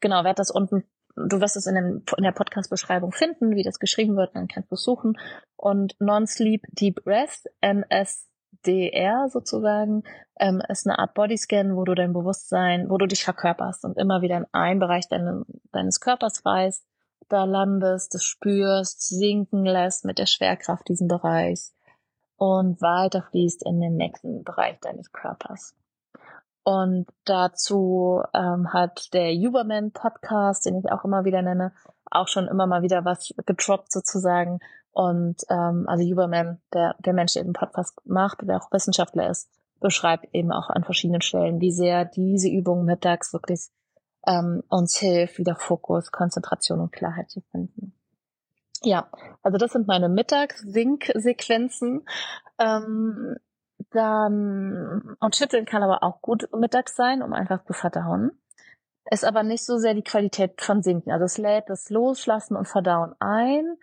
genau 0.00 0.24
werde 0.24 0.36
das 0.36 0.50
unten 0.50 0.84
du 1.16 1.40
wirst 1.40 1.56
es 1.56 1.66
in, 1.66 1.74
dem, 1.74 2.02
in 2.16 2.24
der 2.24 2.32
Podcast-Beschreibung 2.32 3.12
finden, 3.12 3.54
wie 3.54 3.62
das 3.62 3.78
geschrieben 3.78 4.16
wird, 4.16 4.34
dann 4.34 4.48
kannst 4.48 4.70
du 4.70 4.74
es 4.74 4.82
suchen. 4.82 5.18
Und 5.56 5.96
Non-Sleep 6.00 6.62
Deep 6.72 7.06
Rest, 7.06 7.48
NSDR 7.60 9.28
sozusagen, 9.30 10.02
ähm, 10.38 10.62
ist 10.68 10.86
eine 10.86 10.98
Art 10.98 11.14
Bodyscan, 11.14 11.76
wo 11.76 11.84
du 11.84 11.94
dein 11.94 12.12
Bewusstsein, 12.12 12.88
wo 12.88 12.98
du 12.98 13.06
dich 13.06 13.24
verkörperst 13.24 13.84
und 13.84 13.98
immer 13.98 14.22
wieder 14.22 14.36
in 14.36 14.46
einen 14.52 14.80
Bereich 14.80 15.08
deine, 15.08 15.44
deines 15.72 16.00
Körpers 16.00 16.44
reist, 16.46 16.84
da 17.28 17.44
landest, 17.44 18.14
das 18.14 18.24
spürst, 18.24 19.06
sinken 19.06 19.64
lässt 19.64 20.04
mit 20.04 20.18
der 20.18 20.26
Schwerkraft 20.26 20.88
diesen 20.88 21.08
Bereich 21.08 21.70
und 22.40 22.80
weiter 22.80 23.20
fließt 23.20 23.66
in 23.66 23.82
den 23.82 23.96
nächsten 23.96 24.44
Bereich 24.44 24.80
deines 24.80 25.12
Körpers. 25.12 25.76
Und 26.62 27.06
dazu 27.26 28.22
ähm, 28.32 28.72
hat 28.72 29.12
der 29.12 29.34
Uberman 29.34 29.92
Podcast, 29.92 30.64
den 30.64 30.78
ich 30.78 30.90
auch 30.90 31.04
immer 31.04 31.26
wieder 31.26 31.42
nenne, 31.42 31.72
auch 32.10 32.28
schon 32.28 32.48
immer 32.48 32.66
mal 32.66 32.80
wieder 32.80 33.04
was 33.04 33.34
gedroppt 33.44 33.92
sozusagen. 33.92 34.60
Und 34.90 35.42
ähm, 35.50 35.84
also 35.86 36.02
Uberman, 36.02 36.62
der, 36.72 36.96
der 37.00 37.12
Mensch, 37.12 37.34
der 37.34 37.44
den 37.44 37.52
Podcast 37.52 38.00
macht, 38.06 38.38
der 38.40 38.56
auch 38.56 38.72
Wissenschaftler 38.72 39.28
ist, 39.28 39.50
beschreibt 39.78 40.34
eben 40.34 40.50
auch 40.50 40.70
an 40.70 40.82
verschiedenen 40.82 41.20
Stellen, 41.20 41.60
wie 41.60 41.72
sehr 41.72 42.06
diese 42.06 42.48
Übung 42.48 42.86
mittags 42.86 43.34
wirklich 43.34 43.68
ähm, 44.26 44.62
uns 44.70 44.96
hilft, 44.96 45.36
wieder 45.36 45.56
Fokus, 45.56 46.10
Konzentration 46.10 46.80
und 46.80 46.92
Klarheit 46.92 47.28
zu 47.28 47.42
finden. 47.52 47.99
Ja, 48.82 49.10
also 49.42 49.58
das 49.58 49.72
sind 49.72 49.86
meine 49.86 50.08
Mittags-Sink-Sequenzen. 50.08 52.06
Ähm, 52.58 53.36
dann, 53.90 55.16
und 55.20 55.36
schütteln 55.36 55.64
kann 55.66 55.82
aber 55.82 56.02
auch 56.02 56.20
gut 56.22 56.48
mittags 56.54 56.94
sein, 56.96 57.22
um 57.22 57.32
einfach 57.32 57.64
zu 57.64 57.72
verdauen. 57.72 58.32
Ist 59.10 59.24
aber 59.24 59.42
nicht 59.42 59.64
so 59.64 59.78
sehr 59.78 59.94
die 59.94 60.04
Qualität 60.04 60.60
von 60.60 60.82
Sinken. 60.82 61.10
Also 61.10 61.24
es 61.24 61.38
lädt 61.38 61.68
das 61.68 61.90
Loslassen 61.90 62.56
und 62.56 62.68
Verdauen 62.68 63.14
ein 63.18 63.76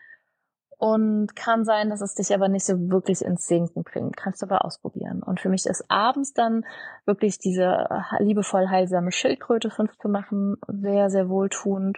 und 0.78 1.36
kann 1.36 1.66
sein, 1.66 1.90
dass 1.90 2.02
es 2.02 2.14
dich 2.14 2.34
aber 2.34 2.48
nicht 2.48 2.66
so 2.66 2.90
wirklich 2.90 3.24
ins 3.24 3.48
Sinken 3.48 3.84
bringt. 3.84 4.16
Kannst 4.16 4.42
du 4.42 4.46
aber 4.46 4.64
ausprobieren. 4.64 5.24
Und 5.24 5.40
für 5.40 5.50
mich 5.50 5.66
ist 5.66 5.86
abends 5.90 6.34
dann 6.34 6.66
wirklich 7.06 7.40
diese 7.40 7.88
liebevoll 8.20 8.70
heilsame 8.70 9.12
Schildkröte 9.12 9.72
fünf 9.72 9.98
zu 9.98 10.08
machen, 10.08 10.58
sehr, 10.68 11.10
sehr 11.10 11.30
wohltuend. 11.30 11.98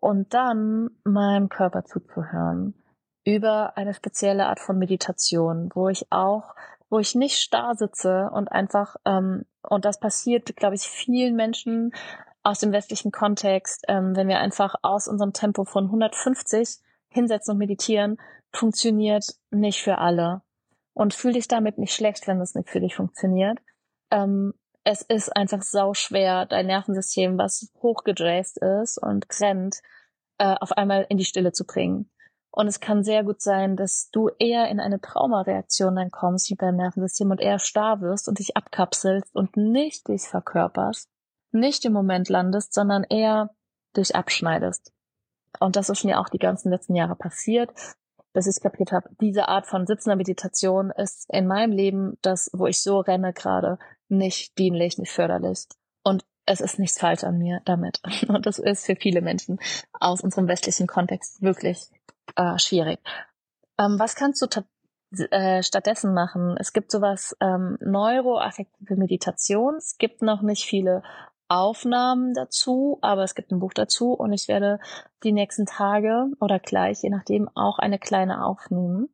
Und 0.00 0.32
dann 0.34 0.90
meinem 1.04 1.48
Körper 1.48 1.84
zuzuhören 1.84 2.74
über 3.24 3.76
eine 3.76 3.92
spezielle 3.92 4.46
Art 4.46 4.60
von 4.60 4.78
Meditation, 4.78 5.70
wo 5.74 5.88
ich 5.88 6.10
auch 6.10 6.54
wo 6.90 6.98
ich 6.98 7.14
nicht 7.14 7.38
starr 7.38 7.76
sitze 7.76 8.28
und 8.32 8.50
einfach, 8.50 8.96
ähm, 9.06 9.46
und 9.62 9.84
das 9.84 10.00
passiert, 10.00 10.56
glaube 10.56 10.74
ich, 10.74 10.82
vielen 10.82 11.36
Menschen 11.36 11.92
aus 12.42 12.58
dem 12.58 12.72
westlichen 12.72 13.12
Kontext, 13.12 13.84
ähm, 13.88 14.16
wenn 14.16 14.28
wir 14.28 14.40
einfach 14.40 14.74
aus 14.82 15.06
unserem 15.06 15.32
Tempo 15.32 15.64
von 15.64 15.84
150 15.86 16.78
hinsetzen 17.08 17.52
und 17.52 17.58
meditieren, 17.58 18.18
funktioniert 18.52 19.24
nicht 19.50 19.82
für 19.82 19.98
alle. 19.98 20.42
Und 20.92 21.14
fühl 21.14 21.32
dich 21.32 21.46
damit 21.46 21.78
nicht 21.78 21.94
schlecht, 21.94 22.26
wenn 22.26 22.40
das 22.40 22.54
nicht 22.54 22.68
für 22.68 22.80
dich 22.80 22.96
funktioniert. 22.96 23.58
Ähm, 24.10 24.52
es 24.84 25.02
ist 25.02 25.36
einfach 25.36 25.62
sau 25.62 25.94
schwer, 25.94 26.46
dein 26.46 26.66
Nervensystem, 26.66 27.38
was 27.38 27.70
hochgedrängt 27.82 28.56
ist 28.82 28.98
und 28.98 29.26
rennt, 29.40 29.80
äh, 30.38 30.56
auf 30.60 30.72
einmal 30.72 31.06
in 31.08 31.18
die 31.18 31.24
Stille 31.24 31.52
zu 31.52 31.64
bringen. 31.66 32.10
Und 32.52 32.66
es 32.66 32.80
kann 32.80 33.04
sehr 33.04 33.22
gut 33.22 33.40
sein, 33.40 33.76
dass 33.76 34.10
du 34.10 34.28
eher 34.38 34.68
in 34.68 34.80
eine 34.80 35.00
Traumareaktion 35.00 35.94
dann 35.94 36.10
kommst 36.10 36.50
wie 36.50 36.56
beim 36.56 36.76
Nervensystem 36.76 37.30
und 37.30 37.40
eher 37.40 37.60
starr 37.60 38.00
wirst 38.00 38.28
und 38.28 38.38
dich 38.38 38.56
abkapselst 38.56 39.36
und 39.36 39.56
nicht 39.56 40.08
dich 40.08 40.22
verkörperst, 40.22 41.08
nicht 41.52 41.84
im 41.84 41.92
Moment 41.92 42.28
landest, 42.28 42.74
sondern 42.74 43.04
eher 43.04 43.50
dich 43.96 44.16
abschneidest. 44.16 44.92
Und 45.60 45.76
das 45.76 45.90
ist 45.90 46.04
mir 46.04 46.18
auch 46.18 46.28
die 46.28 46.38
ganzen 46.38 46.70
letzten 46.70 46.94
Jahre 46.94 47.14
passiert, 47.14 47.70
bis 48.32 48.46
ich 48.46 48.62
kapiert 48.62 48.92
habe, 48.92 49.10
diese 49.20 49.48
Art 49.48 49.66
von 49.66 49.86
sitzender 49.86 50.16
Meditation 50.16 50.90
ist 50.90 51.26
in 51.28 51.46
meinem 51.46 51.72
Leben 51.72 52.16
das, 52.22 52.48
wo 52.52 52.66
ich 52.66 52.82
so 52.82 53.00
renne 53.00 53.32
gerade, 53.32 53.78
nicht 54.10 54.58
dienlich, 54.58 54.98
nicht 54.98 55.12
förderlich. 55.12 55.66
Und 56.02 56.24
es 56.46 56.60
ist 56.60 56.78
nichts 56.78 56.98
falsch 56.98 57.24
an 57.24 57.38
mir 57.38 57.60
damit. 57.64 58.00
Und 58.28 58.46
das 58.46 58.58
ist 58.58 58.86
für 58.86 58.96
viele 58.96 59.20
Menschen 59.20 59.58
aus 59.92 60.20
unserem 60.20 60.48
westlichen 60.48 60.86
Kontext 60.86 61.42
wirklich 61.42 61.88
äh, 62.36 62.58
schwierig. 62.58 63.00
Ähm, 63.78 63.98
was 63.98 64.14
kannst 64.14 64.42
du 64.42 64.46
äh, 65.30 65.62
stattdessen 65.62 66.14
machen? 66.14 66.56
Es 66.58 66.72
gibt 66.72 66.90
sowas 66.90 67.36
ähm, 67.40 67.78
neuroaffektive 67.80 68.96
Meditation. 68.96 69.76
Es 69.76 69.96
gibt 69.98 70.22
noch 70.22 70.42
nicht 70.42 70.64
viele 70.64 71.02
Aufnahmen 71.48 72.32
dazu, 72.32 72.98
aber 73.00 73.24
es 73.24 73.34
gibt 73.34 73.50
ein 73.50 73.58
Buch 73.58 73.72
dazu 73.74 74.12
und 74.12 74.32
ich 74.32 74.46
werde 74.46 74.78
die 75.24 75.32
nächsten 75.32 75.66
Tage 75.66 76.26
oder 76.40 76.60
gleich, 76.60 77.02
je 77.02 77.10
nachdem, 77.10 77.48
auch 77.56 77.80
eine 77.80 77.98
kleine 77.98 78.44
aufnehmen. 78.44 79.08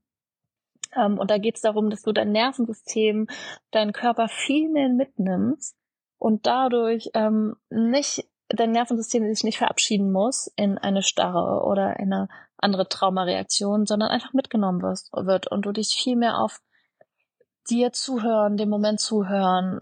Ähm, 0.96 1.18
und 1.18 1.30
da 1.30 1.38
geht 1.38 1.56
es 1.56 1.62
darum, 1.62 1.90
dass 1.90 2.02
du 2.02 2.12
dein 2.12 2.32
Nervensystem, 2.32 3.26
deinen 3.70 3.92
Körper 3.92 4.28
viel 4.28 4.68
mehr 4.68 4.88
mitnimmst 4.88 5.76
und 6.18 6.46
dadurch 6.46 7.10
ähm, 7.14 7.56
nicht 7.70 8.26
dein 8.48 8.70
Nervensystem 8.70 9.26
sich 9.26 9.44
nicht 9.44 9.58
verabschieden 9.58 10.12
muss 10.12 10.52
in 10.56 10.78
eine 10.78 11.02
Starre 11.02 11.64
oder 11.64 11.98
in 11.98 12.12
eine 12.12 12.28
andere 12.58 12.88
Traumareaktion, 12.88 13.86
sondern 13.86 14.10
einfach 14.10 14.32
mitgenommen 14.32 14.82
wirst, 14.82 15.12
wird 15.12 15.50
und 15.50 15.66
du 15.66 15.72
dich 15.72 15.94
viel 16.00 16.16
mehr 16.16 16.38
auf 16.38 16.60
dir 17.68 17.92
zuhören, 17.92 18.56
dem 18.56 18.68
Moment 18.68 19.00
zuhören, 19.00 19.80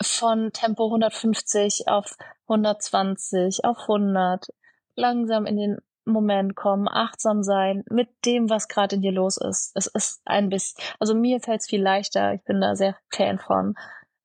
von 0.00 0.52
Tempo 0.52 0.86
150 0.86 1.88
auf 1.88 2.16
120, 2.46 3.64
auf 3.64 3.78
100, 3.80 4.46
langsam 4.94 5.44
in 5.44 5.56
den 5.56 5.78
Moment 6.12 6.56
kommen, 6.56 6.88
achtsam 6.88 7.42
sein 7.42 7.84
mit 7.90 8.08
dem, 8.24 8.50
was 8.50 8.68
gerade 8.68 8.96
in 8.96 9.02
dir 9.02 9.12
los 9.12 9.36
ist. 9.36 9.72
Es 9.74 9.86
ist 9.86 10.20
ein 10.24 10.48
bisschen, 10.48 10.82
also 10.98 11.14
mir 11.14 11.40
fällt 11.40 11.60
es 11.60 11.68
viel 11.68 11.82
leichter, 11.82 12.34
ich 12.34 12.42
bin 12.44 12.60
da 12.60 12.76
sehr 12.76 12.96
Fan 13.10 13.38
von. 13.38 13.74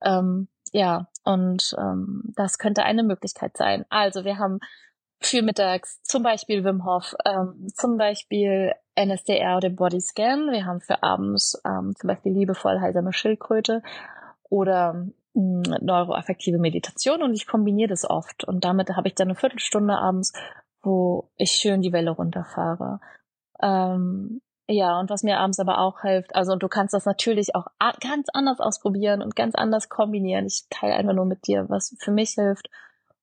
Ähm, 0.04 0.48
ja, 0.72 1.08
und 1.24 1.76
ähm, 1.78 2.34
das 2.36 2.58
könnte 2.58 2.84
eine 2.84 3.04
Möglichkeit 3.04 3.56
sein. 3.58 3.86
Also 3.90 4.26
wir 4.26 4.38
haben 4.40 4.60
für 5.22 5.42
mittags 5.42 6.02
zum 6.04 6.24
Beispiel 6.24 6.64
Wim 6.66 6.86
Hof, 6.86 7.14
ähm, 7.26 7.68
zum 7.74 7.98
Beispiel 7.98 8.74
NSDR 8.96 9.58
oder 9.58 9.70
Body 9.70 10.02
Scan. 10.02 10.52
Wir 10.52 10.66
haben 10.66 10.82
für 10.82 11.02
abends 11.02 11.62
ähm, 11.66 11.94
zum 11.98 12.08
Beispiel 12.10 12.34
liebevoll 12.34 12.80
heilsame 12.82 13.14
Schildkröte 13.14 13.82
oder 14.50 15.08
neuroaffektive 15.34 16.60
Meditation 16.60 17.24
und 17.24 17.34
ich 17.34 17.48
kombiniere 17.48 17.90
das 17.90 18.08
oft. 18.08 18.44
Und 18.44 18.64
damit 18.64 18.90
habe 18.90 19.08
ich 19.08 19.16
dann 19.16 19.30
eine 19.30 19.36
Viertelstunde 19.36 19.96
abends, 19.96 20.34
wo 20.84 21.30
ich 21.38 21.52
schön 21.52 21.82
die 21.82 21.94
Welle 21.94 22.12
runterfahre. 22.12 23.00
Ähm, 23.62 24.42
ja, 24.68 25.00
und 25.00 25.10
was 25.10 25.24
mir 25.24 25.40
abends 25.40 25.60
aber 25.60 25.80
auch 25.80 26.02
hilft, 26.02 26.36
also 26.36 26.56
du 26.56 26.68
kannst 26.68 26.94
das 26.94 27.06
natürlich 27.06 27.56
auch 27.56 27.68
ganz 28.00 28.28
anders 28.34 28.60
ausprobieren 28.60 29.22
und 29.22 29.36
ganz 29.36 29.56
anders 29.56 29.90
kombinieren. 29.90 30.46
Ich 30.46 30.66
teile 30.70 30.94
einfach 30.94 31.14
nur 31.14 31.26
mit 31.26 31.48
dir, 31.48 31.70
was 31.70 31.96
für 32.00 32.12
mich 32.12 32.32
hilft. 32.32 32.70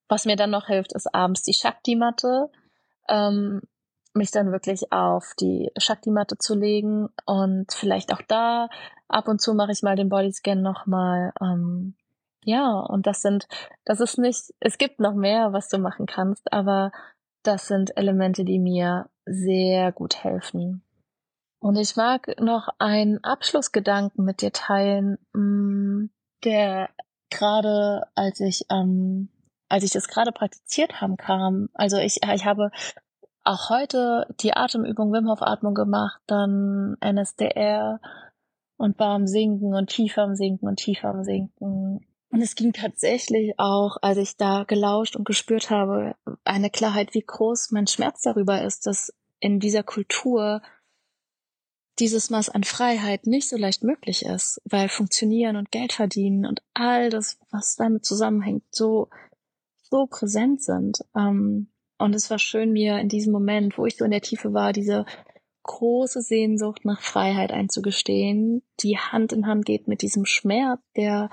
Was 0.09 0.27
mir 0.27 0.37
dann 0.37 0.51
noch 0.51 0.67
hilft, 0.67 0.93
ist 0.93 1.15
abends 1.15 1.43
die 1.43 1.55
Shakti-Matte. 1.55 2.51
Ähm, 3.09 3.63
mich 4.13 4.31
dann 4.33 4.53
wirklich 4.53 4.93
auf 4.93 5.35
die 5.41 5.71
Shakti-Matte 5.79 6.37
zu 6.37 6.55
legen 6.55 7.09
und 7.27 7.73
vielleicht 7.73 8.13
auch 8.13 8.23
da 8.27 8.69
ab 9.09 9.29
und 9.29 9.41
zu 9.41 9.55
mache 9.55 9.73
ich 9.73 9.83
mal 9.83 9.97
den 9.97 10.09
Bodyscan 10.09 10.63
nochmal. 10.63 11.33
Ähm, 11.41 11.95
ja, 12.45 12.71
und 12.81 13.07
das 13.07 13.21
sind, 13.23 13.47
das 13.85 14.01
ist 14.01 14.19
nicht, 14.19 14.53
es 14.61 14.79
gibt 14.79 14.99
noch 14.99 15.15
mehr, 15.15 15.53
was 15.53 15.69
du 15.69 15.79
machen 15.79 16.07
kannst, 16.07 16.53
aber 16.53 16.91
das 17.43 17.67
sind 17.67 17.97
Elemente, 17.97 18.45
die 18.45 18.59
mir 18.59 19.09
sehr 19.25 19.93
gut 19.93 20.23
helfen. 20.23 20.83
Und 21.61 21.77
ich 21.77 21.97
mag 21.97 22.41
noch 22.41 22.69
einen 22.79 23.23
Abschlussgedanken 23.23 24.25
mit 24.25 24.41
dir 24.41 24.53
teilen, 24.53 25.19
mm, 25.35 26.11
der 26.45 26.89
gerade, 27.31 28.07
als 28.15 28.41
ich, 28.41 28.65
ähm, 28.71 29.29
als 29.69 29.85
ich 29.85 29.91
das 29.91 30.09
gerade 30.09 30.33
praktiziert 30.33 31.01
haben 31.01 31.17
kam, 31.17 31.69
also 31.75 31.99
ich, 31.99 32.21
ich 32.23 32.45
habe 32.45 32.71
auch 33.45 33.71
heute 33.71 34.27
die 34.41 34.55
Atemübung 34.55 35.13
Wim 35.13 35.29
Hof 35.29 35.43
Atmung 35.43 35.75
gemacht, 35.75 36.21
dann 36.27 36.97
NSDR 37.01 38.01
und 38.77 38.99
war 38.99 39.15
am 39.15 39.27
Sinken 39.27 39.75
und 39.75 39.89
tiefer 39.91 40.23
am 40.23 40.35
Sinken 40.35 40.69
und 40.69 40.77
tiefer 40.77 41.09
am 41.09 41.25
Sinken. 41.25 42.07
Und 42.31 42.43
es 42.43 42.55
ging 42.55 42.73
tatsächlich 42.73 43.55
auch, 43.59 43.97
als 44.03 44.19
ich 44.19 44.37
da 44.37 44.65
gelauscht 44.65 45.17
und 45.17 45.25
gespürt 45.25 45.71
habe, 45.71 46.15
eine 46.45 46.71
Klarheit, 46.71 47.13
wie 47.13 47.25
groß 47.27 47.73
mein 47.73 47.89
Schmerz 47.89 48.23
darüber 48.23 48.63
ist, 48.63 48.87
dass 48.87 49.13
in 49.41 49.59
dieser 49.59 49.83
Kultur 49.83 50.63
dieses 51.99 52.31
Maß 52.31 52.49
an 52.49 52.65
Freiheit 52.65 53.27
nicht 53.27 53.49
so 53.49 53.57
leicht 53.57 53.83
möglich 53.83 54.25
ist, 54.25 54.61
weil 54.65 54.89
funktionieren 54.89 55.57
und 55.57 55.71
Geld 55.71 55.93
verdienen 55.93 56.47
und 56.47 56.63
all 56.73 57.11
das, 57.11 57.39
was 57.51 57.77
damit 57.77 58.05
zusammenhängt, 58.05 58.65
so, 58.71 59.09
so 59.83 60.07
präsent 60.07 60.63
sind. 60.63 61.01
Ähm, 61.17 61.69
und 61.99 62.15
es 62.15 62.31
war 62.31 62.39
schön, 62.39 62.73
mir 62.73 62.99
in 62.99 63.09
diesem 63.09 63.33
Moment, 63.33 63.77
wo 63.77 63.85
ich 63.87 63.97
so 63.97 64.05
in 64.05 64.11
der 64.13 64.23
Tiefe 64.23 64.55
war, 64.55 64.73
diese 64.73 65.05
große 65.65 66.23
Sehnsucht 66.23 66.85
nach 66.85 67.03
Freiheit 67.03 67.53
einzugestehen, 67.53 68.63
die 68.81 68.97
Hand 68.97 69.33
in 69.33 69.47
Hand 69.47 69.67
geht 69.67 69.89
mit 69.89 70.01
diesem 70.01 70.25
Schmerz, 70.25 70.81
der 70.97 71.29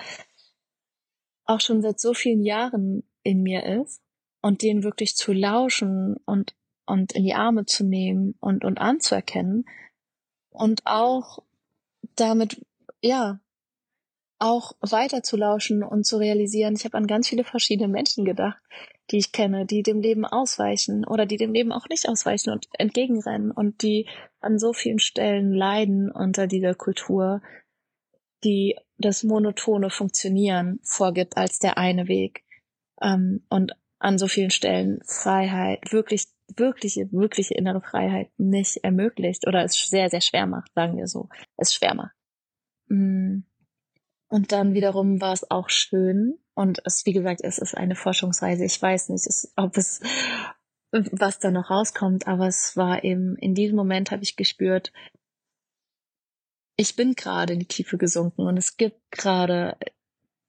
auch 1.48 1.62
schon 1.62 1.82
seit 1.82 2.00
so 2.00 2.14
vielen 2.14 2.43
Jahren 2.43 3.04
in 3.24 3.41
mir 3.41 3.66
ist 3.82 4.02
und 4.41 4.62
den 4.62 4.84
wirklich 4.84 5.16
zu 5.16 5.34
lauschen 5.34 6.18
und 6.26 6.54
und 6.86 7.14
in 7.14 7.24
die 7.24 7.34
Arme 7.34 7.66
zu 7.66 7.84
nehmen 7.84 8.36
und 8.39 8.64
und 8.64 8.80
anzuerkennen 8.80 9.66
und 10.58 10.82
auch 10.86 11.39
damit, 12.16 12.66
ja, 13.02 13.39
auch 14.39 14.74
weiter 14.82 15.24
zu 15.24 15.36
lauschen 15.36 15.84
und 15.84 16.06
zu 16.06 16.18
realisieren, 16.18 16.76
ich 16.76 16.86
habe 16.86 16.98
an 16.98 17.08
ganz 17.08 17.28
viele 17.28 17.43
verschiedene 17.43 17.88
Menschen 17.88 18.24
gedacht, 18.24 18.62
die 19.10 19.18
ich 19.18 19.32
kenne, 19.32 19.66
die 19.66 19.82
dem 19.82 20.00
Leben 20.00 20.26
ausweichen 20.26 21.06
oder 21.06 21.26
die 21.26 21.38
dem 21.38 21.54
Leben 21.54 21.72
auch 21.72 21.88
nicht 21.89 22.08
ausweichen 22.08 22.52
und 22.52 22.68
entgegenrennen 22.78 23.52
und 23.52 23.82
die 23.82 24.08
an 24.39 24.60
so 24.60 24.74
vielen 24.74 25.00
Stellen 25.00 25.54
leiden 25.54 26.12
unter 26.12 26.45
dieser 26.45 26.76
Kultur, 26.76 27.41
die 28.43 28.75
das 28.97 29.23
monotone 29.23 29.89
Funktionieren 29.89 30.79
vorgibt 30.83 31.38
als 31.38 31.59
der 31.59 31.77
eine 31.77 32.07
Weg 32.07 32.43
ähm, 33.01 33.45
und 33.49 33.73
an 33.99 34.17
so 34.17 34.27
vielen 34.27 34.51
Stellen 34.51 35.01
Freiheit, 35.05 35.91
wirklich 35.91 36.27
wirkliche, 36.55 37.11
wirkliche 37.11 37.53
innere 37.53 37.81
Freiheit 37.81 38.29
nicht 38.38 38.77
ermöglicht 38.77 39.47
oder 39.47 39.63
es 39.63 39.75
sehr, 39.75 40.09
sehr 40.09 40.21
schwer 40.21 40.45
macht, 40.45 40.73
sagen 40.73 40.97
wir 40.97 41.07
so. 41.07 41.29
Es 41.57 41.73
schwer 41.73 41.93
macht. 41.93 42.15
Mm. 42.88 43.39
Und 44.29 44.51
dann 44.51 44.73
wiederum 44.73 45.21
war 45.21 45.33
es 45.33 45.49
auch 45.49 45.69
schön 45.69 46.38
und 46.53 46.81
es, 46.83 47.05
wie 47.05 47.13
gesagt, 47.13 47.41
es 47.43 47.59
ist 47.59 47.75
eine 47.75 47.95
Forschungsreise. 47.95 48.65
Ich 48.65 48.81
weiß 48.81 49.09
nicht, 49.09 49.25
es, 49.25 49.53
ob 49.55 49.77
es, 49.77 50.01
was 50.91 51.39
da 51.39 51.49
noch 51.49 51.69
rauskommt, 51.69 52.27
aber 52.27 52.47
es 52.47 52.75
war 52.75 53.03
eben, 53.03 53.38
in 53.38 53.55
diesem 53.55 53.77
Moment 53.77 54.11
habe 54.11 54.23
ich 54.23 54.35
gespürt, 54.35 54.91
ich 56.78 56.95
bin 56.95 57.15
gerade 57.15 57.53
in 57.53 57.59
die 57.59 57.67
Tiefe 57.67 57.97
gesunken 57.97 58.43
und 58.43 58.55
es 58.55 58.78
gibt 58.78 59.11
gerade, 59.11 59.75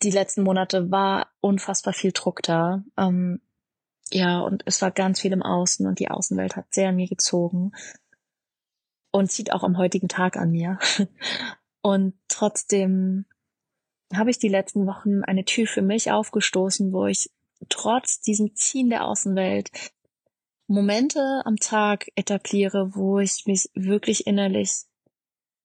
die 0.03 0.11
letzten 0.11 0.43
Monate 0.43 0.91
war 0.91 1.33
unfassbar 1.41 1.95
viel 1.95 2.12
Druck 2.12 2.43
da. 2.43 2.85
Ähm, 2.97 3.41
ja, 4.12 4.41
und 4.41 4.62
es 4.66 4.81
war 4.81 4.91
ganz 4.91 5.20
viel 5.20 5.33
im 5.33 5.43
Außen 5.43 5.87
und 5.87 5.99
die 5.99 6.11
Außenwelt 6.11 6.55
hat 6.55 6.72
sehr 6.72 6.91
an 6.91 6.97
mir 6.97 7.09
gezogen 7.09 7.72
und 9.11 9.31
zieht 9.31 9.53
auch 9.53 9.64
am 9.64 9.79
heutigen 9.79 10.09
Tag 10.09 10.37
an 10.37 10.51
mir. 10.51 10.79
Und 11.81 12.14
trotzdem 12.26 13.24
habe 14.12 14.31
ich 14.31 14.39
die 14.39 14.49
letzten 14.49 14.87
Wochen 14.87 15.22
eine 15.22 15.45
Tür 15.45 15.66
für 15.66 15.81
mich 15.81 16.11
aufgestoßen, 16.11 16.93
wo 16.93 17.07
ich 17.07 17.31
trotz 17.68 18.20
diesem 18.20 18.55
Ziehen 18.57 18.91
der 18.91 19.05
Außenwelt 19.05 19.70
Momente 20.66 21.41
am 21.45 21.57
Tag 21.57 22.09
etabliere, 22.14 22.95
wo 22.95 23.20
ich 23.20 23.45
mich 23.47 23.70
wirklich 23.74 24.26
innerlich 24.26 24.88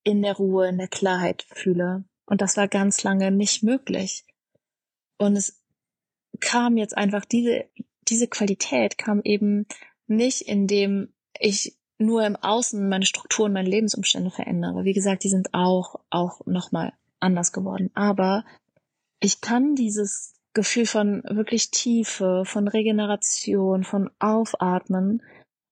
in 0.03 0.21
der 0.21 0.35
Ruhe, 0.35 0.67
in 0.67 0.77
der 0.77 0.87
Klarheit 0.87 1.45
fühle. 1.53 2.03
Und 2.25 2.41
das 2.41 2.57
war 2.57 2.67
ganz 2.67 3.03
lange 3.03 3.31
nicht 3.31 3.63
möglich. 3.63 4.25
Und 5.17 5.35
es 5.35 5.61
kam 6.39 6.77
jetzt 6.77 6.97
einfach 6.97 7.25
diese 7.25 7.65
diese 8.09 8.27
Qualität 8.27 8.97
kam 8.97 9.21
eben 9.23 9.65
nicht, 10.07 10.41
indem 10.41 11.13
ich 11.39 11.77
nur 11.97 12.25
im 12.25 12.35
Außen 12.35 12.87
meine 12.89 13.05
Strukturen, 13.05 13.53
meine 13.53 13.69
Lebensumstände 13.69 14.31
verändere. 14.31 14.83
Wie 14.83 14.93
gesagt, 14.93 15.23
die 15.23 15.29
sind 15.29 15.53
auch, 15.53 15.99
auch 16.09 16.45
nochmal 16.45 16.93
anders 17.19 17.51
geworden. 17.51 17.91
Aber 17.93 18.43
ich 19.19 19.41
kann 19.41 19.75
dieses 19.75 20.35
Gefühl 20.53 20.85
von 20.85 21.23
wirklich 21.23 21.71
Tiefe, 21.71 22.43
von 22.45 22.67
Regeneration, 22.67 23.83
von 23.83 24.09
Aufatmen, 24.19 25.23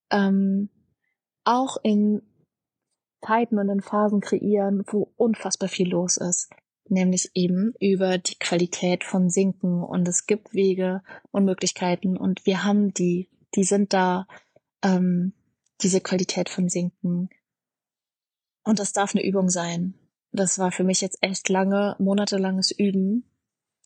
ähm, 0.10 0.70
auch 1.44 1.78
in 1.84 2.22
Zeiten 3.26 3.60
und 3.60 3.70
in 3.70 3.82
Phasen 3.82 4.22
kreieren, 4.22 4.84
wo 4.88 5.14
unfassbar 5.18 5.70
viel 5.70 5.90
los 5.90 6.18
ist 6.18 6.50
nämlich 6.92 7.32
eben 7.34 7.74
über 7.80 8.18
die 8.18 8.36
Qualität 8.36 9.04
von 9.04 9.30
Sinken. 9.30 9.84
Und 9.84 10.08
es 10.08 10.28
gibt 10.28 10.54
Wege 10.54 11.02
und 11.32 11.46
Möglichkeiten 11.46 12.18
und 12.18 12.46
wir 12.46 12.64
haben 12.64 12.94
die, 12.94 13.30
die 13.56 13.64
sind 13.64 13.94
da, 13.94 14.28
ähm, 14.84 15.34
diese 15.82 16.02
Qualität 16.02 16.50
von 16.50 16.70
Sinken. 16.70 17.30
Und 18.64 18.78
das 18.78 18.94
darf 18.94 19.16
eine 19.16 19.26
Übung 19.26 19.50
sein. 19.50 19.96
Das 20.32 20.60
war 20.60 20.72
für 20.72 20.84
mich 20.84 21.02
jetzt 21.02 21.18
echt 21.22 21.50
lange, 21.50 21.96
monatelanges 21.98 22.72
Üben. 22.72 23.26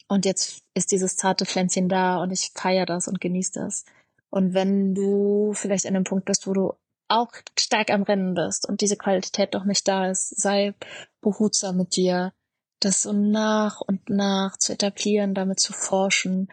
Und 0.08 0.26
jetzt 0.26 0.64
ist 0.74 0.92
dieses 0.92 1.16
zarte 1.16 1.46
Pflänzchen 1.46 1.88
da 1.88 2.22
und 2.22 2.32
ich 2.32 2.52
feiere 2.54 2.86
das 2.86 3.08
und 3.08 3.22
genieße 3.22 3.54
das. 3.54 3.86
Und 4.30 4.54
wenn 4.54 4.94
du 4.94 5.54
vielleicht 5.54 5.86
an 5.86 5.96
einem 5.96 6.04
Punkt 6.04 6.26
bist, 6.26 6.46
wo 6.46 6.54
du 6.54 6.74
auch 7.08 7.32
stark 7.58 7.92
am 7.92 8.04
Rennen 8.04 8.34
bist 8.34 8.68
und 8.68 8.82
diese 8.82 8.98
Qualität 8.98 9.54
doch 9.54 9.66
nicht 9.66 9.88
da 9.88 10.10
ist, 10.10 10.30
sei 10.30 10.74
behutsam 11.22 11.78
mit 11.78 11.96
dir, 11.96 12.34
das 12.80 13.04
so 13.04 13.14
nach 13.14 13.82
und 13.82 14.10
nach 14.10 14.58
zu 14.58 14.74
etablieren, 14.74 15.34
damit 15.34 15.60
zu 15.60 15.74
forschen, 15.74 16.50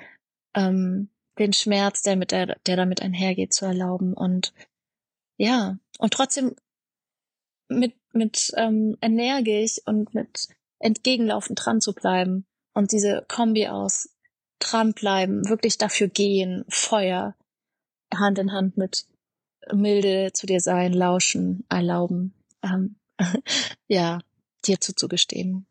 ähm, 0.55 1.09
den 1.39 1.53
Schmerz, 1.53 2.03
der 2.03 2.17
mit 2.17 2.31
der, 2.31 2.59
der 2.67 2.77
damit 2.77 3.03
einhergeht, 3.03 3.53
zu 3.53 3.65
erlauben 3.65 4.15
und 4.15 4.53
ja, 5.39 5.79
und 5.99 6.13
trotzdem 6.13 6.55
mit, 7.69 7.95
mit 8.13 8.53
ähm, 8.57 8.97
energisch 9.01 9.81
und 9.87 10.15
mit 10.15 10.49
entgegenlaufen 10.79 11.55
dran 11.55 11.81
zu 11.81 11.95
bleiben 11.95 12.47
und 12.75 12.93
diese 12.93 13.25
Kombi 13.29 13.69
aus 13.69 14.11
dranbleiben, 14.59 15.49
wirklich 15.49 15.79
dafür 15.79 16.09
gehen, 16.09 16.65
Feuer, 16.69 17.35
Hand 18.15 18.39
in 18.39 18.53
Hand 18.53 18.77
mit 18.77 19.07
milde 19.73 20.33
zu 20.33 20.47
dir 20.47 20.61
sein, 20.61 20.93
lauschen, 20.93 21.65
erlauben, 21.69 22.35
ähm, 22.63 22.97
ja, 23.89 24.21
dir 24.65 24.81
zuzugestehen. 24.81 25.67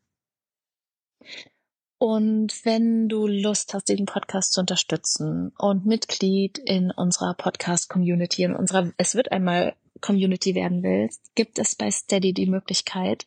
Und 1.98 2.64
wenn 2.64 3.08
du 3.08 3.28
Lust 3.28 3.74
hast, 3.74 3.88
diesen 3.88 4.06
Podcast 4.06 4.54
zu 4.54 4.60
unterstützen 4.60 5.52
und 5.56 5.86
Mitglied 5.86 6.58
in 6.58 6.90
unserer 6.90 7.34
Podcast-Community, 7.34 8.42
in 8.42 8.56
unserer 8.56 8.92
Es 8.96 9.14
wird 9.14 9.30
einmal 9.30 9.76
Community 10.00 10.56
werden 10.56 10.82
willst, 10.82 11.34
gibt 11.36 11.60
es 11.60 11.76
bei 11.76 11.90
Steady 11.90 12.32
die 12.32 12.50
Möglichkeit. 12.50 13.26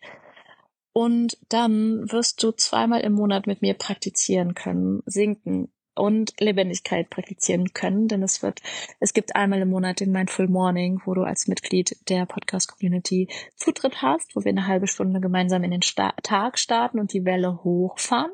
Und 0.91 1.37
dann 1.47 2.11
wirst 2.11 2.43
du 2.43 2.51
zweimal 2.51 3.01
im 3.01 3.13
Monat 3.13 3.47
mit 3.47 3.61
mir 3.61 3.75
praktizieren 3.75 4.55
können, 4.55 5.01
sinken 5.05 5.71
und 5.95 6.33
Lebendigkeit 6.39 7.09
praktizieren 7.09 7.73
können, 7.73 8.07
denn 8.07 8.23
es 8.23 8.43
wird, 8.43 8.61
es 8.99 9.13
gibt 9.13 9.35
einmal 9.35 9.61
im 9.61 9.69
Monat 9.69 9.99
den 9.99 10.11
Mindful 10.11 10.47
Morning, 10.47 11.01
wo 11.05 11.13
du 11.13 11.23
als 11.23 11.47
Mitglied 11.47 11.97
der 12.09 12.25
Podcast 12.25 12.71
Community 12.71 13.27
Zutritt 13.55 14.01
hast, 14.01 14.35
wo 14.35 14.43
wir 14.43 14.51
eine 14.51 14.67
halbe 14.67 14.87
Stunde 14.87 15.19
gemeinsam 15.19 15.63
in 15.63 15.71
den 15.71 15.81
Sta 15.81 16.13
Tag 16.23 16.59
starten 16.59 16.99
und 16.99 17.13
die 17.13 17.25
Welle 17.25 17.63
hochfahren 17.63 18.31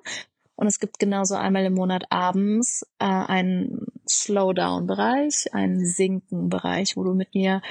Und 0.56 0.68
es 0.68 0.80
gibt 0.80 1.00
genauso 1.00 1.36
einmal 1.36 1.66
im 1.66 1.74
Monat 1.74 2.06
abends 2.12 2.86
äh, 3.00 3.06
einen 3.06 3.88
Slowdown-Bereich, 4.08 5.54
einen 5.54 5.86
Sinken-Bereich, 5.86 6.98
wo 6.98 7.04
du 7.04 7.14
mit 7.14 7.34
mir 7.34 7.62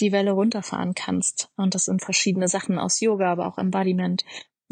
die 0.00 0.12
Welle 0.12 0.32
runterfahren 0.32 0.94
kannst. 0.94 1.50
Und 1.56 1.74
das 1.74 1.86
sind 1.86 2.02
verschiedene 2.02 2.48
Sachen 2.48 2.78
aus 2.78 3.00
Yoga, 3.00 3.32
aber 3.32 3.46
auch 3.46 3.58
Embodiment, 3.58 4.24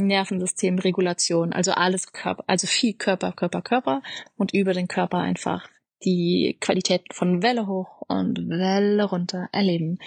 Nervensystem, 0.07 0.79
Regulation, 0.79 1.53
also 1.53 1.73
alles 1.73 2.13
Körper, 2.13 2.45
also 2.47 2.67
viel 2.67 2.95
Körper, 2.95 3.33
Körper, 3.33 3.63
Körper 3.63 4.03
und 4.37 4.55
über 4.55 4.73
den 4.73 4.89
Körper 4.89 5.19
einfach 5.19 5.69
die 6.05 6.57
Qualität 6.61 7.03
von 7.13 7.43
Welle 7.43 7.67
hoch 7.67 8.03
und 8.09 8.49
Welle 8.49 9.05
runter 9.05 9.49
erleben. 9.53 9.99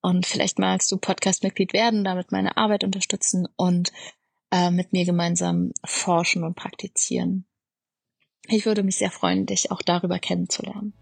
Und 0.00 0.26
vielleicht 0.26 0.58
magst 0.58 0.90
du 0.92 0.98
Podcast-Mitglied 0.98 1.72
werden, 1.72 2.04
damit 2.04 2.32
meine 2.32 2.56
Arbeit 2.56 2.84
unterstützen 2.84 3.48
und 3.56 3.92
äh, 4.50 4.70
mit 4.70 4.92
mir 4.92 5.04
gemeinsam 5.04 5.72
forschen 5.84 6.44
und 6.44 6.56
praktizieren. 6.56 7.46
Ich 8.46 8.66
würde 8.66 8.82
mich 8.82 8.96
sehr 8.96 9.10
freuen, 9.10 9.46
dich 9.46 9.70
auch 9.70 9.82
darüber 9.82 10.18
kennenzulernen. 10.18 10.92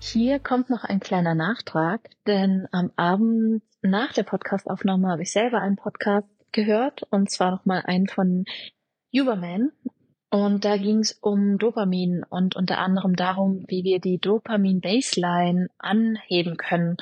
Hier 0.00 0.38
kommt 0.38 0.70
noch 0.70 0.84
ein 0.84 1.00
kleiner 1.00 1.34
Nachtrag, 1.34 2.08
denn 2.26 2.68
am 2.70 2.92
Abend 2.96 3.62
nach 3.82 4.12
der 4.12 4.22
Podcastaufnahme 4.22 5.08
habe 5.08 5.22
ich 5.22 5.32
selber 5.32 5.60
einen 5.60 5.76
Podcast 5.76 6.28
gehört 6.52 7.02
und 7.10 7.30
zwar 7.30 7.50
nochmal 7.50 7.82
einen 7.84 8.06
von 8.06 8.44
Uberman. 9.12 9.72
Und 10.30 10.64
da 10.64 10.76
ging 10.76 11.00
es 11.00 11.12
um 11.12 11.58
Dopamin 11.58 12.22
und 12.28 12.54
unter 12.54 12.78
anderem 12.78 13.16
darum, 13.16 13.64
wie 13.66 13.82
wir 13.82 13.98
die 13.98 14.18
Dopamin-Baseline 14.18 15.68
anheben 15.78 16.56
können. 16.56 16.96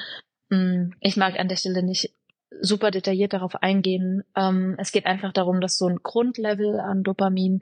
Hm, 0.50 0.94
ich 1.00 1.16
mag 1.16 1.38
an 1.38 1.48
der 1.48 1.56
Stelle 1.56 1.82
nicht 1.82 2.14
super 2.60 2.90
detailliert 2.90 3.32
darauf 3.32 3.56
eingehen. 3.56 4.22
Ähm, 4.36 4.76
es 4.78 4.92
geht 4.92 5.06
einfach 5.06 5.32
darum, 5.32 5.60
dass 5.60 5.76
so 5.76 5.86
ein 5.86 5.98
Grundlevel 6.02 6.78
an 6.78 7.02
Dopamin, 7.02 7.60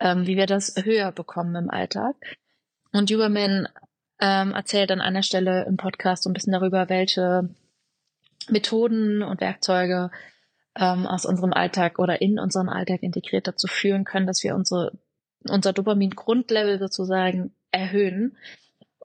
ähm, 0.00 0.26
wie 0.26 0.36
wir 0.36 0.46
das 0.46 0.74
höher 0.76 1.12
bekommen 1.12 1.56
im 1.56 1.70
Alltag. 1.70 2.14
Und 2.92 3.10
Uberman 3.10 3.68
ähm, 4.20 4.52
erzählt 4.52 4.90
an 4.90 5.00
einer 5.00 5.22
Stelle 5.22 5.64
im 5.64 5.76
Podcast 5.76 6.22
so 6.22 6.30
ein 6.30 6.32
bisschen 6.32 6.52
darüber, 6.52 6.88
welche 6.88 7.48
Methoden 8.48 9.22
und 9.22 9.40
Werkzeuge 9.40 10.10
ähm, 10.76 11.06
aus 11.06 11.26
unserem 11.26 11.52
Alltag 11.52 11.98
oder 11.98 12.20
in 12.20 12.38
unseren 12.38 12.68
Alltag 12.68 13.02
integriert 13.02 13.46
dazu 13.46 13.66
führen 13.66 14.04
können, 14.04 14.26
dass 14.26 14.42
wir 14.42 14.54
unsere, 14.54 14.92
unser 15.48 15.72
Dopamin-Grundlevel 15.72 16.78
sozusagen 16.78 17.54
erhöhen. 17.70 18.36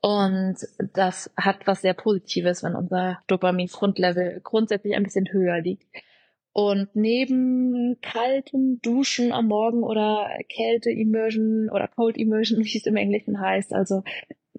Und 0.01 0.57
das 0.93 1.32
hat 1.38 1.68
was 1.68 1.82
sehr 1.82 1.93
Positives, 1.93 2.64
wenn 2.64 2.76
unser 2.76 3.20
Dopamin-Grundlevel 3.28 4.41
grundsätzlich 4.43 4.95
ein 4.95 5.03
bisschen 5.03 5.32
höher 5.32 5.62
liegt. 5.62 5.86
Und 6.53 6.89
neben 6.95 7.97
kaltem 8.01 8.80
Duschen 8.82 9.32
am 9.32 9.47
Morgen 9.47 9.84
oder 9.84 10.30
Kälte-Immersion 10.49 11.70
oder 11.70 11.88
Cold-Immersion, 11.88 12.66
wie 12.66 12.78
es 12.78 12.86
im 12.86 12.97
Englischen 12.97 13.39
heißt, 13.39 13.74
also 13.74 14.03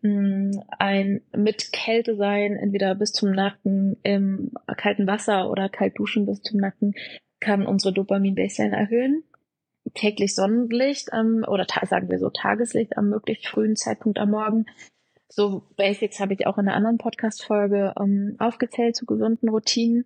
ein 0.03 1.23
mit 1.37 1.73
Kälte 1.73 2.17
sein, 2.17 2.57
entweder 2.57 2.95
bis 2.95 3.13
zum 3.13 3.31
Nacken 3.31 3.97
im 4.03 4.51
kalten 4.77 5.07
Wasser 5.07 5.49
oder 5.51 5.69
kalt 5.69 5.99
duschen 5.99 6.27
bis 6.27 6.43
zum 6.43 6.59
Nacken, 6.59 6.95
kann 7.41 7.67
unsere 7.67 7.95
Dopamin-Baseline 7.95 8.77
erhöhen. 8.77 9.23
Täglich 9.95 10.35
Sonnenlicht 10.35 11.11
ähm, 11.13 11.45
oder 11.47 11.67
sagen 11.85 12.09
wir 12.09 12.19
so 12.19 12.31
Tageslicht 12.31 12.97
am 12.97 13.11
möglichst 13.11 13.47
frühen 13.47 13.77
Zeitpunkt 13.77 14.19
am 14.19 14.31
Morgen. 14.31 14.67
So 15.29 15.65
Basics 15.77 16.21
habe 16.21 16.35
ich 16.35 16.47
auch 16.47 16.59
in 16.59 16.69
einer 16.69 16.77
anderen 16.77 16.99
Podcast-Folge 16.99 17.95
ähm, 17.99 18.37
aufgezählt 18.39 18.97
zu 18.97 19.07
gesunden 19.07 19.49
Routinen. 19.49 20.05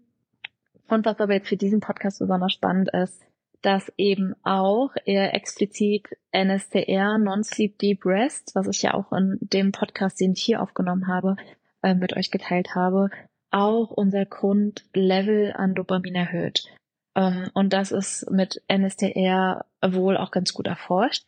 Und 0.89 1.05
was 1.05 1.19
aber 1.19 1.35
jetzt 1.35 1.49
für 1.49 1.57
diesen 1.57 1.81
Podcast 1.81 2.21
besonders 2.21 2.53
spannend 2.53 2.91
ist, 2.93 3.26
dass 3.63 3.93
eben 3.97 4.35
auch 4.43 4.91
eher 5.05 5.35
explizit 5.35 6.09
NSDR, 6.33 7.19
Non-Sleep 7.19 7.79
Deep 7.79 8.05
Rest, 8.05 8.53
was 8.55 8.69
ich 8.69 8.83
ja 8.83 8.95
auch 8.95 9.13
in 9.13 9.39
dem 9.41 9.73
Podcast, 9.73 10.21
den 10.21 10.33
ich 10.33 10.43
hier 10.43 10.63
aufgenommen 10.63 11.09
habe, 11.09 11.37
äh, 11.83 11.95
mit 11.95 12.17
euch 12.17 12.31
geteilt 12.31 12.75
habe, 12.75 13.11
auch 13.51 13.91
unser 13.91 14.25
Grundlevel 14.27 15.53
an 15.55 15.75
Dopamin 15.75 16.15
erhöht. 16.15 16.65
Ähm, 17.15 17.51
und 17.55 17.73
das 17.73 17.93
ist 17.93 18.31
mit 18.31 18.63
NSDR 18.69 19.65
wohl 19.85 20.17
auch 20.17 20.31
ganz 20.31 20.53
gut 20.53 20.67
erforscht. 20.67 21.25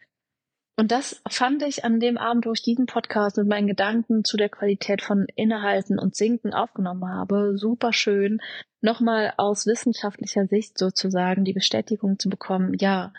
Und 0.78 0.92
das 0.92 1.20
fand 1.28 1.64
ich 1.64 1.84
an 1.84 1.98
dem 1.98 2.16
Abend, 2.18 2.46
wo 2.46 2.52
ich 2.52 2.62
diesen 2.62 2.86
Podcast 2.86 3.36
mit 3.36 3.48
meinen 3.48 3.66
Gedanken 3.66 4.22
zu 4.22 4.36
der 4.36 4.48
Qualität 4.48 5.02
von 5.02 5.26
Innehalten 5.34 5.98
und 5.98 6.14
Sinken 6.14 6.54
aufgenommen 6.54 7.08
habe, 7.08 7.58
super 7.58 7.92
schön, 7.92 8.40
nochmal 8.80 9.34
aus 9.38 9.66
wissenschaftlicher 9.66 10.46
Sicht 10.46 10.78
sozusagen 10.78 11.44
die 11.44 11.52
Bestätigung 11.52 12.20
zu 12.20 12.28
bekommen, 12.28 12.74
ja, 12.78 13.12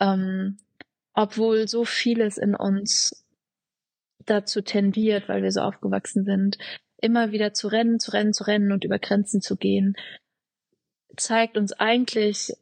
ähm, 0.00 0.56
obwohl 1.12 1.68
so 1.68 1.84
vieles 1.84 2.38
in 2.38 2.54
uns 2.54 3.26
dazu 4.24 4.62
tendiert, 4.62 5.28
weil 5.28 5.42
wir 5.42 5.52
so 5.52 5.60
aufgewachsen 5.60 6.24
sind, 6.24 6.56
immer 7.02 7.32
wieder 7.32 7.52
zu 7.52 7.68
rennen, 7.68 8.00
zu 8.00 8.12
rennen, 8.12 8.32
zu 8.32 8.44
rennen 8.44 8.72
und 8.72 8.82
über 8.82 8.98
Grenzen 8.98 9.42
zu 9.42 9.56
gehen, 9.56 9.94
zeigt 11.18 11.58
uns 11.58 11.74
eigentlich 11.74 12.54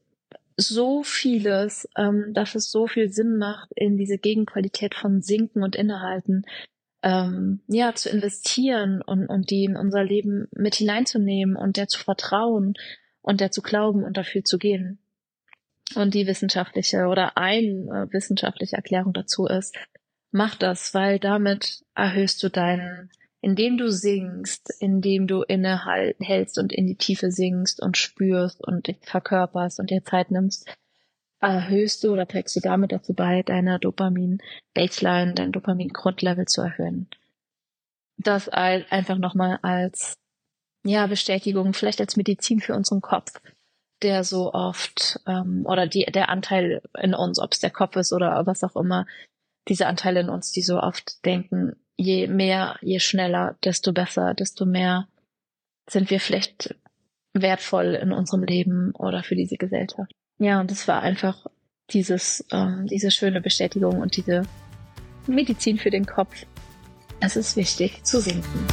so 0.57 1.03
vieles, 1.03 1.89
ähm, 1.97 2.33
dass 2.35 2.55
es 2.55 2.71
so 2.71 2.87
viel 2.87 3.11
Sinn 3.11 3.37
macht, 3.39 3.71
in 3.75 3.97
diese 3.97 4.19
Gegenqualität 4.19 4.95
von 4.95 5.23
Sinken 5.23 5.63
und 5.63 5.77
Innehalten 5.77 6.45
ähm, 7.03 7.61
ja 7.67 7.95
zu 7.95 8.09
investieren 8.09 9.03
und, 9.03 9.27
und 9.27 9.51
die 9.51 9.65
in 9.65 9.77
unser 9.77 10.05
Leben 10.05 10.49
mit 10.53 10.77
hineinzunehmen 10.77 11.57
und 11.57 11.77
der 11.77 11.89
zu 11.89 11.99
vertrauen 11.99 12.75
und 13.21 13.41
der 13.41 13.51
zu 13.51 13.63
glauben 13.63 14.05
und 14.05 14.17
dafür 14.17 14.45
zu 14.45 14.59
gehen. 14.59 14.99
Und 15.95 16.15
die 16.15 16.27
wissenschaftliche 16.27 17.07
oder 17.07 17.37
eine 17.37 18.09
äh, 18.09 18.13
wissenschaftliche 18.13 18.77
Erklärung 18.77 19.13
dazu 19.13 19.47
ist, 19.47 19.77
mach 20.31 20.55
das, 20.55 20.95
weil 20.95 21.19
damit 21.19 21.85
erhöhst 21.95 22.43
du 22.43 22.49
deinen 22.49 23.11
indem 23.43 23.77
du 23.77 23.91
singst, 23.91 24.73
indem 24.79 25.27
du 25.27 25.43
innehältst 25.43 26.59
und 26.59 26.73
in 26.73 26.87
die 26.87 26.97
Tiefe 26.97 27.33
singst 27.33 27.83
und 27.83 27.97
spürst 27.99 28.65
und 28.65 28.87
dich 28.87 28.99
verkörperst 29.03 29.81
und 29.81 29.91
dir 29.91 30.05
Zeit 30.05 30.31
nimmst, 30.31 30.73
erhöhst 31.41 32.05
du 32.05 32.13
oder 32.13 32.27
trägst 32.27 32.55
du 32.55 32.61
damit 32.61 32.93
dazu 32.93 33.15
bei, 33.15 33.43
deine 33.43 33.81
Dopamin-Baseline, 33.81 35.35
dein 35.35 35.51
Dopamin-Grundlevel 35.51 36.47
zu 36.47 36.63
erhöhen. 36.63 37.09
Das 38.17 38.49
einfach 38.49 39.19
nochmal 39.19 39.59
als, 39.63 40.15
ja, 40.85 41.09
Bestätigung, 41.09 41.75
vielleicht 41.75 42.01
als 42.01 42.17
Medizin 42.17 42.61
für 42.61 42.77
unseren 42.77 43.01
Kopf, 43.01 43.33
der 44.03 44.23
so 44.23 44.55
oft, 44.55 45.21
ähm, 45.27 45.67
oder 45.67 45.89
die, 45.89 46.05
der 46.05 46.29
Anteil 46.29 46.81
in 46.97 47.13
uns, 47.13 47.41
ob 47.41 47.53
es 47.53 47.59
der 47.59 47.71
Kopf 47.71 47.97
ist 47.97 48.13
oder 48.13 48.47
was 48.47 48.63
auch 48.63 48.77
immer, 48.77 49.05
diese 49.67 49.89
Anteile 49.89 50.21
in 50.21 50.29
uns, 50.29 50.53
die 50.53 50.63
so 50.63 50.79
oft 50.81 51.25
denken, 51.25 51.75
je 51.97 52.27
mehr, 52.29 52.79
je 52.81 52.99
schneller, 52.99 53.57
desto 53.65 53.93
besser, 53.93 54.35
desto 54.35 54.65
mehr 54.65 55.09
sind 55.89 56.11
wir 56.11 56.21
vielleicht 56.21 56.75
wertvoll 57.35 57.95
in 57.95 58.13
unserem 58.13 58.45
Leben 58.45 58.93
oder 58.95 59.23
für 59.23 59.35
diese 59.35 59.57
Gesellschaft. 59.57 60.13
Ja, 60.39 60.61
und 60.61 60.71
es 60.71 60.87
war 60.89 61.03
einfach 61.03 61.47
dieses, 61.91 62.45
ähm, 62.53 62.87
diese 62.87 63.11
schöne 63.11 63.41
Bestätigung 63.41 64.01
und 64.01 64.17
diese 64.17 64.43
Medizin 65.27 65.79
für 65.79 65.91
den 65.91 66.07
Kopf. 66.07 66.47
Es 67.21 67.37
ist 67.37 67.57
wichtig 67.57 68.03
zu 68.05 68.21
sinken. 68.21 68.67